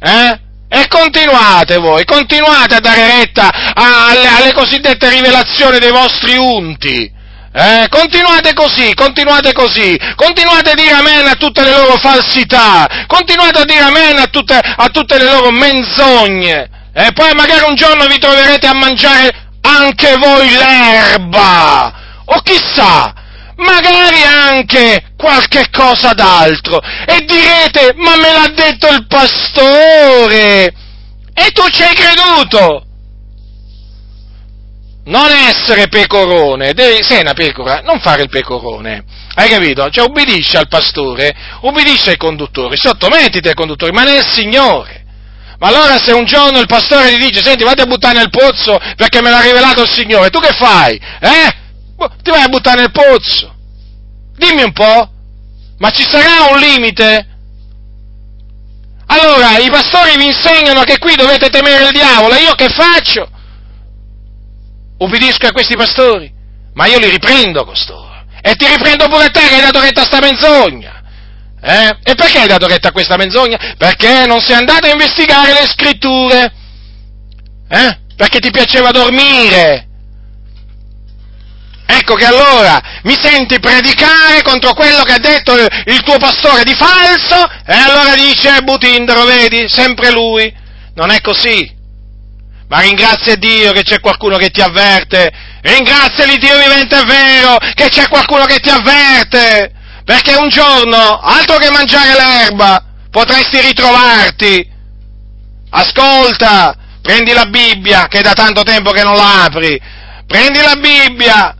[0.00, 0.40] eh?
[0.70, 7.16] E continuate voi, continuate a dare retta alle, alle cosiddette rivelazioni dei vostri unti.
[7.50, 7.86] Eh?
[7.88, 13.64] Continuate così, continuate così, continuate a dire amen a tutte le loro falsità, continuate a
[13.64, 18.18] dire amen a tutte, a tutte le loro menzogne, e poi magari un giorno vi
[18.18, 21.92] troverete a mangiare anche voi l'erba,
[22.26, 23.14] o chissà,
[23.56, 26.80] magari anche qualche cosa d'altro.
[27.06, 30.72] E direte ma me l'ha detto il pastore
[31.34, 32.87] e tu ci hai creduto.
[35.08, 39.04] Non essere pecorone, devi, sei una pecora, non fare il pecorone,
[39.36, 39.88] hai capito?
[39.88, 45.06] Cioè ubbidisci al pastore, ubbidisci ai conduttori, sottomettiti ai conduttori, ma nel Signore.
[45.58, 48.78] Ma allora se un giorno il pastore ti dice, senti, vatti a buttare nel pozzo
[48.96, 51.00] perché me l'ha rivelato il Signore, tu che fai?
[51.20, 51.54] Eh?
[51.96, 53.54] Boh, ti vai a buttare nel pozzo.
[54.36, 55.10] Dimmi un po',
[55.78, 57.26] ma ci sarà un limite?
[59.06, 63.36] Allora, i pastori vi insegnano che qui dovete temere il diavolo, e io che faccio?
[64.98, 66.30] Ubbidisco a questi pastori,
[66.74, 68.24] ma io li riprendo costoro.
[68.40, 71.02] E ti riprendo pure te che hai dato retta a sta menzogna.
[71.60, 71.98] Eh?
[72.02, 73.74] E perché hai dato retta a questa menzogna?
[73.76, 76.52] Perché non sei andato a investigare le scritture.
[77.68, 77.98] Eh?
[78.16, 79.86] Perché ti piaceva dormire.
[81.90, 86.74] Ecco che allora mi senti predicare contro quello che ha detto il tuo pastore di
[86.74, 90.52] falso e allora dice Butindaro, vedi, sempre lui.
[90.94, 91.77] Non è così.
[92.68, 95.30] Ma ringrazia Dio che c'è qualcuno che ti avverte.
[95.62, 99.72] Ringrazia l'Iddio vivente è vero che c'è qualcuno che ti avverte.
[100.04, 104.76] Perché un giorno, altro che mangiare l'erba, potresti ritrovarti.
[105.70, 109.80] Ascolta, prendi la Bibbia, che è da tanto tempo che non la apri.
[110.26, 111.56] Prendi la Bibbia,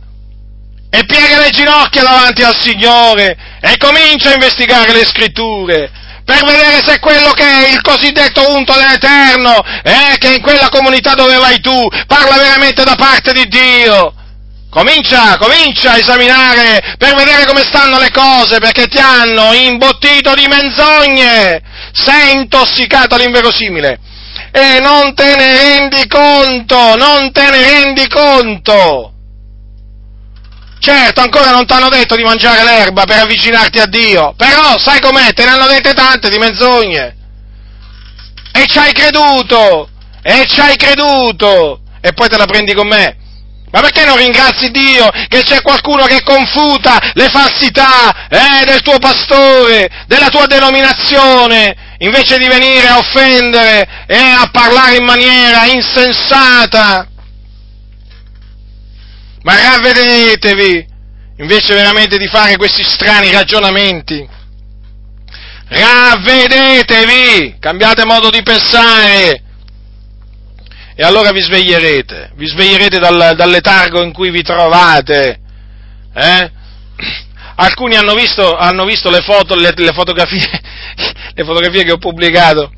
[0.91, 5.91] e piega le ginocchia davanti al Signore e comincia a investigare le scritture
[6.29, 11.15] per vedere se quello che è il cosiddetto unto dell'Eterno, eh, che in quella comunità
[11.15, 14.13] dove vai tu, parla veramente da parte di Dio.
[14.69, 20.45] Comincia, comincia a esaminare per vedere come stanno le cose, perché ti hanno imbottito di
[20.45, 23.97] menzogne, sei intossicato all'inverosimile
[24.51, 29.13] e non te ne rendi conto, non te ne rendi conto.
[30.79, 35.01] Certo, ancora non ti hanno detto di mangiare l'erba per avvicinarti a Dio, però sai
[35.01, 37.15] com'è, te ne hanno dette tante di menzogne.
[38.53, 39.89] E ci hai creduto,
[40.21, 43.17] e ci hai creduto, e poi te la prendi con me.
[43.71, 48.97] Ma perché non ringrazi Dio che c'è qualcuno che confuta le falsità eh, del tuo
[48.97, 57.05] pastore, della tua denominazione, invece di venire a offendere e a parlare in maniera insensata?
[59.41, 60.85] Ma ravvedetevi,
[61.37, 64.27] invece veramente di fare questi strani ragionamenti.
[65.67, 69.43] Ravvedetevi, cambiate modo di pensare.
[70.95, 75.39] E allora vi sveglierete, vi sveglierete dal, dal letargo in cui vi trovate.
[76.13, 76.51] Eh?
[77.55, 80.49] Alcuni hanno visto, hanno visto le, foto, le, le, fotografie,
[81.33, 82.71] le fotografie che ho pubblicato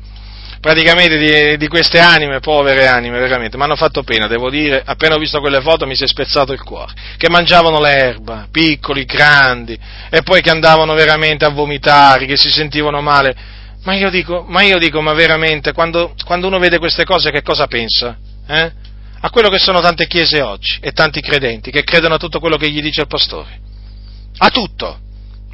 [0.62, 5.16] praticamente di, di queste anime, povere anime, veramente, mi hanno fatto pena, devo dire, appena
[5.16, 9.76] ho visto quelle foto mi si è spezzato il cuore, che mangiavano l'erba, piccoli, grandi,
[10.08, 13.34] e poi che andavano veramente a vomitare, che si sentivano male.
[13.82, 17.42] Ma io dico, ma, io dico, ma veramente, quando, quando uno vede queste cose che
[17.42, 18.16] cosa pensa?
[18.46, 18.72] Eh?
[19.18, 22.56] A quello che sono tante chiese oggi e tanti credenti che credono a tutto quello
[22.56, 23.60] che gli dice il pastore.
[24.36, 24.96] A tutto,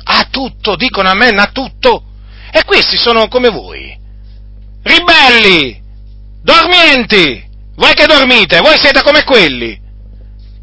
[0.04, 2.02] a tutto, dicono amen, a tutto.
[2.52, 3.96] E questi sono come voi,
[4.88, 5.80] ribelli,
[6.42, 7.46] dormienti,
[7.76, 9.78] voi che dormite, voi siete come quelli,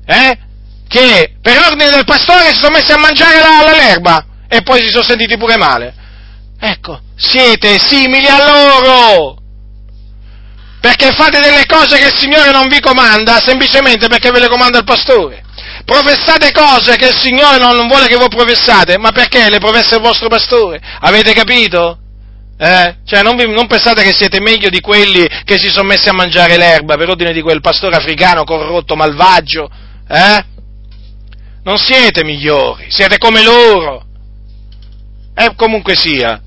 [0.05, 0.37] eh?
[0.87, 4.89] Che per ordine del pastore si sono messi a mangiare la, l'erba e poi si
[4.89, 5.93] sono sentiti pure male.
[6.59, 9.43] Ecco, siete simili a loro
[10.85, 14.77] perché fate delle cose che il Signore non vi comanda semplicemente perché ve le comanda
[14.77, 15.43] il pastore.
[15.83, 20.01] Professate cose che il Signore non vuole che voi professate, ma perché le professa il
[20.01, 20.79] vostro pastore?
[20.99, 21.99] Avete capito?
[22.57, 22.97] Eh?
[23.03, 26.13] Cioè non, vi, non, pensate che siete meglio di quelli che si sono messi a
[26.13, 29.69] mangiare l'erba per ordine di quel pastore africano corrotto, malvagio?
[30.07, 30.43] Eh?
[31.63, 34.05] Non siete migliori, siete come loro.
[35.35, 36.41] E comunque sia,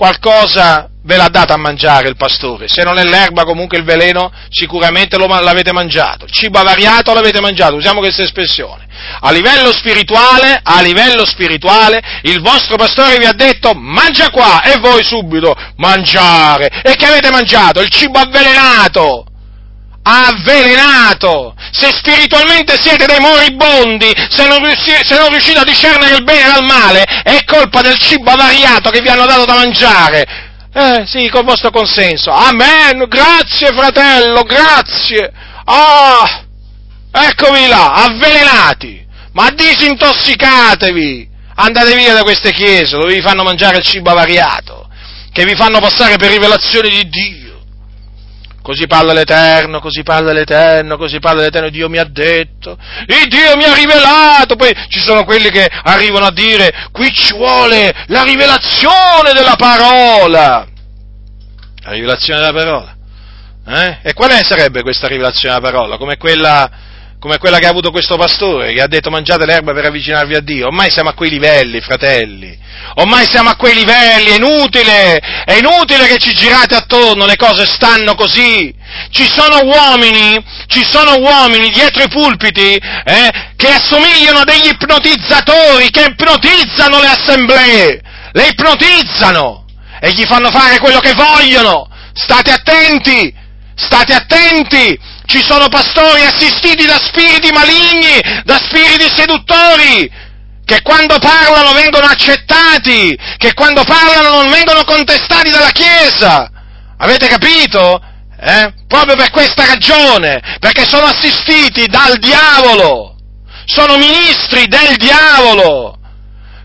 [0.00, 4.32] qualcosa ve l'ha data a mangiare il pastore, se non è l'erba comunque il veleno
[4.48, 8.88] sicuramente lo, l'avete mangiato, il cibo avariato l'avete mangiato, usiamo questa espressione.
[9.20, 14.78] A livello spirituale, a livello spirituale, il vostro pastore vi ha detto mangia qua e
[14.78, 16.80] voi subito mangiare.
[16.82, 17.80] E che avete mangiato?
[17.80, 19.29] Il cibo avvelenato!
[20.02, 21.54] Avvelenato.
[21.72, 26.50] Se spiritualmente siete dei moribondi, se non, riuscite, se non riuscite a discernere il bene
[26.50, 30.48] dal male, è colpa del cibo avariato che vi hanno dato da mangiare.
[30.72, 32.30] Eh, sì, col vostro consenso.
[32.30, 35.32] Amen, grazie fratello, grazie.
[35.64, 36.44] Ah,
[37.12, 39.06] eccovi là, avvelenati.
[39.32, 41.28] Ma disintossicatevi.
[41.56, 44.88] Andate via da queste chiese dove vi fanno mangiare il cibo avariato,
[45.30, 47.39] che vi fanno passare per rivelazioni di Dio
[48.62, 52.76] Così parla l'Eterno, così parla l'Eterno, così parla l'Eterno, Dio mi ha detto,
[53.06, 57.32] il Dio mi ha rivelato, poi ci sono quelli che arrivano a dire, qui ci
[57.32, 60.66] vuole la rivelazione della parola.
[61.82, 62.96] La rivelazione della parola.
[63.66, 63.98] Eh?
[64.02, 65.96] E qual è sarebbe questa rivelazione della parola?
[65.96, 66.70] Come quella
[67.20, 70.40] come quella che ha avuto questo pastore, che ha detto mangiate l'erba per avvicinarvi a
[70.40, 70.68] Dio.
[70.68, 72.58] Ormai siamo a quei livelli, fratelli.
[72.94, 77.66] Ormai siamo a quei livelli, è inutile, è inutile che ci girate attorno, le cose
[77.66, 78.74] stanno così.
[79.10, 85.90] Ci sono uomini, ci sono uomini dietro i pulpiti eh, che assomigliano a degli ipnotizzatori,
[85.90, 88.00] che ipnotizzano le assemblee,
[88.32, 89.66] le ipnotizzano
[90.00, 91.86] e gli fanno fare quello che vogliono.
[92.14, 93.32] State attenti,
[93.74, 94.98] state attenti,
[95.30, 100.10] ci sono pastori assistiti da spiriti maligni, da spiriti seduttori,
[100.64, 106.50] che quando parlano vengono accettati, che quando parlano non vengono contestati dalla Chiesa.
[106.98, 108.02] Avete capito?
[108.40, 108.72] Eh?
[108.88, 113.14] Proprio per questa ragione, perché sono assistiti dal diavolo,
[113.66, 115.96] sono ministri del diavolo,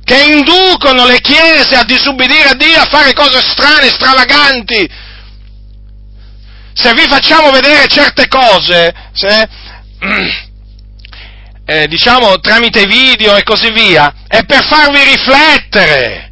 [0.04, 4.90] che inducono le chiese a disubbidire a Dio, a fare cose strane, stravaganti,
[6.76, 9.48] se vi facciamo vedere certe cose, se,
[11.66, 16.32] eh, diciamo tramite video e così via, è per farvi riflettere.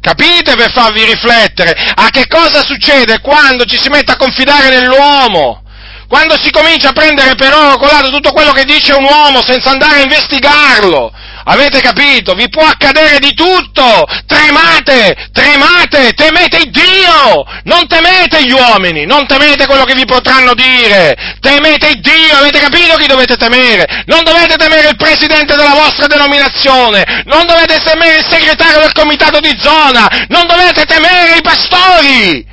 [0.00, 5.62] Capite per farvi riflettere a che cosa succede quando ci si mette a confidare nell'uomo?
[6.08, 9.70] Quando si comincia a prendere per oro colato tutto quello che dice un uomo senza
[9.70, 11.10] andare a investigarlo,
[11.46, 12.34] Avete capito?
[12.34, 14.06] Vi può accadere di tutto!
[14.26, 15.28] Tremate!
[15.30, 16.12] Tremate!
[16.14, 17.44] Temete Dio!
[17.64, 19.04] Non temete gli uomini!
[19.04, 21.14] Non temete quello che vi potranno dire!
[21.40, 22.36] Temete Dio!
[22.38, 24.04] Avete capito chi dovete temere?
[24.06, 27.22] Non dovete temere il presidente della vostra denominazione!
[27.26, 30.08] Non dovete temere il segretario del comitato di zona!
[30.28, 32.46] Non dovete temere i pastori!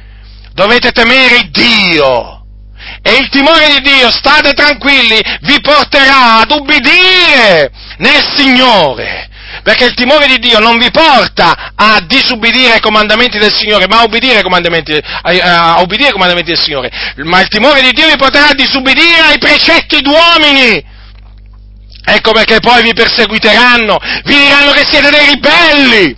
[0.54, 2.40] Dovete temere Dio!
[3.04, 7.72] E il timore di Dio, state tranquilli, vi porterà ad ubbidire
[8.02, 9.30] nel Signore.
[9.64, 14.00] Perché il timore di Dio non vi porta a disubbidire ai comandamenti del Signore, ma
[14.00, 16.90] a ubbidire ai comandamenti, a, a ubbidire ai comandamenti del Signore.
[17.18, 20.84] Ma il timore di Dio vi porterà a disubbidire ai precetti d'uomini.
[22.04, 26.16] Ecco perché poi vi perseguiteranno, vi diranno che siete dei ribelli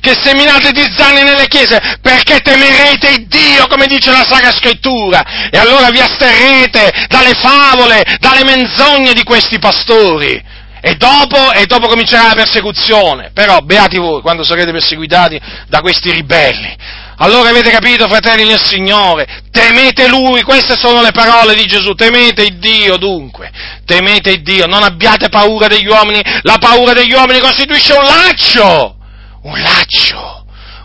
[0.00, 5.58] che seminate di zanne nelle chiese, perché temerete Dio, come dice la Sacra Scrittura, e
[5.58, 10.49] allora vi asterrete dalle favole, dalle menzogne di questi pastori.
[10.80, 13.30] E dopo, e dopo comincerà la persecuzione.
[13.32, 16.76] Però, beati voi, quando sarete perseguitati da questi ribelli.
[17.22, 22.44] Allora avete capito, fratelli del Signore, temete Lui, queste sono le parole di Gesù, temete
[22.44, 23.50] il Dio dunque,
[23.84, 28.96] temete il Dio, non abbiate paura degli uomini, la paura degli uomini costituisce un laccio,
[29.42, 30.39] un laccio,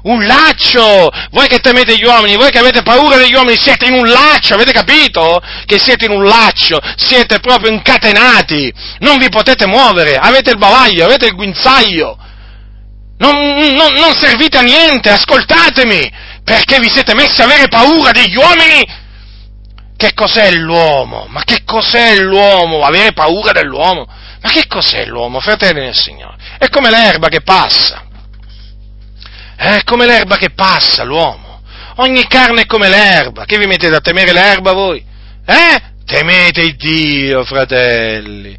[0.05, 1.09] un laccio!
[1.31, 4.53] Voi che temete gli uomini, voi che avete paura degli uomini, siete in un laccio,
[4.53, 5.41] avete capito?
[5.65, 11.05] Che siete in un laccio, siete proprio incatenati, non vi potete muovere, avete il bavaglio,
[11.05, 12.17] avete il guinzaglio,
[13.17, 13.35] non,
[13.73, 16.11] non, non servite a niente, ascoltatemi,
[16.43, 19.03] perché vi siete messi a avere paura degli uomini?
[19.97, 21.25] Che cos'è l'uomo?
[21.29, 22.83] Ma che cos'è l'uomo?
[22.83, 24.05] Avere paura dell'uomo?
[24.41, 26.35] Ma che cos'è l'uomo, fratelli del Signore?
[26.59, 28.03] È come l'erba che passa.
[29.55, 31.61] È come l'erba che passa l'uomo.
[31.97, 33.45] Ogni carne è come l'erba.
[33.45, 35.03] Che vi mettete a temere l'erba voi?
[35.45, 35.81] Eh?
[36.05, 38.57] Temete il Dio, fratelli.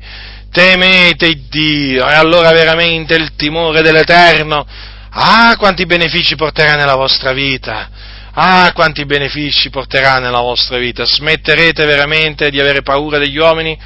[0.51, 2.09] Temete il Dio.
[2.09, 4.67] E allora veramente il timore dell'Eterno.
[5.11, 7.91] Ah, quanti benefici porterà nella vostra vita.
[8.33, 11.05] Ah, quanti benefici porterà nella vostra vita.
[11.05, 13.79] Smetterete veramente di avere paura degli uomini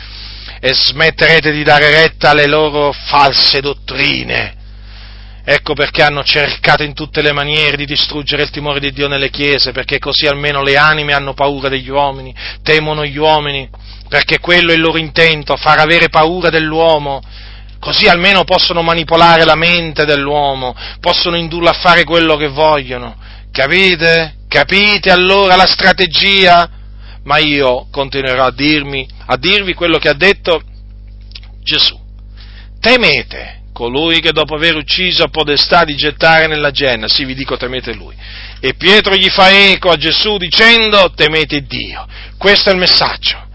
[0.60, 4.58] e smetterete di dare retta alle loro false dottrine
[5.42, 9.30] Ecco perché hanno cercato in tutte le maniere di distruggere il timore di Dio nelle
[9.30, 13.68] chiese, perché così almeno le anime hanno paura degli uomini, temono gli uomini,
[14.08, 17.22] perché quello è il loro intento, far avere paura dell'uomo.
[17.78, 23.16] Così almeno possono manipolare la mente dell'uomo, possono indurlo a fare quello che vogliono.
[23.50, 24.34] Capite?
[24.46, 26.68] Capite allora la strategia?
[27.24, 30.60] Ma io continuerò a, dirmi, a dirvi quello che ha detto
[31.62, 31.98] Gesù.
[32.78, 37.56] Temete colui che dopo aver ucciso ha podestà di gettare nella genna, sì vi dico
[37.56, 38.14] temete lui.
[38.60, 42.06] E Pietro gli fa eco a Gesù dicendo temete Dio.
[42.36, 43.48] Questo è il messaggio.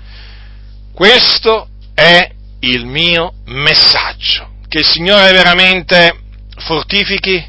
[0.91, 2.27] Questo è
[2.61, 4.53] il mio messaggio.
[4.67, 6.21] Che il Signore veramente
[6.57, 7.45] fortifichi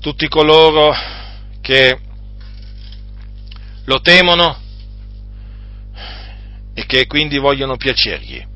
[0.00, 0.94] tutti coloro
[1.60, 1.98] che
[3.84, 4.60] lo temono
[6.72, 8.46] e che quindi vogliono piacergli.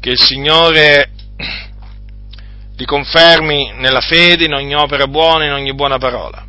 [0.00, 1.10] Che il Signore
[2.76, 6.46] li confermi nella fede, in ogni opera buona, in ogni buona parola,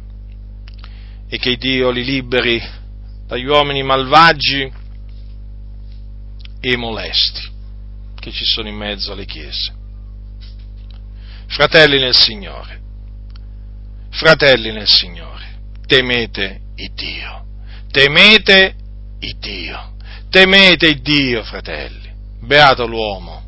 [1.29, 2.61] e che Dio li liberi
[3.27, 4.71] dagli uomini malvagi
[6.59, 7.51] e molesti
[8.19, 9.73] che ci sono in mezzo alle chiese.
[11.47, 12.81] Fratelli nel Signore,
[14.09, 17.45] fratelli nel Signore, temete il Dio,
[17.91, 18.75] temete
[19.19, 19.95] il Dio,
[20.29, 23.42] temete il Dio, fratelli, beato l'uomo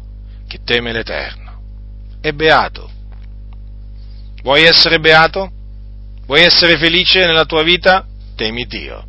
[0.48, 1.46] che teme l'Eterno
[2.26, 2.90] è beato.
[4.42, 5.52] Vuoi essere beato?
[6.26, 8.04] Vuoi essere felice nella tua vita?
[8.36, 9.06] Temi Dio.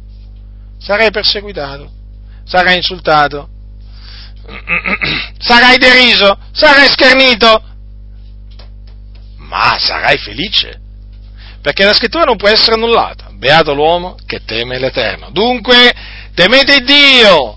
[0.78, 1.90] Sarai perseguitato,
[2.44, 3.48] sarai insultato,
[5.38, 7.62] sarai deriso, sarai schernito,
[9.38, 10.78] ma sarai felice,
[11.62, 13.30] perché la scrittura non può essere annullata.
[13.32, 15.30] Beato l'uomo che teme l'Eterno.
[15.30, 15.90] Dunque,
[16.34, 17.56] temete Dio,